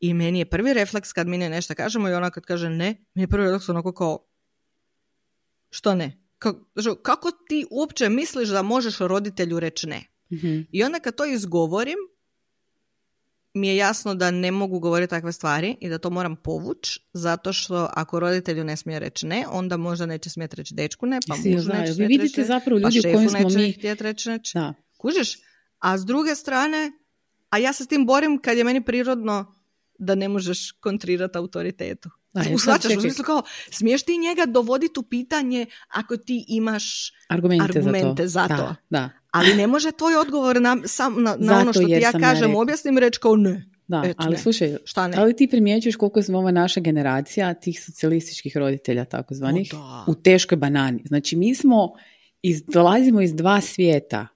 [0.00, 3.04] i meni je prvi refleks kad mi ne nešto kažemo i ona kad kaže ne,
[3.14, 4.26] mi je prvi refleks onako kao
[5.70, 6.24] što ne?
[7.02, 10.04] Kako, ti uopće misliš da možeš roditelju reći ne?
[10.32, 10.60] Mhm.
[10.72, 11.98] I onda kad to izgovorim,
[13.58, 17.52] mi je jasno da ne mogu govoriti takve stvari i da to moram povući, zato
[17.52, 21.34] što ako roditelju ne smije reći ne, onda možda neće smjeti reći dečku ne, pa
[21.34, 23.74] mužu neće Vi vidite zapravo pa ljudi pa kojim smo mi...
[24.00, 24.58] reći neće.
[24.58, 24.74] Da.
[24.98, 25.38] Kužiš?
[25.78, 26.92] A s druge strane,
[27.50, 29.54] a ja se s tim borim kad je meni prirodno
[29.98, 32.10] da ne možeš kontrirati autoritetu.
[32.54, 38.26] Usvaćaš, u smislu kao, smiješ ti njega dovoditi u pitanje ako ti imaš argumente, argumente
[38.26, 38.56] za to.
[38.56, 38.74] Za to.
[38.90, 42.52] Da, Ali ne može tvoj odgovor na, sam, na, na ono što ti ja kažem,
[42.52, 43.70] ja objasnim, reći kao ne.
[43.86, 44.38] Da, Reč, ali ne.
[44.38, 45.16] slušaj, Šta ne?
[45.16, 49.72] ali ti primjećuješ koliko smo ova naša generacija tih socijalističkih roditelja takozvanih
[50.06, 51.02] u teškoj banani.
[51.04, 51.92] Znači mi smo,
[52.42, 54.26] iz, dolazimo iz dva svijeta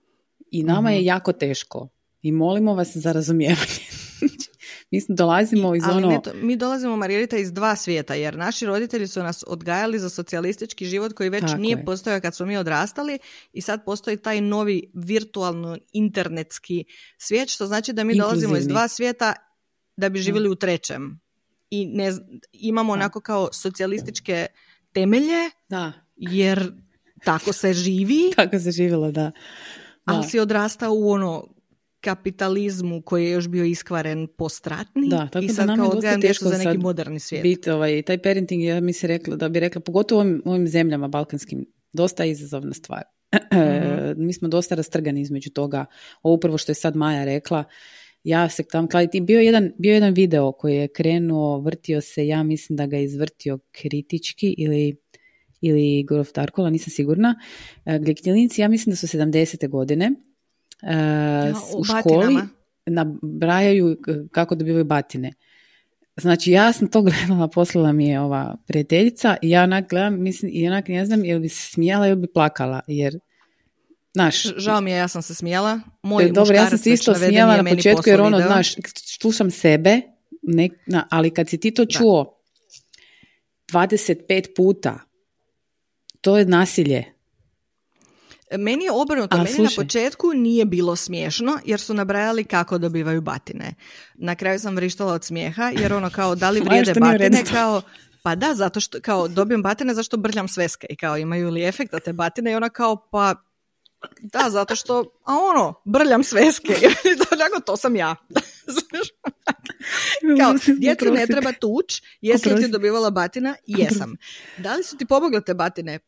[0.51, 0.97] i nama Mhm.
[0.99, 1.88] je jako teško
[2.22, 3.91] i molimo vas za razumijevanje.
[4.93, 6.09] Mi smo dolazimo iz Ali ono...
[6.09, 10.11] mi, to- mi dolazimo, Margarita, iz dva svijeta, jer naši roditelji su nas odgajali za
[10.11, 11.84] socijalistički život koji već Tako nije je.
[11.84, 13.18] postojao kad smo mi odrastali
[13.53, 16.84] i sad postoji taj novi virtualno internetski
[17.18, 19.34] svijet, što znači da mi dolazimo iz dva svijeta
[19.97, 21.20] da bi živjeli u trećem.
[21.70, 22.12] I ne,
[22.53, 24.47] imamo onako kao socijalističke
[24.93, 26.72] temelje, Da, jer
[27.24, 29.22] tako se živi, tako se živjelo, da.
[29.22, 29.32] da.
[30.05, 31.55] ali si odrastao u ono
[32.03, 35.91] kapitalizmu koji je još bio iskvaren postratni Da, tako i da sad nam je kao
[35.91, 37.43] odgajam teško za neki moderni svijet.
[37.43, 40.69] Biti ovaj, taj parenting, ja mi se rekla, da bi rekla, pogotovo u ovim, ovim
[40.69, 43.03] zemljama balkanskim, dosta izazovna stvar.
[43.53, 44.27] Mhm.
[44.27, 45.85] Mi smo dosta rastrgani između toga.
[46.23, 47.65] Ovo upravo što je sad Maja rekla,
[48.25, 49.21] ja se tam kladiti.
[49.21, 52.87] Bio je jedan, bio je jedan video koji je krenuo, vrtio se, ja mislim da
[52.87, 54.97] ga je izvrtio kritički ili
[55.63, 57.41] ili Grof Darkola, nisam sigurna,
[57.85, 59.69] e, gdje knjelinci, ja mislim da su 70.
[59.69, 60.13] godine,
[61.74, 62.49] u u školi batinama.
[62.87, 63.97] nabrajaju
[64.30, 65.33] kako dobivaju batine.
[66.16, 70.51] Znači, ja sam to gledala, poslala mi je ova prijateljica i ja onak gledam, mislim,
[70.55, 73.18] i onak ne znam, jel bi se smijala ili bi plakala, jer,
[74.14, 75.80] znaš, Žao mi je, ja sam se smijala.
[76.03, 78.74] Moj E, dobro, ja sam se isto smijala na početku, jer ono, znaš,
[79.20, 80.01] slušam sebe,
[80.43, 82.39] ne, na, ali kad si ti to čuo
[83.72, 84.99] 25 puta,
[86.20, 87.12] to je nasilje.
[88.59, 89.85] Meni je obrnuto, meni na slušaj.
[89.85, 93.75] početku nije bilo smiješno jer su nabrajali kako dobivaju batine.
[94.15, 97.83] Na kraju sam vrištala od smijeha jer ono kao da li vrijede batine kao
[98.23, 102.01] pa da, zato što kao dobijem batine zašto brljam sveske i kao imaju li efekta
[102.01, 103.35] te batine i ona kao pa
[104.21, 106.75] da, zato što, a ono, brljam sveske.
[107.33, 108.17] Onako, to sam ja.
[110.41, 113.55] Kao, djecu ne treba tuć, jesi li ti dobivala batina?
[113.67, 114.17] Jesam.
[114.59, 115.99] Da li su ti pomogle te batine?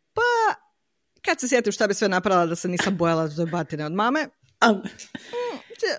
[1.24, 4.28] Kad se sjetim šta bi sve napravila da se nisam bojala da batine od mame,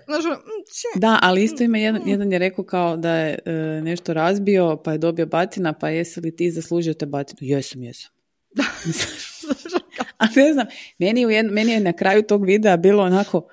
[0.06, 3.52] znaš, ono, mm, Da, ali isto ima jedan, jedan je rekao kao da je e,
[3.82, 7.38] nešto razbio, pa je dobio batina, pa jesi li ti zaslužio te batinu?
[7.40, 8.10] Jesam, jesam.
[10.18, 10.66] A ne znam,
[10.98, 13.48] meni, je meni je na kraju tog videa bilo onako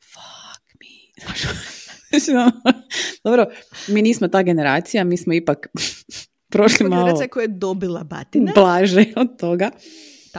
[0.00, 0.86] fuck me.
[2.40, 2.52] Ono,
[3.24, 3.46] Dobro,
[3.88, 5.66] mi nismo ta generacija, mi smo ipak
[6.52, 9.70] prošli malo Generacija koja je dobila batine, blaže od toga.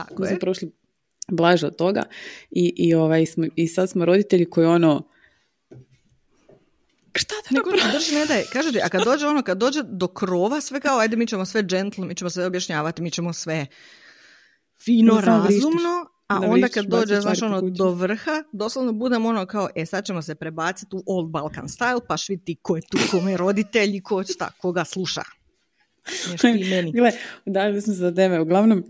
[0.06, 0.28] Tako je.
[0.28, 0.72] smo prošli
[1.28, 2.02] blaže od toga
[2.50, 5.08] i, i, ovaj, smo, i sad smo roditelji koji ono
[7.14, 8.42] šta da Nego drži ne daj.
[8.52, 11.44] Kaže ti, a kad dođe ono, kad dođe do krova, sve kao, ajde mi ćemo
[11.44, 13.66] sve gentle, mi ćemo sve objašnjavati, mi ćemo sve
[14.84, 19.46] fino, razumno, a Da onda vrištiš, kad dođe, znaš, ono, do vrha, doslovno budem ono
[19.46, 22.98] kao, e, sad ćemo se prebaciti u Old Balkan style, pa vidi ko je tu,
[23.10, 25.22] kome roditelji, ko šta, koga sluša.
[26.30, 26.92] Nešto i meni.
[26.96, 27.12] Gle,
[27.46, 28.40] udaljili smo se za teme.
[28.40, 28.84] Uglavnom,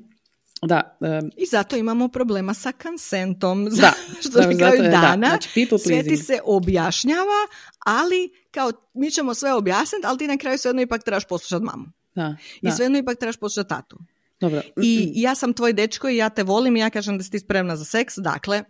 [0.62, 3.64] da, em, I zato imamo problema sa konsentom.
[3.64, 4.88] Da, što da, zato je, da.
[4.88, 7.46] dana Znači, people sve ti se objašnjava,
[7.86, 11.84] ali kao mi ćemo sve objasniti, ali ti na kraju svejedno ipak trebaš poslušati mamu.
[12.14, 12.70] da, I da.
[12.70, 13.98] svejedno ipak trebaš poslušati tatu.
[14.40, 17.30] Dobro, I ja sam tvoj dečko i ja te volim i ja kažem da si
[17.30, 18.64] ti spremna za seks, dakle,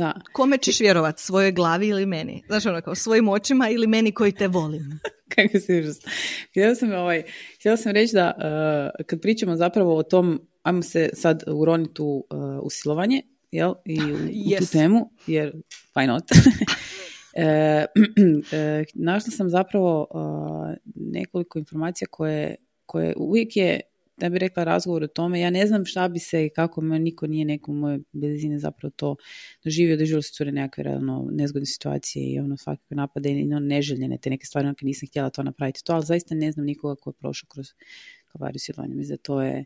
[0.00, 0.20] da.
[0.32, 2.42] kome ćeš vjerovat, svojoj glavi ili meni?
[2.46, 5.00] Znaš ono kao, svojim očima ili meni koji te volim?
[5.34, 5.98] Kako si užas.
[6.50, 7.22] Htjela sam, ovaj,
[7.58, 8.32] htjela sam reći da
[8.98, 14.00] eh, kad pričamo zapravo o tom, ajmo se sad uroniti u uh, usilovanje, jel, i
[14.00, 14.72] u, u tu Yes.
[14.72, 15.52] temu, jer
[15.94, 16.24] why not?
[17.34, 17.42] E,
[18.52, 22.54] e, našla sam zapravo eh, nekoliko informacija koje,
[22.86, 23.80] koje uvijek je
[24.20, 26.98] da bi rekla razgovor o tome, ja ne znam šta bi se i kako me
[26.98, 29.16] niko nije neko u mojoj blizini zapravo to
[29.64, 34.18] doživio, doživjeli su cure nekakve realno nezgodne situacije i ono svakakve napade i ono neželjene
[34.18, 37.10] te neke stvari, onako nisam htjela to napraviti to, ali zaista ne znam nikoga ko
[37.10, 37.66] je prošao kroz
[38.32, 38.94] kalvariju silovanja.
[38.94, 39.64] Mislim da to je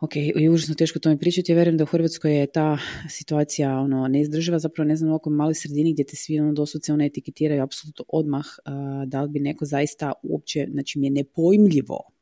[0.00, 1.52] Ok, i užasno teško to mi pričati.
[1.52, 2.78] Ja vjerujem da u Hrvatskoj je ta
[3.08, 4.58] situacija ono, neizdrživa.
[4.58, 8.44] Zapravo ne znam oko maloj sredini gdje te svi ono, doslovce ono, etiketiraju apsolutno odmah
[9.06, 12.13] da li bi neko zaista uopće, znači mi je nepojmljivo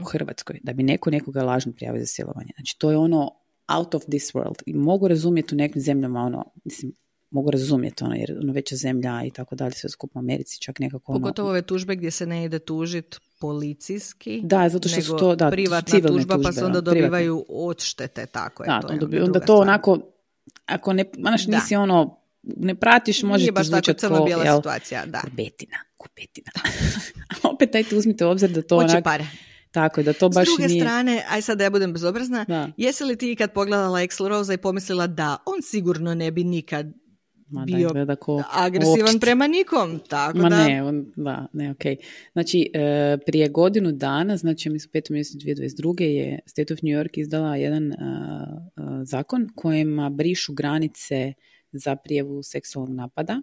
[0.00, 2.52] u Hrvatskoj da bi neko nekoga lažno prijavio za silovanje.
[2.56, 3.30] Znači to je ono
[3.68, 4.62] out of this world.
[4.66, 6.92] I mogu razumjeti u nekim zemljama ono, mislim,
[7.30, 10.78] mogu razumjeti ono, jer ono veća zemlja i tako dalje, sve skupo u Americi čak
[10.78, 11.20] nekako ono...
[11.20, 15.50] Pogotovo ove tužbe gdje se ne ide tužit policijski, da, zato što su to, da,
[15.50, 18.66] privatna tužba, pa se onda dobivaju odštete, tako je.
[18.66, 19.98] Da, to je onda, to onako,
[20.66, 25.20] ako ne, znaš, nisi ono, ne pratiš, može ti zvučati kao, situacija, da.
[25.20, 26.50] Kupetina, kupetina.
[27.52, 29.26] Opet ajte uzmite u obzir da to Hoće pare.
[29.70, 30.80] Tako da to baš S druge nije...
[30.80, 32.68] strane, aj sad da ja budem bezobrazna, da.
[32.76, 36.86] jesi li ti kad pogledala Axl Rose i pomislila da on sigurno ne bi nikad
[37.50, 40.66] Ma bio da ko agresivan prema nikom, tako Ma da...
[40.66, 41.82] ne, on, da, ne, ok.
[42.32, 45.10] Znači, e, prije godinu dana, znači mi su 5.
[45.10, 46.02] mjesecu 2022.
[46.02, 47.92] je State of New York izdala jedan
[49.02, 51.32] zakon kojima brišu granice
[51.72, 53.42] za prijevu seksualnog napada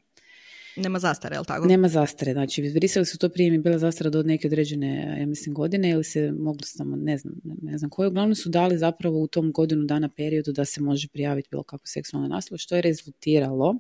[0.77, 1.67] nema zastare, jel tako?
[1.67, 5.55] Nema zastare, znači brisali su to prije mi bila zastara do neke određene, ja mislim,
[5.55, 8.07] godine ili se moglo samo, ne znam, ne znam koje.
[8.07, 11.87] Uglavnom su dali zapravo u tom godinu dana periodu da se može prijaviti bilo kako
[11.87, 13.75] seksualno nasilje, što je rezultiralo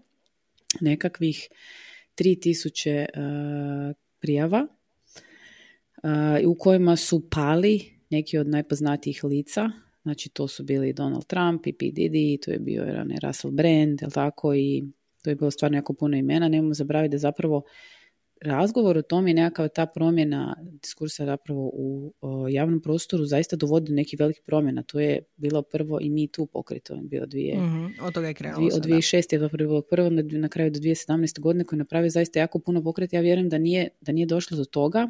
[0.81, 1.47] nekakvih
[2.17, 3.05] 3000
[3.89, 4.67] uh, prijava
[6.03, 9.69] uh, u kojima su pali neki od najpoznatijih lica,
[10.03, 11.85] znači to su bili Donald Trump i P.
[11.85, 12.85] Diddy, to je bio
[13.23, 14.83] Russell Brand, jel tako, i
[15.27, 17.63] to je bilo stvarno jako puno imena, nemojmo zaboraviti da zapravo
[18.41, 22.13] razgovor o tome i nekakva ta promjena diskursa zapravo u
[22.49, 24.83] javnom prostoru zaista dovodi do nekih velikih promjena.
[24.83, 28.69] To je bilo prvo i mi tu pokrito, bio dvije, mm od toga je krenulo.
[28.75, 29.33] Od 2006.
[29.33, 31.39] je bilo prvo, na kraju do 2017.
[31.39, 33.15] godine koji je napravio zaista jako puno pokreta.
[33.15, 35.09] Ja vjerujem da nije, da nije došlo do toga.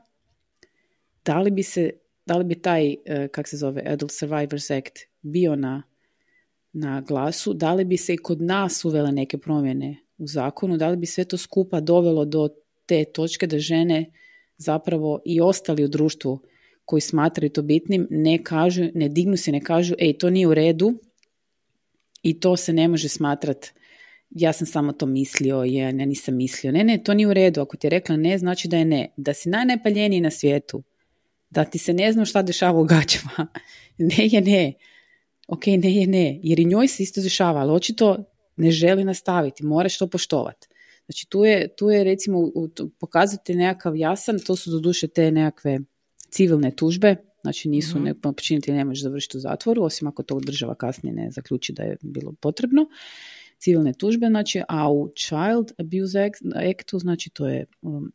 [1.26, 1.91] Da li bi se,
[2.26, 5.84] da li bi taj, e, kak se zove, Adult Survivors Act bio na,
[6.74, 10.89] na glasu, da li bi se i kod nas uvele neke promjene u zakonu, da
[10.89, 12.49] li bi sve to skupa dovelo do
[12.86, 14.11] te točke da žene
[14.57, 16.39] zapravo i ostali u društvu
[16.86, 20.53] koji smatraju to bitnim ne kažu, ne dignu se, ne kažu ej to nije u
[20.53, 20.93] redu
[22.24, 23.65] i to se ne može smatrat
[24.30, 26.72] ja sam samo to mislio, ja ne nisam mislio.
[26.72, 27.61] Ne, ne, to nije u redu.
[27.61, 29.13] Ako ti je rekla ne, znači da je ne.
[29.18, 30.84] Da si najnepaljeniji na svijetu.
[31.49, 33.47] Da ti se ne znam šta dešava u gaćama.
[33.97, 34.74] Ne je ne.
[35.47, 36.39] Ok, ne je ne.
[36.43, 38.24] Jer i njoj se isto dešava, ali očito
[38.58, 40.68] ne želi nastaviti, moraš to poštovati.
[41.05, 42.51] Znači tu je, tu je recimo
[42.99, 45.80] pokazati nekakav jasan, to su doduše te nekakve
[46.30, 48.05] civilne tužbe, znači nisu mm-hmm.
[48.05, 51.84] ne, počinitelj ne može završiti u zatvoru, osim ako to država kasnije ne zaključi da
[51.84, 52.86] je bilo potrebno.
[53.60, 56.30] Civilne tužbe, znači, a u Child Abuse
[56.72, 58.12] Actu, znači to je um,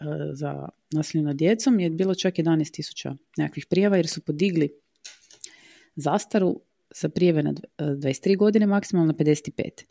[0.00, 4.70] e, za nasilje nad djecom, je bilo čak 11.000 nekakvih prijava jer su podigli
[5.96, 6.60] zastaru
[6.96, 9.84] sa prijeve na 23 e, godine, maksimalno na 55.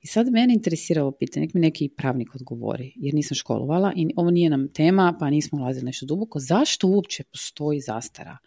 [0.00, 4.06] I sad mene interesira ovo pitanje, nek mi neki pravnik odgovori, jer nisam školovala i
[4.16, 6.38] ovo nije nam tema, pa nismo ulazili nešto duboko.
[6.38, 8.38] Zašto uopće postoji zastara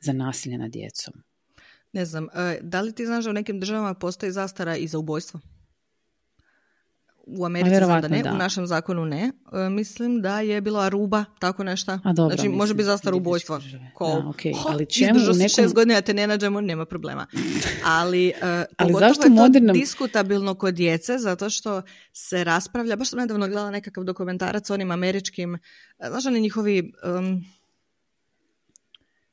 [0.00, 1.14] za nasilje nad djecom?
[1.92, 4.98] Ne znam, e, da li ti znaš da u nekim državama postoji zastara i za
[4.98, 5.40] ubojstvo?
[7.38, 9.32] U Americi znam da ne, u našem zakonu ne.
[9.52, 11.98] E, mislim da je bila Aruba, tako nešto.
[12.04, 13.60] A dobro, znači, može biti zastara ubojstva.
[13.94, 14.54] Ko, okay.
[14.68, 15.34] Ali čemu nekom...
[15.34, 17.26] si šest godina, ja te ne nađemo, nema problema.
[18.00, 19.76] Ali, uh, Ali zašto je to modernom...
[19.76, 24.90] diskutabilno kod djece, zato što se raspravlja, baš sam nedavno gledala nekakav dokumentarac o onim
[24.90, 25.58] američkim, e,
[26.10, 26.92] znaš oni njihovi...
[27.18, 27.44] Um,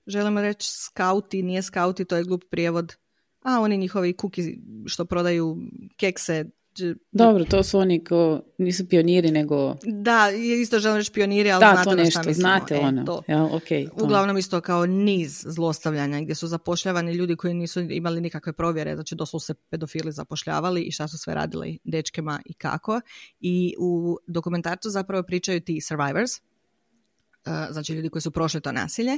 [0.08, 2.96] želim reći skauti, nije skauti, to je glup prijevod.
[3.42, 5.58] A oni njihovi kuki što prodaju
[5.98, 6.46] kekse,
[7.12, 9.76] dobro, to su oni ko nisu pioniri, nego...
[9.84, 10.30] Da,
[10.62, 13.06] isto želim reći pioniri, ali da, znate to nešto, na znate e, ono.
[13.06, 13.24] To.
[13.28, 18.54] Ja, okay, Uglavnom isto kao niz zlostavljanja gdje su zapošljavani ljudi koji nisu imali nikakve
[18.54, 23.02] provjere, znači doslovno se pedofili zapošljavali i šta su sve radili dečkima i kako.
[23.40, 26.40] I u dokumentarcu zapravo pričaju ti survivors, e,
[27.72, 29.18] znači ljudi koji su prošli to nasilje.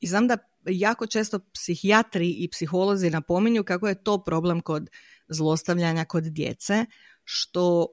[0.00, 0.36] I znam da
[0.66, 4.90] jako često psihijatri i psiholozi napominju kako je to problem kod
[5.30, 6.86] zlostavljanja kod djece,
[7.24, 7.86] što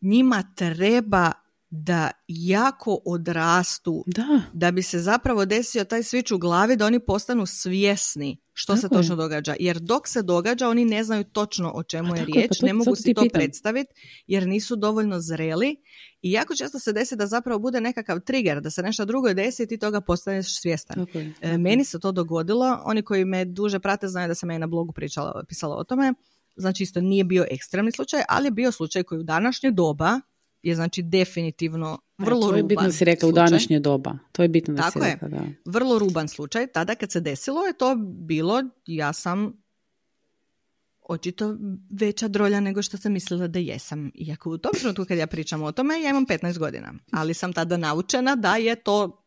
[0.00, 1.32] njima treba
[1.74, 4.42] da jako odrastu da.
[4.52, 8.88] da bi se zapravo desio taj switch u glavi da oni postanu svjesni što se
[8.88, 9.54] točno događa.
[9.60, 12.96] Jer dok se događa oni ne znaju točno o čemu je riječ, pa ne mogu
[12.96, 13.94] si to predstaviti
[14.26, 15.76] jer nisu dovoljno zreli
[16.22, 19.62] i jako često se desi da zapravo bude nekakav trigger, da se nešto drugo desi
[19.62, 21.06] i ti toga postaneš svjestan.
[21.40, 24.66] E, meni se to dogodilo, oni koji me duže prate znaju da sam ja na
[24.66, 26.14] blogu pričala, pisala o tome,
[26.56, 30.20] znači isto nije bio ekstremni slučaj, ali je bio slučaj koji u današnje doba
[30.62, 34.18] je znači definitivno vrlo E, to je bitno da si rekla u današnje doba.
[34.32, 35.12] To je bitno da Tako si je.
[35.12, 35.42] rekla, da.
[35.64, 36.66] Vrlo ruban slučaj.
[36.66, 37.96] Tada kad se desilo je to
[38.26, 39.62] bilo, ja sam
[41.08, 41.56] očito
[41.90, 44.10] veća drolja nego što sam mislila da jesam.
[44.14, 46.94] Iako u tom trenutku kad ja pričam o tome, ja imam 15 godina.
[47.12, 49.21] Ali sam tada naučena da je to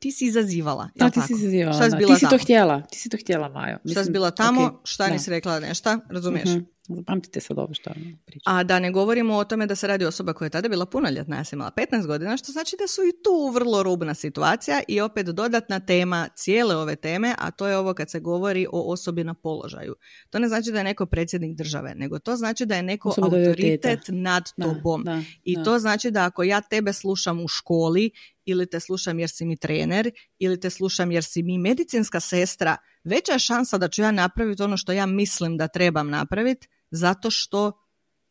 [0.00, 0.88] ti si izazivala.
[0.94, 1.26] Da, ti tako?
[1.26, 2.38] si izazivala, Šta si bila Ti si tamo?
[2.38, 2.82] to htjela.
[2.82, 3.76] Ti si to htjela, Majo.
[3.76, 6.48] Šta si Mislim, bila tamo, šta nisi rekla nešto, razumiješ?
[6.48, 6.58] Mhm.
[6.96, 7.90] Zapamtite sad ovo što
[8.26, 8.56] pričam.
[8.56, 11.36] A da ne govorimo o tome da se radi osoba koja je tada bila punoljetna,
[11.36, 15.00] ja sam imala 15 godina, što znači da su i tu vrlo rubna situacija i
[15.00, 19.24] opet dodatna tema cijele ove teme, a to je ovo kad se govori o osobi
[19.24, 19.94] na položaju.
[20.30, 23.26] To ne znači da je neko predsjednik države, nego to znači da je neko Osoba
[23.36, 25.04] autoritet nad Da, tobom.
[25.04, 25.64] da, I da.
[25.64, 28.10] to znači da ako ja tebe slušam u školi
[28.44, 30.10] ili te slušam jer si mi trener
[30.40, 34.62] ili te slušam jer si mi medicinska sestra, veća je šansa da ću ja napraviti
[34.62, 37.72] ono što ja mislim da trebam napraviti zato što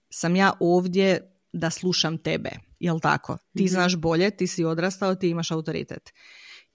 [0.09, 2.49] sam ja ovdje da slušam tebe.
[2.79, 3.37] Jel tako?
[3.57, 3.67] Ti Mhm.
[3.67, 6.09] znaš bolje, ti si odrastao, ti imaš autoritet.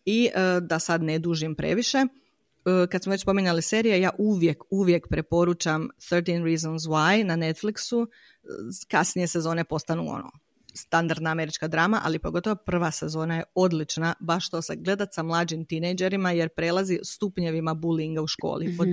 [0.05, 2.07] I e, da sad ne dužim previše, e,
[2.91, 8.07] kad smo već spominjali serije, ja uvijek, uvijek preporučam 13 Reasons Why na Netflixu.
[8.89, 10.31] Kasnije sezone postanu ono
[10.75, 15.65] standardna američka drama, ali pogotovo prva sezona je odlična, baš to se gledat sa mlađim
[15.65, 18.89] tinejdžerima jer prelazi stupnjevima bullyinga u školi, od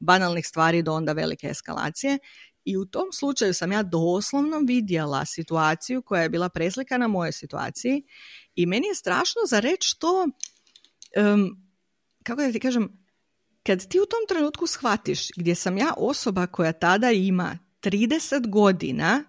[0.00, 2.18] banalnih stvari do onda velike eskalacije.
[2.64, 8.02] I u tom slučaju sam ja doslovno vidjela situaciju koja je bila preslikana mojoj situaciji
[8.54, 10.28] i meni je strašno za reći što,
[11.16, 11.50] em,
[12.22, 13.06] kako da ti kažem,
[13.62, 19.24] kad ti u tom trenutku shvatiš gdje sam ja osoba koja tada ima 30 godina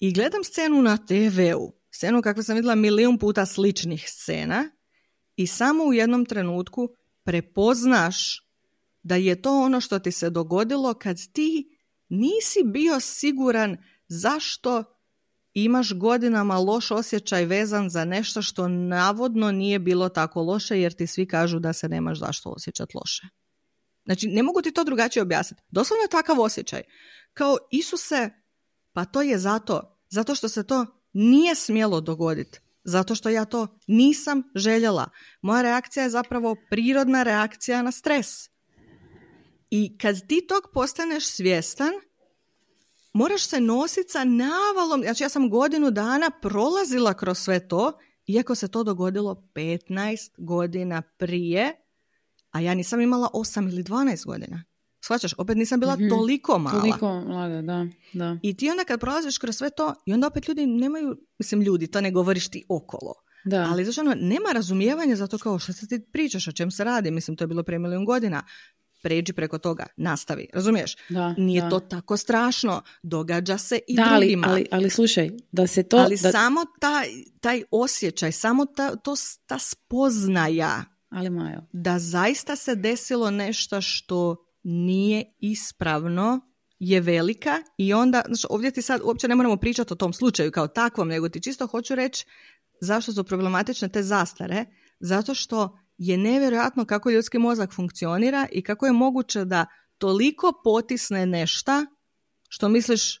[0.00, 4.70] i gledam scenu na TV-u, scenu kakvu sam vidjela milijun puta sličnih scena
[5.36, 6.88] i samo u jednom trenutku
[7.24, 8.46] prepoznaš
[9.02, 11.78] da je to ono što ti se dogodilo kad ti
[12.08, 13.76] nisi bio siguran
[14.08, 14.84] zašto
[15.54, 21.06] imaš godinama loš osjećaj vezan za nešto što navodno nije bilo tako loše jer ti
[21.06, 23.22] svi kažu da se nemaš zašto osjećati loše.
[24.04, 25.62] Znači, ne mogu ti to drugačije objasniti.
[25.68, 26.82] Doslovno je takav osjećaj.
[27.32, 28.30] Kao, Isuse,
[28.92, 29.96] pa to je zato.
[30.08, 32.60] Zato što se to nije smjelo dogoditi.
[32.84, 35.10] Zato što ja to nisam željela.
[35.42, 38.28] Moja reakcija je zapravo prirodna reakcija na stres.
[39.70, 41.92] I kad ti tog postaneš svjestan,
[43.12, 45.02] moraš se nositi sa navalom.
[45.02, 51.02] Znači ja sam godinu dana prolazila kroz sve to, iako se to dogodilo 15 godina
[51.02, 51.76] prije,
[52.50, 54.64] a ja nisam imala 8 ili 12 godina.
[55.10, 56.08] Shvaćaš, opet nisam bila Mhm.
[56.08, 56.80] toliko mala.
[56.80, 58.38] Toliko mlada, da, da.
[58.42, 61.86] I ti onda kad prolaziš kroz sve to, i onda opet ljudi nemaju, mislim ljudi,
[61.86, 63.14] to ne govoriš ti okolo.
[63.44, 63.68] Da.
[63.70, 66.84] Ali znači ono, nema razumijevanja za to kao što se ti pričaš, o čem se
[66.84, 68.42] radi, mislim to je bilo prije milijun godina.
[69.02, 70.96] Pređi preko toga, nastavi, razumiješ?
[71.08, 71.68] Da, Nije da.
[71.68, 74.46] to tako strašno, događa se i da, ali, drugima.
[74.48, 75.96] ali, ali slušaj, da se to...
[75.96, 77.08] ali da, samo taj,
[77.40, 79.14] taj osjećaj, samo ta, to,
[79.46, 86.40] ta spoznaja ali Majo, da zaista se desilo nešto što nije ispravno
[86.78, 90.50] je velika i onda, znači ovdje ti sad uopće ne moramo pričati o tom slučaju
[90.50, 92.26] kao takvom, nego ti čisto hoću reći
[92.80, 94.64] zašto su problematične te zastare,
[95.00, 99.66] zato što je nevjerojatno kako ljudski mozak funkcionira i kako je moguće da
[99.98, 101.86] toliko potisne nešta
[102.48, 103.20] što misliš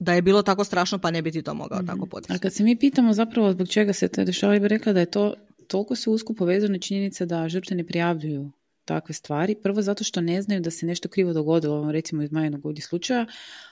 [0.00, 2.40] da je bilo tako strašno pa ne bi ti to mogao tako A potisnuti.
[2.40, 5.10] kad se mi pitamo zapravo zbog čega se to dešava, ja bih rekla da je
[5.10, 5.34] to
[5.68, 8.52] toliko se usko povezane činjenice da žrtve ne prijavljuju
[8.88, 9.54] takve stvari.
[9.62, 13.26] Prvo zato što ne znaju da se nešto krivo dogodilo, recimo iz Majinog ovdje slučaja,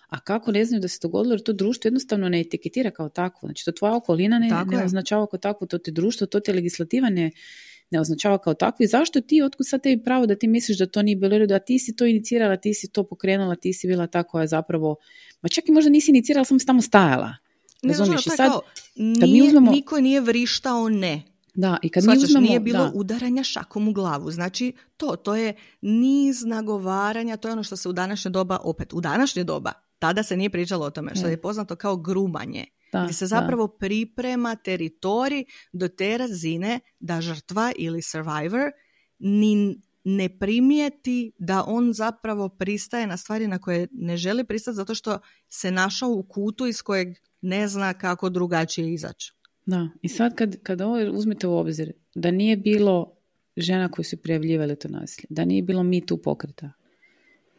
[0.08, 3.46] a kako ne znaju da se dogodilo jer to društvo jednostavno ne etiketira kao takvo.
[3.48, 7.10] Znači to tvoja okolina ne, ne označava kao takvo, to te društvo, to te legislativa
[7.10, 7.30] ne,
[7.90, 8.84] ne označava kao takvo.
[8.84, 11.38] I zašto ti, otkud sad tebi pravo da ti misliš da to nije bilo u
[11.38, 14.42] redu, a ti si to inicirala, ti si to pokrenula, ti si bila ta koja
[14.42, 14.96] je zapravo,
[15.42, 17.34] ma čak i možda nisi inicirala, samo si tamo stajala.
[17.82, 18.26] Ne, znaš, ono, Razumiješ?
[18.26, 18.60] I to je sad, kao,
[18.96, 21.22] mi nije, uzmemo- niko nije vrištao ne.
[21.56, 24.30] Da, i kad mi Shvaćaš, uzmemo, nije bilo da, udaranja šakom u glavu.
[24.30, 28.92] Znači, to, to je niz nagovaranja, to je ono što se u današnje doba, opet,
[28.92, 31.32] u današnje doba, tada se nije pričalo o tome, što Ne.
[31.32, 32.64] je poznato kao grumanje.
[32.92, 33.28] da, gdje se da.
[33.28, 38.70] zapravo priprema teritorij do te razine da žrtva ili survivor
[39.18, 44.94] ni ne primijeti da on zapravo pristaje na stvari na koje ne želi pristati zato
[44.94, 47.08] što se našao u kutu iz kojeg
[47.40, 49.35] ne zna kako drugačije izaći.
[49.66, 53.12] Da, i sad kad, kad ovo uzmete u obzir, da nije bilo
[53.56, 56.72] žena koje su prijavljivale to nasilje, da nije bilo Me Too pokreta,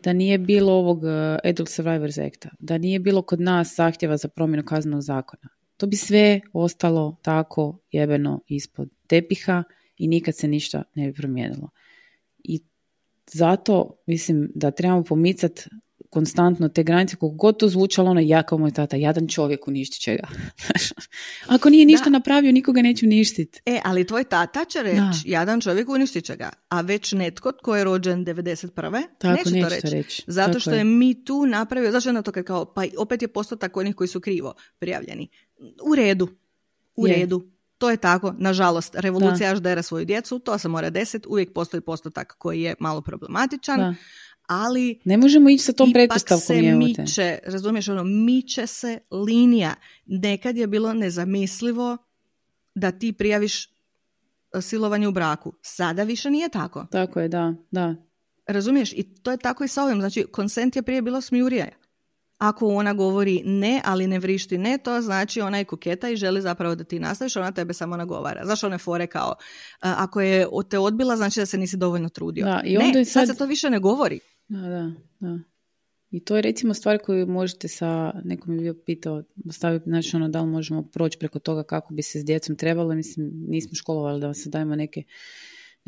[0.03, 1.09] da nije bilo ovog uh,
[1.43, 5.95] Adult Survivors Acta, da nije bilo kod nas zahtjeva za promjenu kaznenog zakona, to bi
[5.95, 9.63] sve ostalo tako jebeno ispod tepiha
[9.97, 11.69] i nikad se ništa ne bi promijenilo.
[12.43, 12.61] I
[13.31, 15.63] zato mislim da trebamo pomicati
[16.09, 20.01] konstantno te granice, koliko god to zvučalo, ono ja kao moj tata, jadan čovjek uništit
[20.01, 20.27] će ga.
[21.55, 23.61] Ako nije ništa napravio, nikoga neće uništiti.
[23.65, 27.75] E, ali tvoj tata će reći, jadan čovjek uništit će ga, a već netko tko
[27.75, 29.03] je rođen 91.
[29.17, 30.23] Tako, neće, to reći.
[30.27, 30.83] Zato što je.
[30.83, 34.19] mi tu napravio, zašto je na to kao, pa opet je postotak onih koji su
[34.19, 35.29] krivo prijavljeni.
[35.83, 36.27] U redu,
[36.95, 37.51] u redu.
[37.77, 42.35] To je tako, nažalost, revolucija dera svoju djecu, to se mora desiti, uvijek postoji postotak
[42.37, 43.95] koji je malo problematičan,
[44.47, 44.99] ali...
[45.05, 46.41] Ne možemo ići sa tom pretpostavkom.
[46.41, 49.75] se miče, razumiješ, ono, miče se linija.
[50.05, 51.97] Nekad je bilo nezamislivo
[52.75, 55.53] da ti prijaviš e, silovanje u braku.
[55.61, 56.85] Sada više nije tako.
[56.91, 57.95] Tako je, da, da.
[58.47, 58.93] Razumiješ?
[58.93, 59.99] I to je tako i sa ovim.
[59.99, 61.67] Znači, konsent je prije bilo smijurija.
[62.37, 66.41] Ako ona govori ne, ali ne vrišti ne, to znači ona je koketa i želi
[66.41, 68.45] zapravo da ti nastaviš, ona tebe samo nagovara.
[68.45, 69.35] Zašto one fore kao,
[69.79, 72.45] ako je te odbila, znači da se nisi dovoljno trudio.
[72.45, 73.27] Da, i onda ne, sad...
[73.27, 74.19] sad se to više ne govori.
[74.47, 75.39] Da, da, da.
[76.11, 80.29] I to je recimo stvar koju možete sa, nekom je bio pitao, staviti, znači ono,
[80.29, 84.21] da li možemo proći preko toga kako bi se s djecom trebalo, mislim, nismo školovali
[84.21, 85.03] da vam se dajemo neke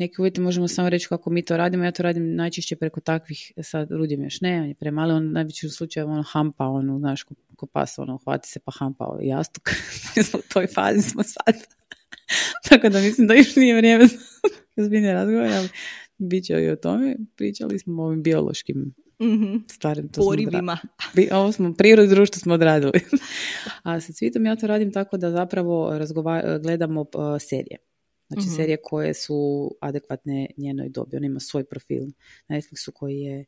[0.00, 1.84] neki uvjeti možemo samo reći kako mi to radimo.
[1.84, 5.68] Ja to radim najčešće preko takvih, sad Rudim još ne, on je premali, on najveći
[5.68, 9.70] slučaju ono hampa, ono, znaš, ko, ko pas, ono, hvati se pa hampa ovaj jastuk.
[10.38, 11.54] u toj fazi smo sad.
[12.68, 14.16] Tako da mislim da još nije vrijeme za
[14.86, 15.68] zbiljne razgovore, ali
[16.20, 17.16] bit će i o tome.
[17.36, 19.64] Pričali smo o ovim biološkim mm-hmm.
[19.70, 20.08] stvarima.
[20.16, 20.78] Porivima.
[21.12, 23.00] Smo ovo smo, prirodu društvo smo odradili.
[23.82, 25.92] A sa cvitom ja to radim tako da zapravo
[26.62, 27.08] gledamo uh,
[27.40, 27.78] serije.
[28.28, 31.16] Znači mm serije koje su adekvatne njenoj dobi.
[31.16, 32.02] Ona ima svoj profil
[32.48, 33.44] na Netflixu koji je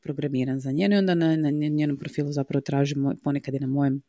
[0.00, 4.02] programiran za njeno i onda na, na njenom profilu zapravo tražimo ponekad i na mojem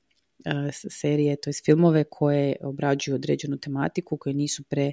[0.71, 4.91] serije, to je filmove koje obrađuju određenu tematiku, koje nisu pre...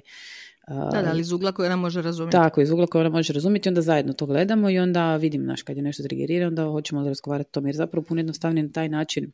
[0.67, 2.31] Da, da, ali iz ugla koje ona može razumjeti.
[2.37, 5.61] Tako, iz ugla koje ona može razumjeti, onda zajedno to gledamo i onda vidim, naš,
[5.61, 8.71] kad je nešto trigerira, onda hoćemo li razgovarati o tome, jer zapravo puno jednostavnije na
[8.71, 9.31] taj način,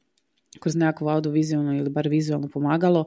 [0.59, 3.05] kroz nekakvo audiovizualno ili bar vizualno pomagalo,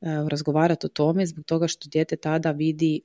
[0.00, 3.00] razgovarati o tome zbog toga što dijete tada vidi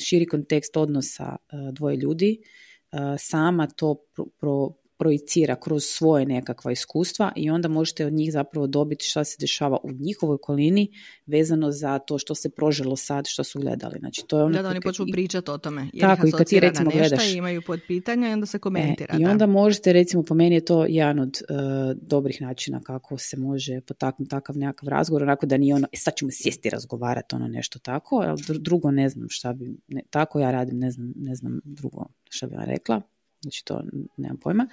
[0.00, 1.36] širi kontekst odnosa
[1.72, 2.42] dvoje ljudi,
[3.18, 4.04] sama to
[4.40, 9.36] pro, projicira kroz svoje nekakva iskustva i onda možete od njih zapravo dobiti šta se
[9.40, 10.88] dešava u njihovoj okolini
[11.26, 13.98] vezano za to što se prožilo sad, što su gledali.
[13.98, 15.88] Znači, to je ono da, da oni počnu pričati o tome.
[15.92, 17.32] Jer tako, i kad ti recimo gledaš.
[17.32, 19.14] I imaju pod pitanja i onda se komentira.
[19.14, 21.56] E, I onda možete, recimo, po meni je to jedan od uh,
[22.02, 26.14] dobrih načina kako se može potaknuti takav nekakav razgovor, onako da nije ono, e, sad
[26.16, 30.50] ćemo sjesti razgovarati, ono nešto tako, ali drugo ne znam šta bi, ne, tako ja
[30.50, 33.02] radim, ne znam, ne znam drugo šta bi vam rekla
[33.42, 33.82] Znači to
[34.16, 34.68] nemam pojma.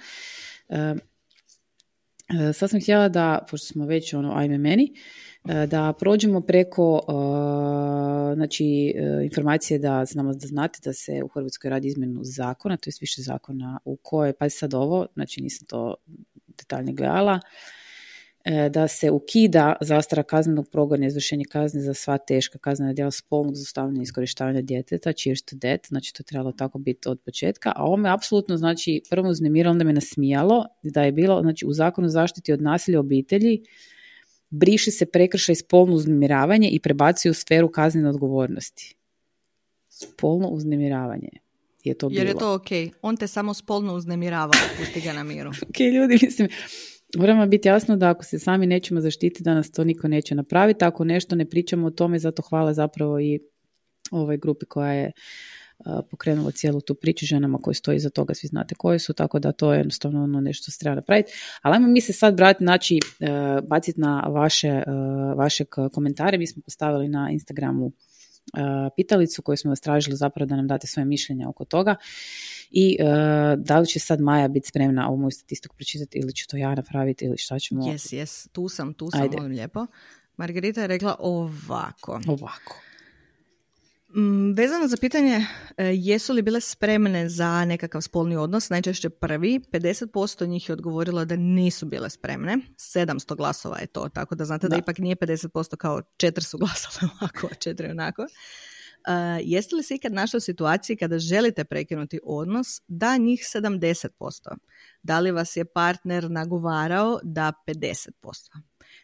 [0.68, 4.92] E, sad sam htjela da, pošto smo već ono, ajme meni,
[5.48, 8.94] e, da prođemo preko e, znači,
[9.24, 13.22] informacije da znamo da znate da se u Hrvatskoj radi izmjenu zakona, to je više
[13.22, 15.94] zakona u kojoj, pa sad ovo, znači nisam to
[16.58, 17.79] detaljnije gledala, E,
[18.70, 24.00] da se ukida zastara kaznenog progona izvršenje kazne za sva teška kaznena djela spolnog zlostavljanja
[24.00, 27.84] i iskorištavanja djeteta, cheers to death, znači to je trebalo tako biti od početka, a
[27.84, 32.08] ovo me apsolutno, znači, prvo uznemiralo, onda me nasmijalo da je bilo, znači, u zakonu
[32.08, 33.62] zaštiti od nasilja obitelji
[34.50, 38.96] briši se prekršaj spolno uznemiravanje i prebacuje u sferu kaznene odgovornosti.
[39.88, 41.28] Spolno uznemiravanje
[41.84, 42.68] je to Jer je to ok.
[43.02, 45.50] On te samo spolno uznemirava, pusti ga na miru.
[45.68, 46.48] ok, ljudi, mislim,
[47.18, 50.84] Moramo biti jasno da ako se sami nećemo zaštititi, da nas to niko neće napraviti.
[50.84, 53.40] Ako nešto ne pričamo o tome, zato hvala zapravo i
[54.10, 55.12] ovoj grupi koja je
[56.10, 59.52] pokrenula cijelu tu priču ženama koje stoji iza toga, svi znate koje su, tako da
[59.52, 61.32] to je jednostavno ono nešto se treba napraviti.
[61.62, 63.28] Ali ajmo mi se sad vratiti, znači, e,
[63.68, 64.84] baciti na vaše, e,
[65.36, 66.38] vaše komentare.
[66.38, 67.92] Mi smo postavili na Instagramu
[68.96, 71.96] pitalicu koju smo vas tražili zapravo da nam date svoje mišljenja oko toga
[72.70, 73.06] i uh,
[73.64, 76.74] da li će sad Maja biti spremna ovu moju statistiku pročitati ili ću to ja
[76.74, 77.90] napraviti ili šta ćemo...
[77.90, 79.36] Jes, jes, tu sam, tu sam, Ajde.
[79.36, 79.86] molim lijepo.
[80.36, 82.20] Margarita je rekla ovako.
[82.28, 82.89] Ovako.
[84.14, 85.46] Mm, vezano za pitanje
[85.76, 91.24] e, jesu li bile spremne za nekakav spolni odnos, najčešće prvi, 50% njih je odgovorilo
[91.24, 95.16] da nisu bile spremne, 700 glasova je to, tako da znate da, da ipak nije
[95.16, 98.22] 50% kao četiri su glasove ovako, a četiri onako.
[98.22, 98.26] Uh,
[99.42, 104.08] jeste li se ikad našli u situaciji kada želite prekinuti odnos da njih 70%?
[105.02, 108.10] Da li vas je partner nagovarao da 50%?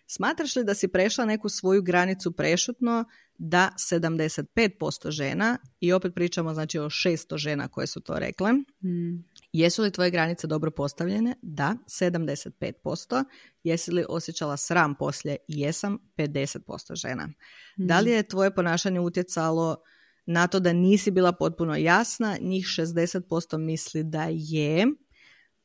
[0.06, 3.04] Smatraš li da si prešla neku svoju granicu prešutno
[3.38, 9.24] da 75% žena, i opet pričamo znači o 600 žena koje su to rekle, mm.
[9.52, 11.34] jesu li tvoje granice dobro postavljene?
[11.42, 13.24] Da, 75%.
[13.62, 15.36] Jesi li osjećala sram poslije?
[15.48, 17.28] Jesam, 50% žena.
[17.76, 18.14] Da li mm.
[18.14, 19.76] je tvoje ponašanje utjecalo
[20.26, 22.36] na to da nisi bila potpuno jasna?
[22.40, 24.86] Njih 60% misli da je,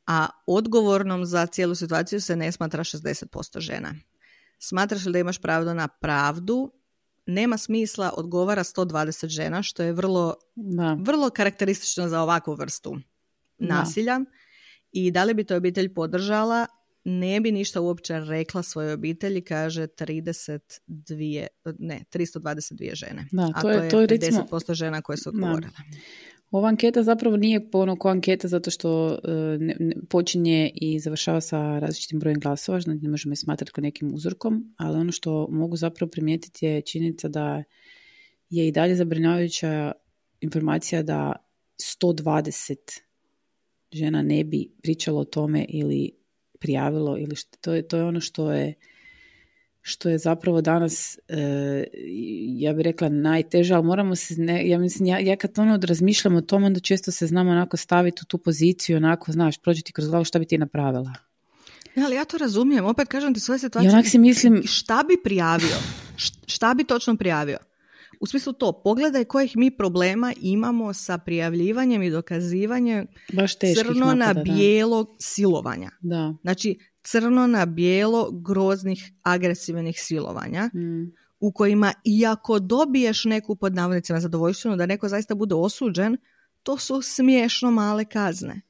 [0.06, 3.94] a odgovornom za cijelu situaciju se ne smatra 60% žena.
[4.62, 6.72] Smatraš li da imaš pravo na pravdu?
[7.26, 10.96] Nema smisla, odgovara 120 žena, što je vrlo, Da.
[11.00, 12.96] vrlo karakteristično za ovakvu vrstu
[13.58, 13.66] Da.
[13.68, 14.20] nasilja.
[14.92, 16.66] I da li bi to obitelj podržala?
[17.04, 21.46] Ne bi ništa uopće rekla svojoj obitelji, kaže 32,
[21.78, 22.40] ne, 322
[22.94, 23.26] žene.
[23.32, 25.36] Da, A to je- to je recimo- 10% žena koje su Da.
[25.36, 25.72] odgovorile.
[26.52, 31.40] Ova anketa zapravo nije ono ko anketa zato što e, ne, ne- počinje i završava
[31.40, 35.48] sa različitim brojem glasova, znači ne možemo je smatrati kao nekim uzorkom, ali ono što
[35.50, 37.62] mogu zapravo primijetiti je činjenica da
[38.50, 39.92] je i dalje zabrinjavajuća
[40.40, 41.32] informacija da
[42.02, 42.74] 120
[43.92, 46.10] žena ne bi pričalo o tome ili
[46.60, 48.74] prijavilo ili što, to, je, to je ono što je
[49.82, 51.84] što je zapravo danas, e,
[52.48, 56.36] ja bih rekla, najteže, ali moramo se, ne, ja mislim, ja, ja kad ono razmišljam
[56.36, 59.92] o tom, onda često se znam onako staviti u tu poziciju, onako, znaš, prođi ti
[59.92, 61.12] kroz glavu šta bi ti napravila.
[61.94, 63.92] Ne, ali ja to razumijem, opet kažem ti svoje I situacije.
[63.92, 65.76] onak si mislim, Šta bi prijavio?
[66.46, 67.58] Šta bi točno prijavio?
[68.20, 74.14] U smislu to, pogledaj kojih mi problema imamo sa prijavljivanjem i dokazivanjem baš crno na
[74.14, 75.90] napada, bijelo silovanja.
[76.00, 76.34] Da.
[76.42, 84.20] Znači, crno na bijelo groznih agresivnih silovanja Mm, u kojima iako dobiješ neku pod navodnicima
[84.20, 86.16] zadovoljštinu da neko zaista bude osuđen,
[86.62, 88.60] to su smiješno male kazne.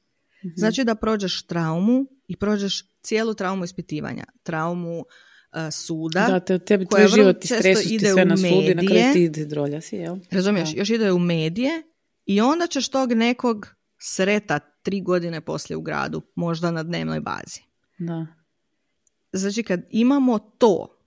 [0.45, 0.53] mhm.
[0.55, 5.05] Znači da prođeš traumu i prođeš cijelu traumu ispitivanja, traumu
[5.53, 8.75] e, suda, Da, te, tebi tvoj život i često stres ti sve na sudu i
[8.75, 10.17] na kraju ti ide drolja si, jel?
[10.31, 10.79] razumiješ, Da.
[10.79, 11.83] još ide u medije
[12.25, 13.67] i onda ćeš tog nekog
[13.97, 17.61] sreta tri godine poslije u gradu, možda na dnevnoj bazi.
[18.07, 18.27] Da.
[19.33, 20.99] Znači kad imamo to,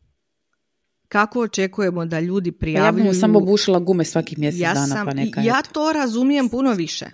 [1.09, 3.05] kako očekujemo da ljudi Pa ja prijavljuju...
[3.05, 5.70] bi mu samo bušila gume svakih mjesec ja dana, sam, pa neka ja eto.
[5.72, 7.07] to razumijem puno više.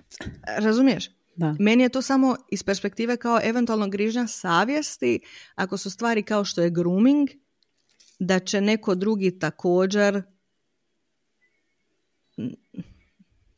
[0.58, 1.10] Razumiješ?
[1.36, 1.56] Da.
[1.58, 5.20] Meni je to samo iz perspektive kao eventualno grižnja savjesti,
[5.54, 7.28] ako su stvari kao što je grooming,
[8.18, 10.22] da će neko drugi također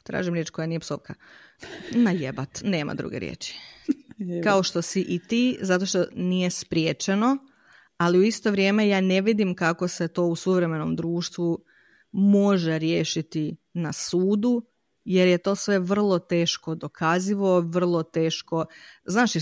[0.03, 1.14] tražim riječ koja nije psovka.
[1.95, 3.59] Najebat, nema druge riječi.
[4.45, 7.37] Kao što si i ti, zato što nije spriječeno,
[7.97, 11.64] ali u isto vrijeme ja ne vidim kako se to u suvremenom društvu
[12.12, 14.62] može riješiti na sudu,
[15.05, 18.64] jer je to sve vrlo teško dokazivo, vrlo teško...
[19.05, 19.33] Znaš,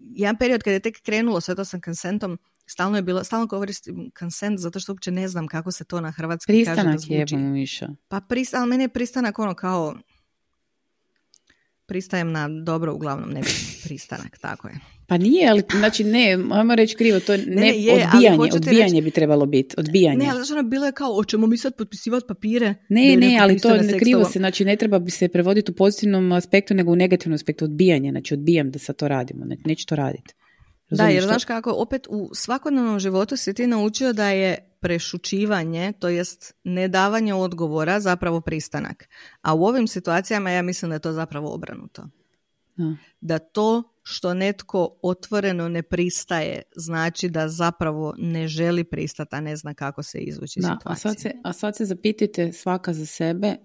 [0.00, 4.10] jedan period kad je tek krenulo sve to sa konsentom, stalno je bilo, stalno koristim
[4.18, 7.26] consent zato što uopće ne znam kako se to na hrvatski kaže da Pristanak je
[7.26, 7.36] zvuči.
[7.36, 7.88] miša.
[8.08, 9.94] Pa prist, ali meni je pristanak ono kao
[11.86, 13.40] pristajem na dobro, uglavnom ne
[13.84, 14.74] pristanak, tako je.
[15.06, 18.92] Pa nije, ali znači ne, ajmo reći krivo, to je ne, ne, je, odbijanje, odbijanje
[18.92, 20.18] reći- bi trebalo biti, odbijanje.
[20.18, 22.74] Ne, ali znači ono bilo je kao, hoćemo mi sad potpisivati papire?
[22.88, 26.32] Ne, ne, ali to ne krivo se, znači ne treba bi se prevoditi u pozitivnom
[26.32, 29.96] aspektu, nego u negativnom aspektu, odbijanje, znači odbijam da sad to radimo, ne, neću to
[29.96, 30.34] raditi.
[30.90, 31.28] Da, jer to?
[31.28, 37.34] znaš kako, opet u svakodnevnom životu si ti naučio da je prešućivanje, to jest nedavanje
[37.34, 39.08] odgovora, zapravo pristanak.
[39.42, 42.08] A u ovim situacijama ja mislim da je to zapravo obranuto.
[42.76, 42.96] Da.
[43.20, 49.56] Da to što netko otvoreno ne pristaje, znači da zapravo ne želi pristati, a ne
[49.56, 51.00] zna kako se izvući iz Da, a situacije.
[51.00, 53.56] sad, se, a sad se zapitajte svaka za sebe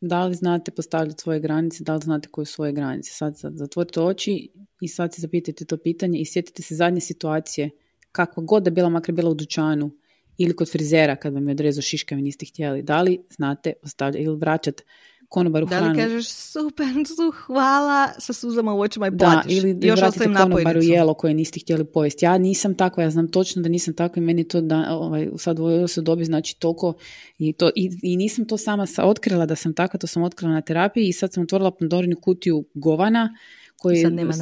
[0.00, 3.10] da li znate postavljati svoje granice, da li znate koje su svoje granice.
[3.10, 4.48] Sad, sad zatvorite oči
[4.80, 7.70] i sad se zapitajte to pitanje i sjetite se zadnje situacije,
[8.12, 9.90] kakva god da bila, makar bila u dućanu
[10.38, 12.82] ili kod frizera kad vam je odrezao šiška i niste htjeli.
[12.82, 14.82] Da li znate postavljati ili vraćati
[15.30, 15.92] konobaru Da hranu?
[15.92, 19.58] li kažeš super su, hvala, sa suzama u očima i Da, platiš.
[19.58, 22.24] ili Još vratite konobaru jelo koje niste htjeli pojesti.
[22.24, 25.58] Ja nisam takva, ja znam točno da nisam takva i meni to da, ovaj, sad
[25.58, 26.94] u ovoj se dobi znači toliko
[27.38, 30.52] i, to, i, i nisam to sama sa, otkrila da sam takva, to sam otkrila
[30.52, 33.36] na terapiji i sad sam otvorila Pandorinu kutiju govana
[33.76, 33.96] koji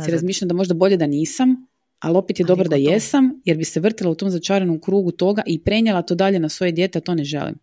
[0.04, 1.66] se razmišljam da možda bolje da nisam,
[2.00, 5.10] ali opet je Ali dobro da jesam, jer bi se vrtila u tom začaranom krugu
[5.10, 7.54] toga i prenijela to dalje na svoje dijete, a to ne želim.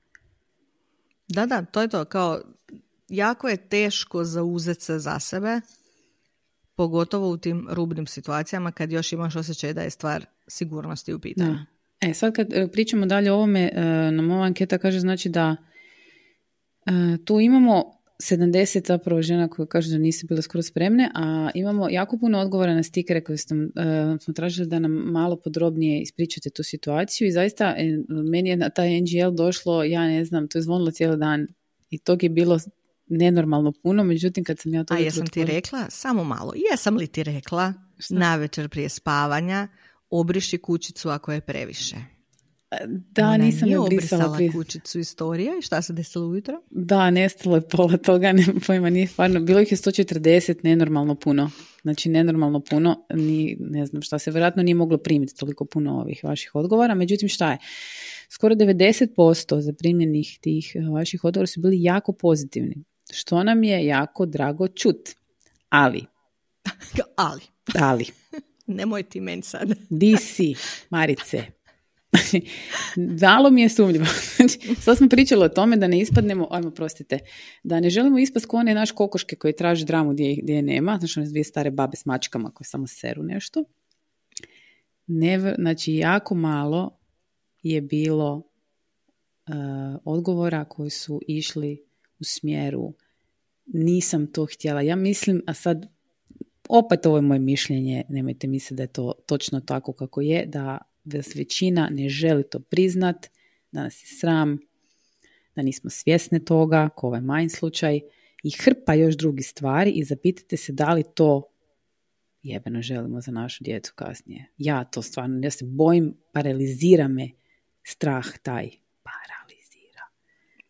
[1.27, 2.05] Da, da, to je to.
[2.05, 2.41] Kao,
[3.07, 5.61] jako je teško zauzeti se za sebe,
[6.75, 11.53] pogotovo u tim rubnim situacijama kad još imaš osjećaj da je stvar sigurnosti u pitanju.
[11.53, 11.65] Da.
[12.09, 15.55] E, sad kad e, pričamo dalje o ovome, e, nam ova anketa kaže znači da
[16.85, 16.91] e,
[17.25, 22.17] tu imamo 70 zapravo žena koje kažu da nisu bile skoro spremne, a imamo jako
[22.17, 26.63] puno odgovora na stikere koje ste, e, smo tražili da nam malo podrobnije ispričate tu
[26.63, 27.75] situaciju i zaista
[28.07, 31.47] meni je na taj NGL došlo, ja ne znam, to je zvonilo cijeli dan
[31.89, 32.59] i tog je bilo
[33.07, 37.07] nenormalno puno, međutim kad sam ja to A jesam ti rekla, samo malo, jesam li
[37.07, 38.15] ti rekla Šta?
[38.15, 39.67] na večer prije spavanja,
[40.09, 41.95] obriši kućicu ako je previše.
[42.87, 44.51] Da, Ona nisam nije je brisala obrisala prije.
[44.51, 46.61] kućicu istorija i šta se desilo ujutro?
[46.69, 51.51] Da, nestalo je pola toga, nemam pojma, nije stvarno, bilo ih je 140, nenormalno puno.
[51.81, 56.23] Znači, nenormalno puno, ni, ne znam šta se, vjerojatno nije moglo primiti toliko puno ovih
[56.23, 57.57] vaših odgovora, međutim šta je?
[58.29, 64.25] Skoro 90% zaprimljenih tih eh, vaših odgovora su bili jako pozitivni, što nam je jako
[64.25, 65.09] drago čut.
[65.69, 66.05] Ali,
[67.15, 67.41] Ali,
[67.79, 68.05] ali,
[68.67, 69.69] nemoj ti meni sad.
[69.89, 70.55] di si,
[70.89, 71.43] Marice?
[73.21, 74.05] Malo mi je sumnjivo.
[74.35, 77.19] Znači, sad smo pričali o tome da ne ispadnemo, ajmo prostite,
[77.63, 80.97] da ne želimo ispast kao one naš kokoške koji traže dramu gdje, gdje je nema,
[80.99, 83.63] znači one dvije stare babe s mačkama koje samo seru nešto.
[85.07, 86.99] Ne, znači, jako malo
[87.63, 91.84] je bilo uh, odgovora koji su išli
[92.19, 92.93] u smjeru
[93.65, 94.81] nisam to htjela.
[94.81, 95.85] Ja mislim, a sad
[96.69, 100.77] opet ovo je moje mišljenje, nemojte misliti da je to točno tako kako je, da
[101.03, 103.27] vas većina ne želi to priznat,
[103.71, 104.57] da nas je sram,
[105.55, 107.99] da nismo svjesne toga, ko ovaj manj slučaj,
[108.43, 111.43] i hrpa još drugih stvari i zapitajte se da li to
[112.43, 114.45] jebeno želimo za našu djecu kasnije.
[114.57, 117.29] Ja to stvarno, ja se bojim, paralizira me
[117.83, 118.69] strah taj.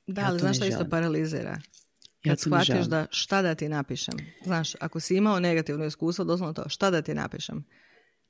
[0.07, 1.49] Da, Ja ali znaš što isto paralizira?
[1.49, 1.61] Ja
[2.23, 4.15] Kad ne shvatiš da šta da ti napišem.
[4.45, 7.65] Znaš, ako si imao negativno iskustvo, doslovno to, šta da ti napišem.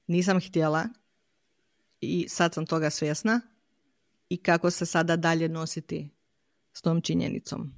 [0.07, 0.85] Nisam htjela
[1.99, 3.41] i sad sam toga svjesna
[4.29, 6.09] i kako se sada dalje nositi
[6.73, 7.73] s tom činjenicom.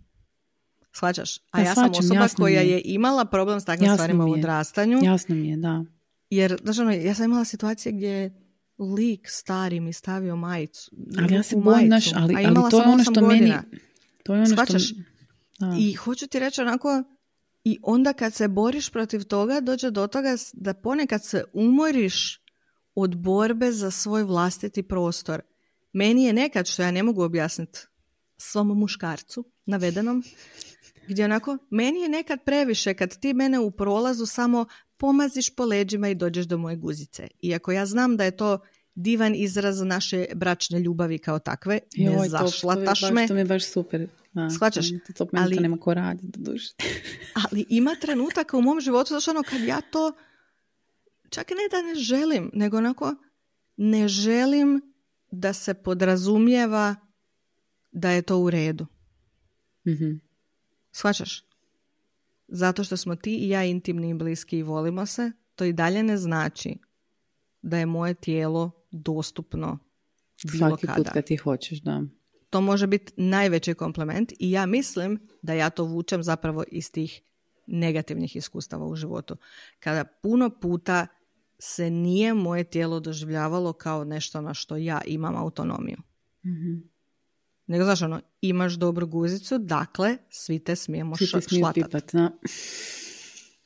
[0.91, 1.37] Shvaćaš?
[1.51, 2.69] A Ja ja sam osoba koja je.
[2.69, 4.99] je imala problem s takvim Jasno stvarima u odrastanju.
[5.03, 5.85] Jasno mi je, da.
[6.29, 8.47] Jer, znaš ono, ja sam imala situacije gdje je
[8.95, 10.91] lik stari mi stavio majicu.
[11.17, 13.53] Ali ja se bojim, ali, ali to je ono što meni...
[14.27, 14.83] To je ono Shvaćaš?
[14.83, 14.95] što...
[15.59, 15.75] Da.
[15.79, 17.03] I hoću ti reći onako,
[17.63, 22.41] i onda kad se boriš protiv toga, dođe do toga da ponekad se umoriš
[22.95, 25.41] od borbe za svoj vlastiti prostor.
[25.93, 27.79] Meni je nekad, što ja ne mogu objasniti
[28.37, 30.23] svom muškarcu navedenom,
[31.07, 34.65] gdje onako, meni je nekad previše kad ti mene u prolazu samo
[34.97, 37.27] pomaziš po leđima i dođeš do moje guzice.
[37.41, 38.59] Iako ja znam da je to
[38.97, 43.33] divan izraz naše bračne ljubavi kao takve, Joj, ne to- to zašlataš baš- me, To
[43.33, 44.07] mi je baš super.
[44.33, 44.89] Da, Shvaćaš?
[45.07, 46.73] To, to, Ali- to nema ko raditi, do duše.
[47.41, 50.11] ali ima trenutaka u mom životu, znaš ono, kad ja to,
[51.29, 53.15] čak i ne da ne želim, nego onako,
[53.77, 54.81] ne želim
[55.31, 56.95] da se podrazumijeva
[57.91, 58.85] da je to u redu.
[59.87, 60.11] Mhm.
[60.91, 61.43] Shvaćaš?
[62.47, 66.03] Zato što smo ti i ja intimni i bliski i volimo se, to i dalje
[66.03, 66.77] ne znači
[67.61, 69.79] da je moje tijelo dostupno
[70.43, 70.97] bilo Svaki kada.
[70.97, 72.03] put kad ti hoćeš, da.
[72.49, 77.21] To može biti najveći komplement i ja mislim da ja to vučem zapravo iz tih
[77.67, 79.35] negativnih iskustava u životu.
[79.79, 81.07] Kada puno puta
[81.59, 85.97] se nije moje tijelo doživljavalo kao nešto na što ja imam autonomiju.
[86.45, 86.73] Mhm.
[87.67, 91.75] Nego znaš ono, imaš dobru guzicu, dakle, svi te smijemo Svi te smiju šlatat.
[91.75, 92.29] pipat, da.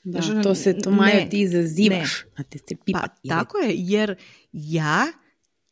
[0.04, 3.12] Da, Znaš, ono, to se, to ne, ti izazivaš, a ti se Pa pipat.
[3.24, 4.16] je- tako je, jer
[4.54, 5.06] ja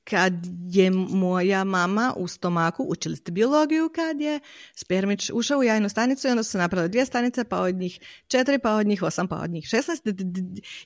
[0.10, 0.34] kad
[0.69, 4.40] je moja mama u stomaku, učili ste biologiju kad je
[4.76, 7.99] spermić ušao u jajnu stanicu i onda su se napravile dvije stanice, pa od njih
[8.27, 10.03] četiri, pa od njih osam, pa od njih šestnaest.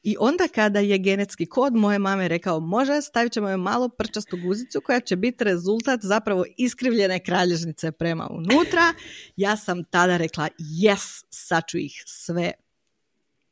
[0.03, 4.37] I onda kada je genetski kod moje mame rekao može, stavit ćemo joj malo prčastu
[4.37, 8.93] guzicu koja će biti rezultat zapravo iskrivljene kralježnice prema unutra.
[9.35, 12.51] Ja sam tada rekla yes, sad ću ih sve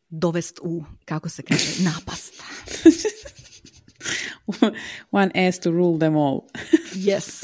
[0.10, 2.34] dovest u, kako se kaže, napast.
[5.11, 6.39] One ass to rule them all.
[6.93, 7.43] Yes.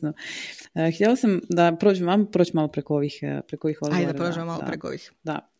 [0.00, 0.12] da.
[0.74, 4.08] E, htjela sam da prođem, vam proći malo preko ovih, e, preko ovih odgovora.
[4.08, 4.66] Ajde, prođemo malo da.
[4.66, 5.12] preko ovih.
[5.22, 5.50] Da.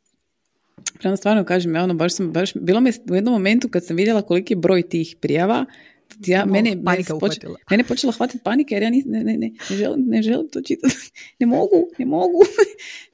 [0.98, 3.96] Prema stvarno kažem, ja ono, baš sam, baš, bilo me u jednom momentu kad sam
[3.96, 5.66] vidjela koliki je broj tih prijava,
[6.26, 9.24] ja, Malo mene, mene, panika poč- mene je počela hvatiti panika jer ja nis, ne,
[9.24, 10.94] ne, ne, ne, želim, ne želim to čitati,
[11.40, 12.40] ne mogu, ne mogu.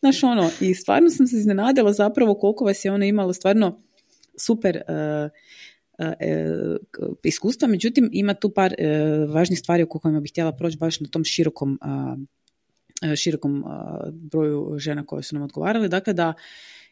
[0.00, 3.82] Znaš ono, i stvarno sam se iznenadila zapravo koliko vas je ono imalo stvarno
[4.38, 5.30] super uh,
[7.24, 11.08] iskustva, međutim ima tu par uh, važnih stvari oko kojima bih htjela proći baš na
[11.08, 13.64] tom širokom uh, širokom
[14.12, 16.34] broju žena koje su nam odgovarale, dakle da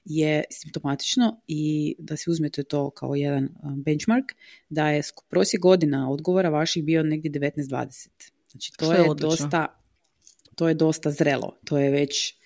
[0.04, 3.48] je simptomatično i da si uzmete to kao jedan
[3.84, 4.24] benchmark,
[4.68, 8.08] da je prosjek godina odgovora vaših bio negdje 19-20.
[8.50, 9.66] Znači to Što je je, dosta
[10.54, 12.39] to je dosta zrelo, to je već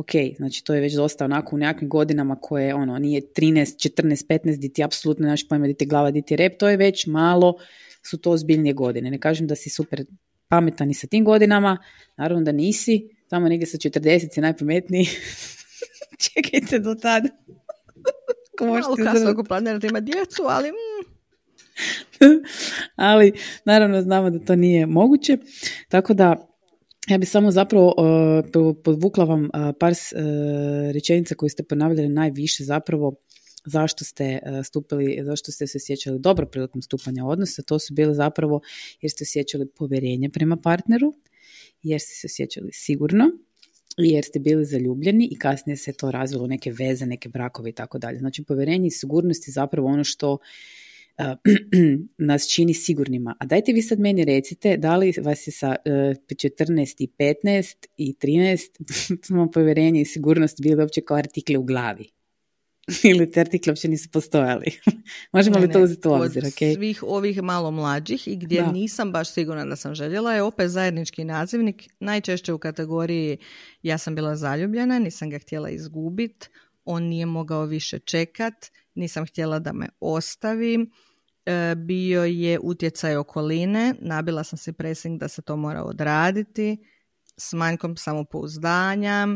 [0.00, 4.26] ok, znači to je već dosta onako u nekakvim godinama koje ono nije 13, 14,
[4.26, 7.06] 15, di ti apsolutno nemaš pojma di ti glava, di ti rep, to je već
[7.06, 7.54] malo,
[8.02, 9.10] su to ozbiljnije godine.
[9.10, 10.04] Ne kažem da si super
[10.48, 11.78] pametan i sa tim godinama,
[12.16, 15.06] naravno da nisi, tamo negdje sa 40 si najpametniji.
[16.34, 17.28] Čekajte do tada.
[18.60, 21.10] Malo kasno ako planirate imati djecu, ali mm,
[22.96, 23.32] ali
[23.64, 25.38] naravno znamo da to nije moguće.
[25.88, 26.49] Tako da
[27.10, 29.50] ja bih samo zapravo uh, podvukla vam uh,
[29.80, 30.18] par uh,
[30.92, 33.14] rečenica koje ste ponavljali najviše zapravo
[33.64, 38.60] zašto ste stupili, zašto ste se sjećali dobro prilikom stupanja odnosa, to su bile zapravo
[39.00, 41.14] jer ste sjećali povjerenje prema partneru,
[41.82, 43.24] jer ste se sjećali sigurno,
[43.98, 47.98] jer ste bili zaljubljeni i kasnije se to razvilo neke veze, neke brakove i tako
[47.98, 48.18] dalje.
[48.18, 50.38] Znači povjerenje i sigurnost je zapravo ono što
[52.28, 53.34] nas čini sigurnima.
[53.40, 58.14] A dajte vi sad meni recite da li vas je sa 14 i 15 i
[58.22, 62.10] 13 smo povjerenje i sigurnost bili uopće kao artikle u glavi?
[63.10, 64.66] Ili te artikle uopće nisu postojali?
[65.32, 66.44] Možemo li to uzeti u obzir?
[66.44, 66.74] Okay?
[66.74, 71.24] svih ovih malo mlađih i gdje nisam baš sigurna da sam željela je opet zajednički
[71.24, 73.38] nazivnik, najčešće u kategoriji
[73.82, 76.48] ja sam bila zaljubljena, nisam ga htjela izgubiti,
[76.84, 78.54] on nije mogao više čekat,
[78.94, 81.09] nisam htjela da me ostavi, E,
[81.76, 86.78] bio je utjecaj okoline, nabila sam si pressing da se to mora odraditi,
[87.36, 89.26] s manjkom samopouzdanja,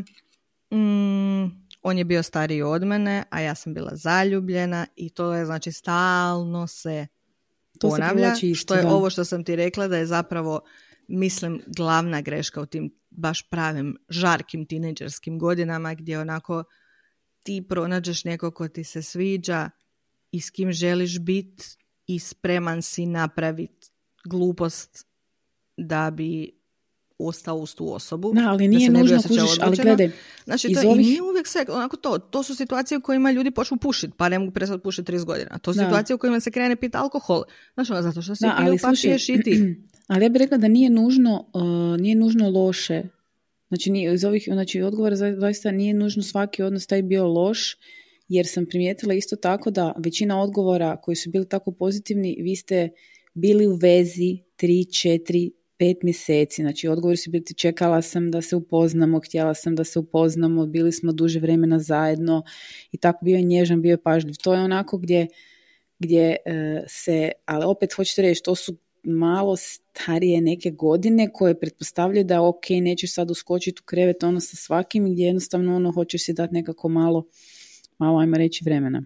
[0.71, 1.45] mm,
[1.83, 5.73] on je bio stariji od mene, a ja sam bila zaljubljena i to je znači
[5.73, 7.07] stalno se
[7.79, 10.61] to ponavlja, se što je ovo što sam ti rekla da je zapravo
[11.09, 16.65] mislim glavna greška u tim baš pravim žarkim tineđerskim godinama gdje onako
[17.43, 19.71] ti pronađeš neko ko ti se sviđa
[20.31, 21.65] i s kim želiš biti
[22.07, 23.89] i spreman si napraviti
[24.25, 25.07] glupost
[25.77, 26.65] da bi
[27.19, 28.33] ostao uz tu osobu.
[28.35, 30.11] Da, ali nije da nužno kužiš, ali gledaj,
[30.45, 31.07] znači, to ovih...
[31.07, 34.39] nije uvijek sve, onako to, to su situacije u kojima ljudi počnu pušiti, pa ne
[34.39, 35.59] mogu prestati pušiti 30 godina.
[35.59, 35.85] To su da.
[35.85, 37.43] situacije u kojima se krene piti alkohol.
[37.75, 39.77] Znači, ono, zato što se da, piju, pa piješ i ti.
[40.09, 43.03] Ali ja bih rekla da nije nužno, uh, nije nužno loše.
[43.69, 47.77] Znači, nije, iz ovih, znači, odgovora zaista nije nužno svaki odnos taj bio loš,
[48.29, 52.89] jer sam primijetila isto tako da većina odgovora koji su bili tako pozitivni, vi ste
[53.35, 54.69] bili u vezi 3,
[55.29, 56.63] 4, 5 mjeseci.
[56.63, 60.93] Znači odgovori su bili čekala sam da se upoznamo, htjela sam da se upoznamo, bili
[60.93, 62.43] smo duže vremena zajedno
[62.93, 64.35] i tako bio je nježan, bio je pažljiv.
[64.43, 65.27] To je onako gdje,
[65.99, 72.25] gdje e, se, ali opet hoćete reći, to su malo starije neke godine koje pretpostavljaju
[72.25, 76.33] da ok, nećeš sad uskočiti u krevet ono sa svakim gdje jednostavno ono hoćeš si
[76.33, 77.25] dati nekako malo
[78.05, 79.03] malo ajmo reći vremena.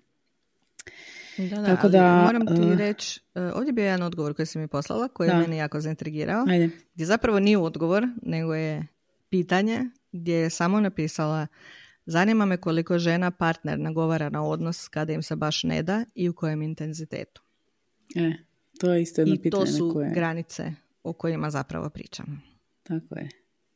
[1.39, 4.47] Da, da, Tako da, moram ti uh, reći, uh, ovdje je bio jedan odgovor koji
[4.47, 5.35] si mi poslala, koji da.
[5.35, 6.70] je mene jako zaintrigirao, Ajde.
[6.95, 8.87] gdje zapravo nije odgovor, nego je
[9.29, 11.47] pitanje gdje je samo napisala
[12.07, 16.29] zanima me koliko žena partner nagovara na odnos kada im se baš ne da i
[16.29, 17.43] u kojem intenzitetu.
[18.16, 18.33] E,
[18.81, 19.62] to je isto jedno I pitanje.
[19.62, 20.11] I to su koje...
[20.15, 20.73] granice
[21.03, 22.43] o kojima zapravo pričam.
[22.83, 23.29] Tako je.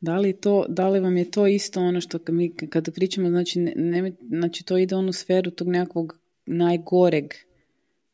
[0.02, 3.60] Da li, to, da li vam je to isto ono što mi kada pričamo, znači,
[3.76, 7.24] ne, znači to ide onu sferu tog nekakvog najgoreg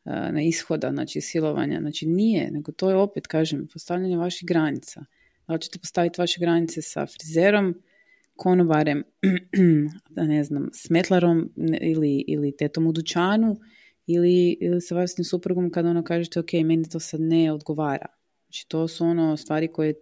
[0.05, 1.79] na ishoda, znači silovanja.
[1.81, 5.05] Znači nije, nego to je opet, kažem, postavljanje vaših granica.
[5.47, 7.81] Da li ćete postaviti vaše granice sa frizerom,
[8.35, 9.03] konobarem,
[10.15, 13.59] da ne znam, smetlarom ili, ili tetom u dućanu
[14.07, 18.05] ili, ili sa vašim suprugom kada ono kažete ok, meni to sad ne odgovara.
[18.45, 19.93] Znači to su ono stvari koje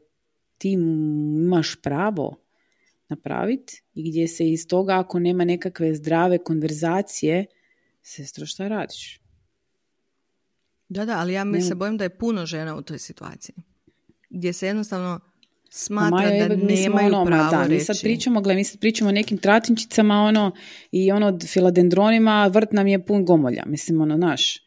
[0.57, 2.35] ti imaš pravo
[3.09, 7.45] napraviti i gdje se iz toga ako nema nekakve zdrave konverzacije,
[8.01, 9.21] sestro šta radiš?
[10.89, 13.55] Da, da, ali ja mi se bojim da je puno žena u toj situaciji.
[14.29, 15.19] Gdje se jednostavno
[15.69, 19.13] smatra Maja, da nemaju ono, pravo da, Mi sad pričamo, gle, mi sad pričamo o
[19.13, 20.51] nekim tratinčicama ono,
[20.91, 23.63] i ono filadendronima, vrt nam je pun gomolja.
[23.65, 24.66] Mislim, ono, naš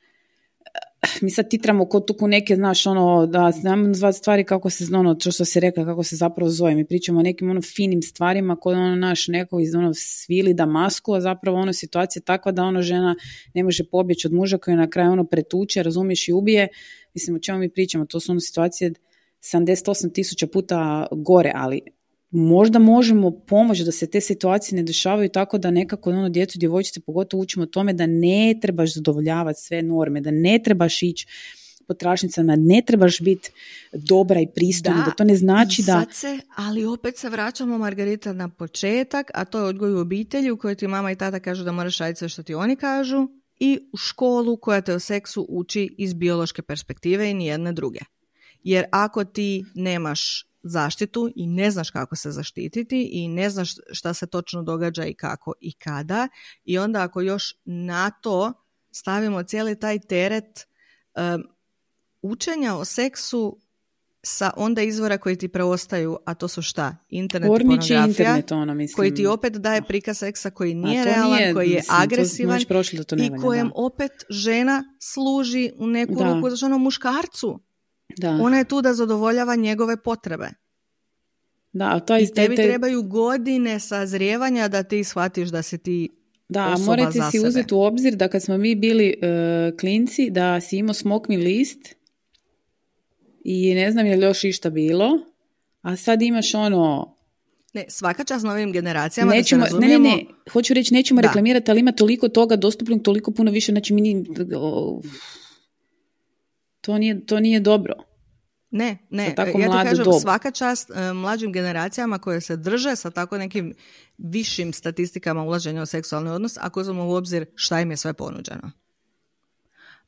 [1.23, 5.15] mi sad titramo kod tuku neke, znaš, ono, da znam zvat stvari kako se, ono,
[5.15, 6.75] to što se rekla, kako se zapravo zove.
[6.75, 11.15] Mi pričamo o nekim, ono, finim stvarima kod, ono, naš, neko iz, ono, svili Damasku,
[11.15, 13.17] a zapravo, ono, situacija je takva da, ono, žena
[13.55, 16.69] ne može pobjeći od muža koji na kraju, ono, pretuče, razumiješ, i ubije.
[17.15, 18.07] Mislim, o čemu mi pričamo?
[18.07, 18.93] To su, ono, situacije
[19.41, 21.81] 78 tisuća puta gore, ali
[22.31, 27.01] možda možemo pomoći da se te situacije ne dešavaju tako da nekako ono djecu, djevojčice
[27.01, 31.27] pogotovo učimo tome da ne trebaš zadovoljavati sve norme, da ne trebaš ići
[31.89, 33.51] po tračnicama, ne trebaš biti
[33.93, 36.05] dobra i pristojna, da, da to ne znači da...
[36.13, 40.57] Se, ali opet se vraćamo, Margarita, na početak, a to je odgoj u obitelji u
[40.57, 43.29] kojoj ti mama i tata kažu da moraš raditi sve što ti oni kažu
[43.61, 48.01] i u školu koja te o seksu uči iz biološke perspektive i nijedne druge.
[48.63, 54.15] Jer ako ti nemaš zaštitu i ne znaš kako se zaštititi i ne znaš šta
[54.15, 56.29] se točno događa i kako i kada
[56.65, 58.53] i onda ako još na to
[58.91, 60.67] stavimo cijeli taj teret
[61.17, 61.45] um,
[62.23, 63.59] učenja o seksu
[64.23, 66.97] sa onda izvora koji ti preostaju, a to su šta?
[67.09, 68.97] Internet i Pornić je pornografija, internet, ono, mislim.
[68.97, 71.97] koji ti opet daje prikaz seksa koji A nije to realan, nije, koji je mislim,
[71.97, 72.61] to agresivan
[73.09, 73.73] to ne i kojem da.
[73.75, 76.35] opet žena služi u neku Da.
[76.35, 77.61] ruku za ono muškarcu.
[78.17, 80.49] Da, Ona je tu da zadovoljava njegove potrebe.
[81.73, 86.09] da, to je I tebi te- trebaju godine sazrijevanja da ti shvatiš da si ti
[86.49, 87.49] Da, osoba morate si sebe.
[87.49, 89.27] uzeti u obzir da kad smo mi bili e,
[89.77, 91.95] klinci, da si imao smokvi list
[93.45, 95.11] i ne znam je li još išta bilo,
[95.83, 97.17] a sad imaš ono,
[97.73, 100.17] Ne, svaka čast novim generacijama nećemo, da se ne, ne, razumijemo.
[100.17, 101.29] ne, hoću reći nećemo Da.
[101.29, 104.25] reklamirati, ali ima toliko toga dostupnog, toliko puno više, znači mi ni-
[106.81, 107.95] to nije, to nije dobro.
[108.71, 110.15] Ne, ne, tako ja ti kažem dob.
[110.21, 113.75] svaka čast e, mlađim generacijama koje se drže sa tako nekim
[114.19, 118.71] višim statistikama ulaženja u seksualni odnos, ako uzmemo u obzir šta im je sve ponuđeno.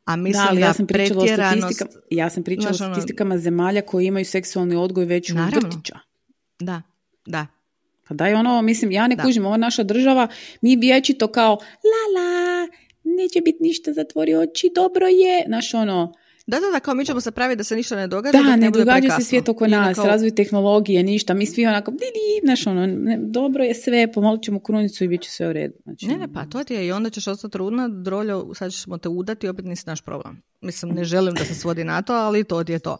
[0.04, 2.94] A mislim da, ali da ja sam pričala o statistikama, ja sam pričala o ono-
[2.94, 5.98] statistikama zemalja koji imaju seksualni odgoj već u vrtića.
[6.60, 6.82] Da,
[7.26, 7.46] da.
[8.08, 9.22] Pa daj ono, mislim, ja ne Da.
[9.22, 10.28] kužim, ova naša država,
[10.60, 10.78] mi
[11.18, 11.50] to kao,
[11.84, 12.68] la la,
[13.04, 16.12] neće biti ništa, zatvori oči, dobro je, znaš ono,
[16.46, 18.70] Da, da, da, kao mi ćemo se praviti da se ništa ne događa, da, ne
[18.70, 22.66] događa se svijet oko nas, kao, razvoj tehnologije, ništa, mi svi onako, di, di, znaš
[22.66, 25.74] ono, ne, dobro je sve, pomolit ćemo krunicu i bit će sve u redu.
[25.82, 28.98] Znači, Ne, ne, pa to ti je i onda ćeš ostati trudna, droljo, sad ćemo
[28.98, 30.42] te udati i opet nisi naš problem.
[30.60, 32.96] Mislim, ne želim da se svodi na to, ali to ti je to.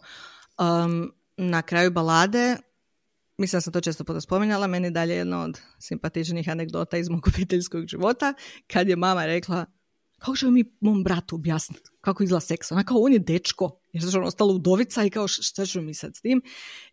[0.59, 2.57] Um, na kraju balade,
[3.37, 7.27] mislim da sam to često puta spominjala, meni dalje jedna od simpatičnih anegdota iz mog
[7.27, 8.33] obiteljskog života,
[8.67, 9.65] kad je mama rekla,
[10.25, 12.71] kako ćemo mi mom bratu objasniti kako izgleda seks?
[12.71, 15.85] Ona kao, on je dečko, jer je ono ostala udovica i kao, "Š- šta ćemo
[15.85, 16.41] mi sad s tim?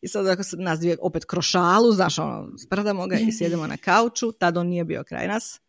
[0.01, 3.67] I sad ako se nas dvije opet kroz šalu, znaš, ono, sprdamo ga i sjedemo
[3.67, 5.61] na kauču, tad on nije bio kraj nas.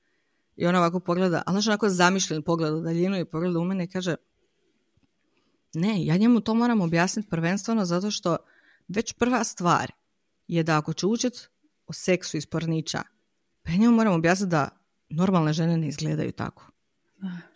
[0.56, 3.84] I ona ovako pogleda, ali znaš onako zamišljen pogled u daljinu i pogleda u mene
[3.84, 4.16] i kaže
[5.74, 8.38] ne, ja njemu to moram objasniti prvenstveno zato što
[8.88, 9.92] već prva stvar
[10.48, 11.50] je da ako će učit
[11.88, 13.02] o seksu iz pornića,
[13.64, 14.70] pa ja njemu moram objasniti da
[15.10, 16.71] normalne žene ne izgledaju tako.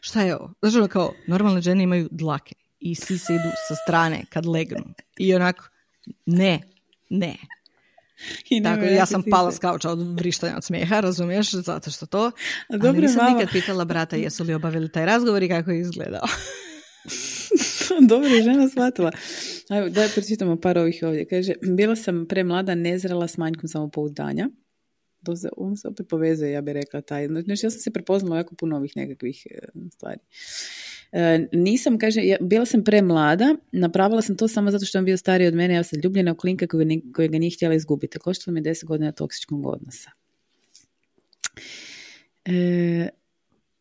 [0.02, 0.54] Šta je ovo?
[0.62, 4.84] Znaš ono kao, normalne žene imaju dlake i sise idu sa strane kad legnu.
[5.18, 5.64] I onako,
[6.26, 6.62] ne,
[7.10, 7.36] ne.
[8.50, 12.32] I Tako, ja sam pala s kauča od vrištanja od smijeha, razumiješ, zato što to.
[12.70, 13.38] A dobro nisam mama.
[13.38, 16.26] nikad pitala brata jesu li obavili taj razgovor i kako je izgledao.
[18.10, 19.12] Dobro je žena shvatila.
[19.70, 21.28] Ajmo, daj pročitamo par ovih ovdje.
[21.28, 24.50] Kaže, bila sam premlada, nezrela s manjkom samopouzdanja.
[25.36, 27.28] Se, on se opet povezuje, ja bih rekla, taj.
[27.28, 29.60] Znači, ja sam se prepoznala jako puno ovih nekakvih e,
[29.92, 30.20] stvari.
[31.12, 35.18] E, nisam, kaže, ja, bila sam premlada, napravila sam to samo zato što on bio
[35.18, 38.20] stariji od mene, ja sam ljubljena u klinka ni- kojega nije htjela izgubiti.
[38.20, 40.12] Koštalo mi je 10 godina toksičkog odnosa.
[42.46, 43.10] E,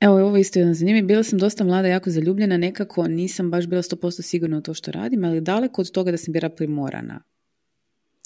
[0.05, 1.07] Evo, ovo isto jedan.
[1.07, 4.91] Bila sam dosta mlada, jako zaljubljena, nekako nisam baš bila 100% sigurna u to što
[4.91, 7.23] radim, ali daleko od toga da sam bila primorana.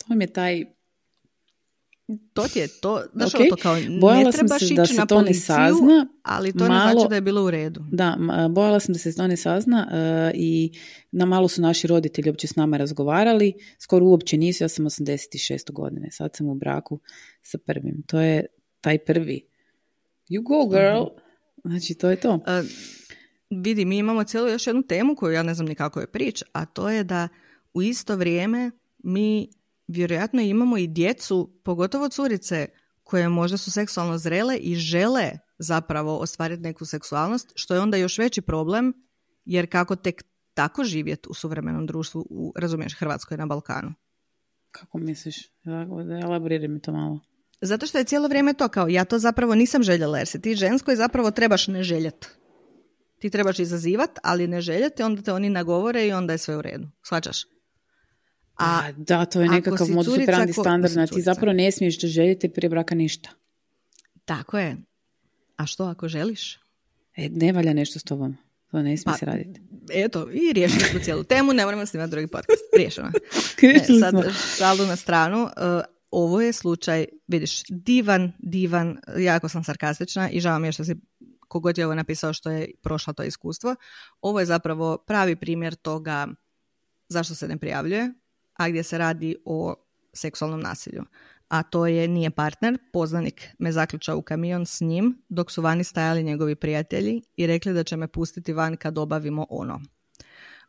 [0.09, 0.65] To mi je taj...
[2.33, 3.41] To ti je to, znaš Ok.
[3.41, 5.43] ono to kao, Bojala ne sam trebaš se da ići se na to ne policiju,
[5.43, 7.85] sazna, ali to ne malo- znači da je bilo u redu.
[7.93, 8.17] Da,
[8.51, 10.73] bojala sam da se to ne sazna e, i
[11.11, 15.73] na malo su naši roditelji uopće s nama razgovarali, skoro uopće nisu, ja sam 86.
[15.73, 17.01] godine, sad sam u braku
[17.43, 18.03] sa prvim.
[18.07, 18.47] To je
[18.81, 19.47] taj prvi.
[20.31, 21.05] You go girl!
[21.65, 22.41] Znači, to je to.
[22.47, 22.63] E,
[23.51, 26.43] vidi, mi imamo cijelu još jednu temu koju ja ne znam ni kako je prič,
[26.53, 27.29] a to je da
[27.75, 29.49] u isto vrijeme mi
[29.89, 32.67] vjerojatno imamo i djecu, pogotovo curice,
[33.03, 38.19] koje možda su seksualno zrele i žele zapravo ostvariti neku seksualnost, što je onda još
[38.19, 38.93] veći problem,
[39.45, 40.23] jer kako tek
[40.55, 43.95] tako živjeti u suvremenom društvu, u, razumiješ, Hrvatskoj na Balkanu.
[44.71, 45.37] Kako misliš?
[46.23, 47.21] Elaboriraj mi to malo.
[47.61, 50.55] Zato što je cijelo vrijeme to kao, ja to zapravo nisam željela, jer se ti
[50.55, 52.39] ženskoj zapravo trebaš ne željet.
[53.19, 56.63] Ti trebaš izazivat, ali ne željeti, onda te oni nagovore i onda je sve u
[56.63, 56.89] redu.
[57.03, 57.58] Shvaćaš?
[58.59, 61.73] A A, da, to je nekakav modus operandi ko- standard, si znači ti zapravo ne
[61.73, 63.31] smiješ da željeti prije braka ništa.
[64.25, 64.77] tako je.
[65.57, 66.59] A što ako želiš?
[67.17, 68.37] E, ne valja nešto s tobom.
[68.71, 69.61] To ne smije Pa, se raditi.
[69.93, 72.61] Eto, i riješili smo cijelu temu, ne moramo snimati drugi podcast.
[72.79, 73.11] Riješeno.
[73.63, 74.15] Ne, sad
[74.59, 75.43] šalu na stranu.
[75.43, 75.51] uh,
[76.11, 80.97] ovo je slučaj, vidiš, divan, divan, jako sam sarkastična i žao mi je što si
[81.49, 83.75] kogod je ovo napisao što je prošla to iskustvo.
[84.21, 86.29] Ovo je zapravo pravi primjer toga
[87.09, 88.13] zašto se ne prijavljuje,
[88.59, 89.75] a gdje se radi o
[90.13, 91.05] seksualnom nasilju.
[91.49, 95.85] A to je nije partner, poznanik me zaključao u kamion s njim dok su vani
[95.85, 99.81] stajali njegovi prijatelji i rekli da će me pustiti van kad obavimo ono.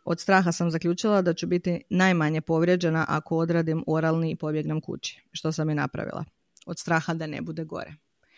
[0.04, 5.22] Od straha sam zaključila da ću biti najmanje povrijeđena ako odradim oralni i pobjegnem kući,
[5.32, 6.26] što sam i napravila.
[6.66, 7.94] Od straha da ne bude gore.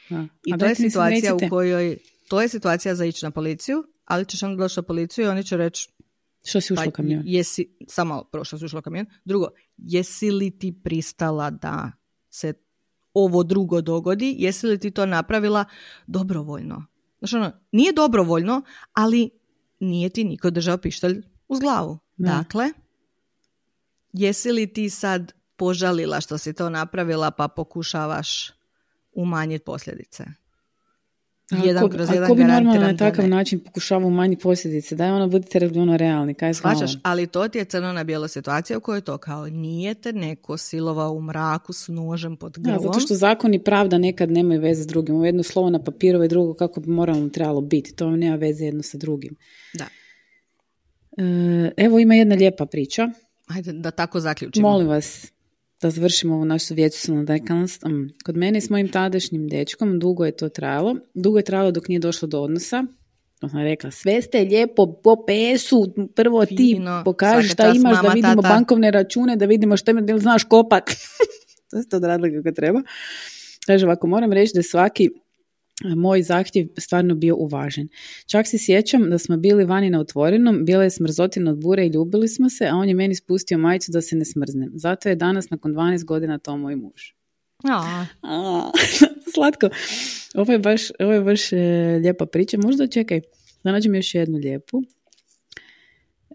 [0.09, 0.27] Da.
[0.45, 1.97] I A to je situacija u kojoj,
[2.29, 5.43] to je situacija za ići na policiju, ali ćeš onda doći na policiju i oni
[5.43, 5.89] će reći,
[6.43, 7.23] Što si ušla u Pa kamion?
[7.25, 9.05] Jesi, samo prvo što si ušla u kamion.
[9.25, 9.47] Drugo,
[9.77, 11.91] jesi li ti pristala da
[12.29, 12.53] se
[13.13, 14.35] ovo drugo dogodi?
[14.37, 15.65] Jesi li ti to napravila
[16.07, 16.85] dobrovoljno?
[17.19, 18.61] Znači ono, nije dobrovoljno,
[18.93, 19.29] ali
[19.79, 21.99] nije ti niko držao pištolj uz glavu.
[22.17, 22.29] Da.
[22.29, 22.69] Dakle,
[24.13, 28.51] jesi li ti sad požalila što si to napravila pa pokušavaš
[29.11, 30.23] umanjiti posljedice?
[31.65, 35.27] Jedan kroz jedan ako bi normalno na da takav način pokušava umanjiti posljedice, daj ono
[35.27, 38.81] budite ono realni, kaj smo Shvaćaš, ali to ti je crno na bijelo situacija u
[38.81, 42.83] kojoj je to kao nije te neko silovao u mraku s nožem pod Da, grlom.
[42.83, 45.15] zato što zakon i pravda nekad nemaju veze s drugim.
[45.15, 47.95] Ovo je jedno slovo na papiru i drugo kako bi moralno trebalo biti.
[47.95, 49.35] To nema veze jedno sa drugim.
[49.73, 49.85] Da.
[51.17, 53.09] E, evo ima jedna lijepa priča.
[53.47, 54.69] Ajde da tako zaključimo.
[54.69, 55.31] Molim vas
[55.81, 57.83] da završimo ovu našu vječicu na dekanst.
[58.25, 60.95] Kod mene s mojim tadašnjim dečkom dugo je to trajalo.
[61.13, 62.83] Dugo je trajalo dok nije došlo do odnosa.
[63.39, 68.41] To sam rekla, sve ste lijepo po PS-u, prvo ti pokaži šta imaš, da vidimo
[68.41, 68.53] tata.
[68.53, 70.83] bankovne račune, da vidimo šta ima, da li znaš kopat.
[71.71, 72.81] to ste odradili kako treba.
[73.65, 75.09] Kaže ovako, moram reći da svaki
[75.95, 77.87] moj zahtjev stvarno bio uvažen.
[78.25, 81.89] Čak se sjećam da smo bili vani na otvorenom, bila je smrzotina od bure i
[81.89, 84.71] ljubili smo se, a on je meni spustio majicu da se ne smrznem.
[84.73, 87.01] Zato je danas nakon 12 godina to moj muž.
[87.63, 88.71] A, A,
[89.33, 89.69] slatko.
[90.35, 91.57] Ovo je baš, ovo je baš e,
[92.01, 92.57] lijepa priča.
[92.57, 93.21] Možda čekaj,
[93.63, 94.83] da nađem još jednu lijepu.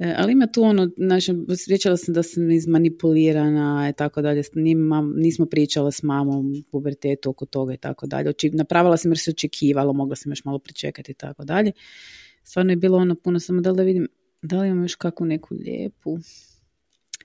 [0.00, 4.42] E, ali ima tu ono, znači, sjećala sam da sam izmanipulirana i tako dalje.
[5.16, 8.32] Nismo pričala s mamom pubertetu oko toga i tako dalje.
[8.52, 11.72] Napravila sam jer se očekivalo, mogla sam još malo pričekati i tako dalje.
[12.42, 14.08] Stvarno je bilo ono puno, samo da li da vidim,
[14.42, 16.18] da li imam još kakvu neku lijepu.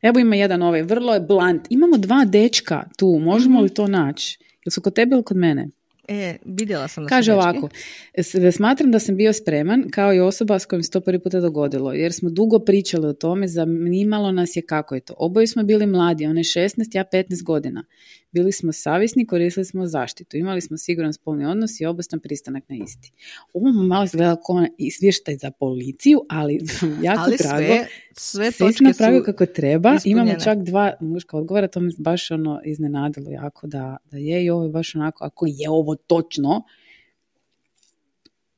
[0.02, 1.62] Evo ima jedan ovaj, vrlo je blunt.
[1.70, 4.40] Imamo dva dečka tu, možemo li to naći?
[4.66, 5.70] Jel su kod tebe ili kod mene?
[6.12, 7.70] E, vidjela sam da Kaže ovako,
[8.16, 11.40] "S- smatram da sam bio spreman kao i osoba s kojim se to prvi puta
[11.40, 15.14] dogodilo, jer smo dugo pričali o tome, zanimalo nas je kako je to.
[15.18, 17.84] Oboje smo bili mladi, on je 16, ja 15 godina.
[18.32, 22.76] Bili smo savjesni, koristili smo zaštitu, imali smo siguran spolni odnos i obostan pristanak na
[22.78, 23.12] isti.
[23.54, 26.60] Ovo malo izgleda kao izvještaj za policiju, ali
[27.04, 27.58] jako Ali drago.
[27.58, 29.26] sve, sve Sve točke napravio su...
[29.26, 29.90] kako treba.
[30.06, 30.40] Imamo ispunjene.
[30.40, 34.64] čak dva muška odgovora, to me baš ono iznenadilo jako da, da je i ovo
[34.64, 36.64] je baš onako, ako je ovo točno,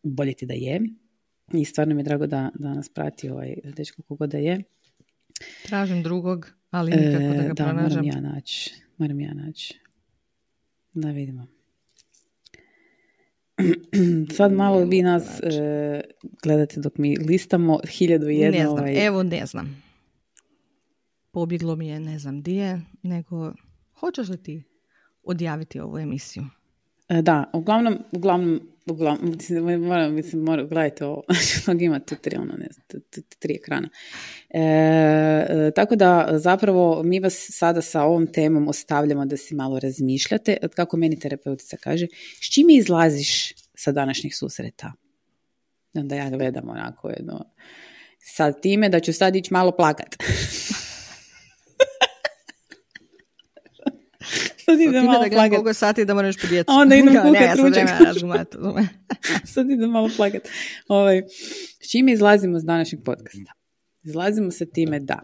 [0.03, 0.81] bolje ti da je.
[1.53, 4.63] I stvarno mi je drago da, da nas prati ovaj dečko kogo da je.
[5.65, 8.05] Tražim drugog, ali nikako da E, ga da, pronažem.
[8.05, 8.73] moram ja naći.
[8.97, 9.79] Moram ja naći.
[10.93, 11.47] Da vidimo.
[14.37, 16.01] Sad malo vi nas e,
[16.43, 19.83] gledate dok mi listamo hiljadu i jedno ne znam, ovaj, evo ne znam.
[21.31, 23.53] Pobjeglo mi je, ne znam di je, nego
[23.99, 24.63] hoćeš li ti
[25.23, 26.43] odjaviti ovu emisiju?
[27.09, 31.23] E, Da, uglavnom, uglavnom, uglavnom, mislim, moram, mislim, moram, gledajte ovo,
[31.65, 33.01] tog ima tu tri, ono, ne znam,
[33.39, 33.89] tri ekrana.
[34.49, 39.79] E, e, tako da, zapravo, mi vas sada sa ovom temom ostavljamo da si malo
[39.79, 42.07] razmišljate, kako meni terapeutica kaže,
[42.41, 44.93] s čime izlaziš sa današnjih susreta?
[45.93, 47.45] Onda ja gledam onako jedno,
[48.19, 50.15] sa time da ću sad ići malo plakat.
[54.65, 55.49] sad Sa idem time malo da plakat.
[55.49, 56.71] koliko sati da moraš po djecu.
[56.71, 57.89] A onda idem kukat ručak.
[59.45, 60.47] Sad idem malo plakat.
[60.87, 61.21] Ovaj,
[61.81, 63.51] s čime izlazimo s današnjeg podcasta?
[64.03, 65.19] Izlazimo sa time da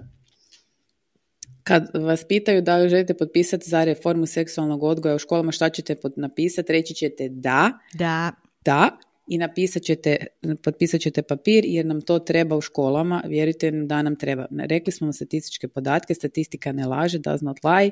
[1.70, 5.95] kad vas pitaju da li želite potpisati za reformu seksualnog odgoja u školama, šta ćete
[6.16, 8.32] napisati, reći ćete da, Da,
[8.66, 8.98] da,
[9.30, 10.15] i napisat ćete,
[10.64, 14.45] potpisat ćete papir jer nam to treba u školama, vjerujte da nam treba.
[14.60, 17.91] Rekli smo vam statističke podatke, statistika ne laže, does not lie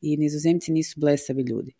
[0.00, 1.72] i nizozemci nisu blesavi ljudi.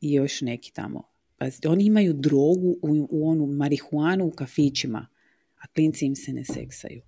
[0.00, 1.02] I još neki tamo.
[1.36, 5.06] Pazite, oni imaju drogu u, u onu marihuanu u kafićima,
[5.56, 7.02] a klinci im se ne seksaju.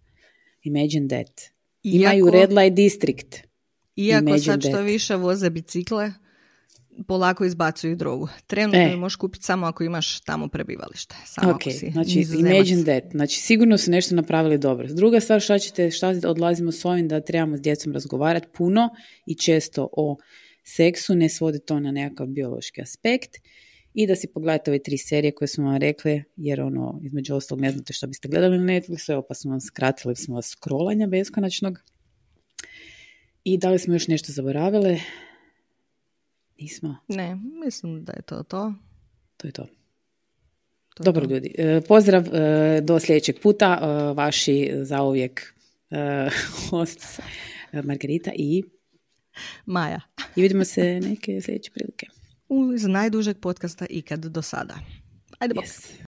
[0.62, 1.40] Imagine that.
[1.82, 3.36] Imaju Iako- red light district.
[3.96, 4.84] iako Imagine sad što that.
[4.86, 6.12] više voze bicikle,
[7.08, 8.28] polako izbacuju drogu.
[8.46, 8.82] Trenutno E.
[8.82, 11.16] je možeš kupiti samo ako imaš tamo prebivalište.
[11.26, 12.52] Samo Ok, ako si znači nizozemac.
[12.52, 13.12] imagine that.
[13.12, 14.88] Znači sigurno su nešto napravili dobro.
[14.88, 18.90] Druga stvar šta ćete, šta odlazimo s ovim da trebamo s djecom razgovarati puno
[19.26, 20.16] i često o
[20.64, 23.30] seksu, ne svodi to na nekakav biološki aspekt
[23.94, 27.60] i da si pogledate ove tri serije koje smo vam rekli, jer ono, između ostalog
[27.60, 31.06] ne znate što biste gledali na Netflixu, evo pa smo vam skratili smo vas scrollanja
[31.06, 31.78] beskonačnog.
[33.44, 34.98] I da li smo još nešto zaboravile?
[36.58, 36.96] Nismo.
[37.08, 38.74] Ne, mislim da je to to.
[39.36, 39.66] To je to.
[40.94, 41.34] To je Dobro to.
[41.34, 45.54] ljudi, e, pozdrav e, do sljedećeg puta, e, vaši zauvijek
[46.70, 47.20] host
[47.72, 48.62] Margarita i,
[49.66, 50.00] Maja.
[50.36, 52.06] i vidimo se neke sljedeće prilike.
[52.74, 54.74] Iz najdužeg podcasta ikad do sada.
[55.38, 55.64] Ajde, bok.
[55.64, 56.04] Yes.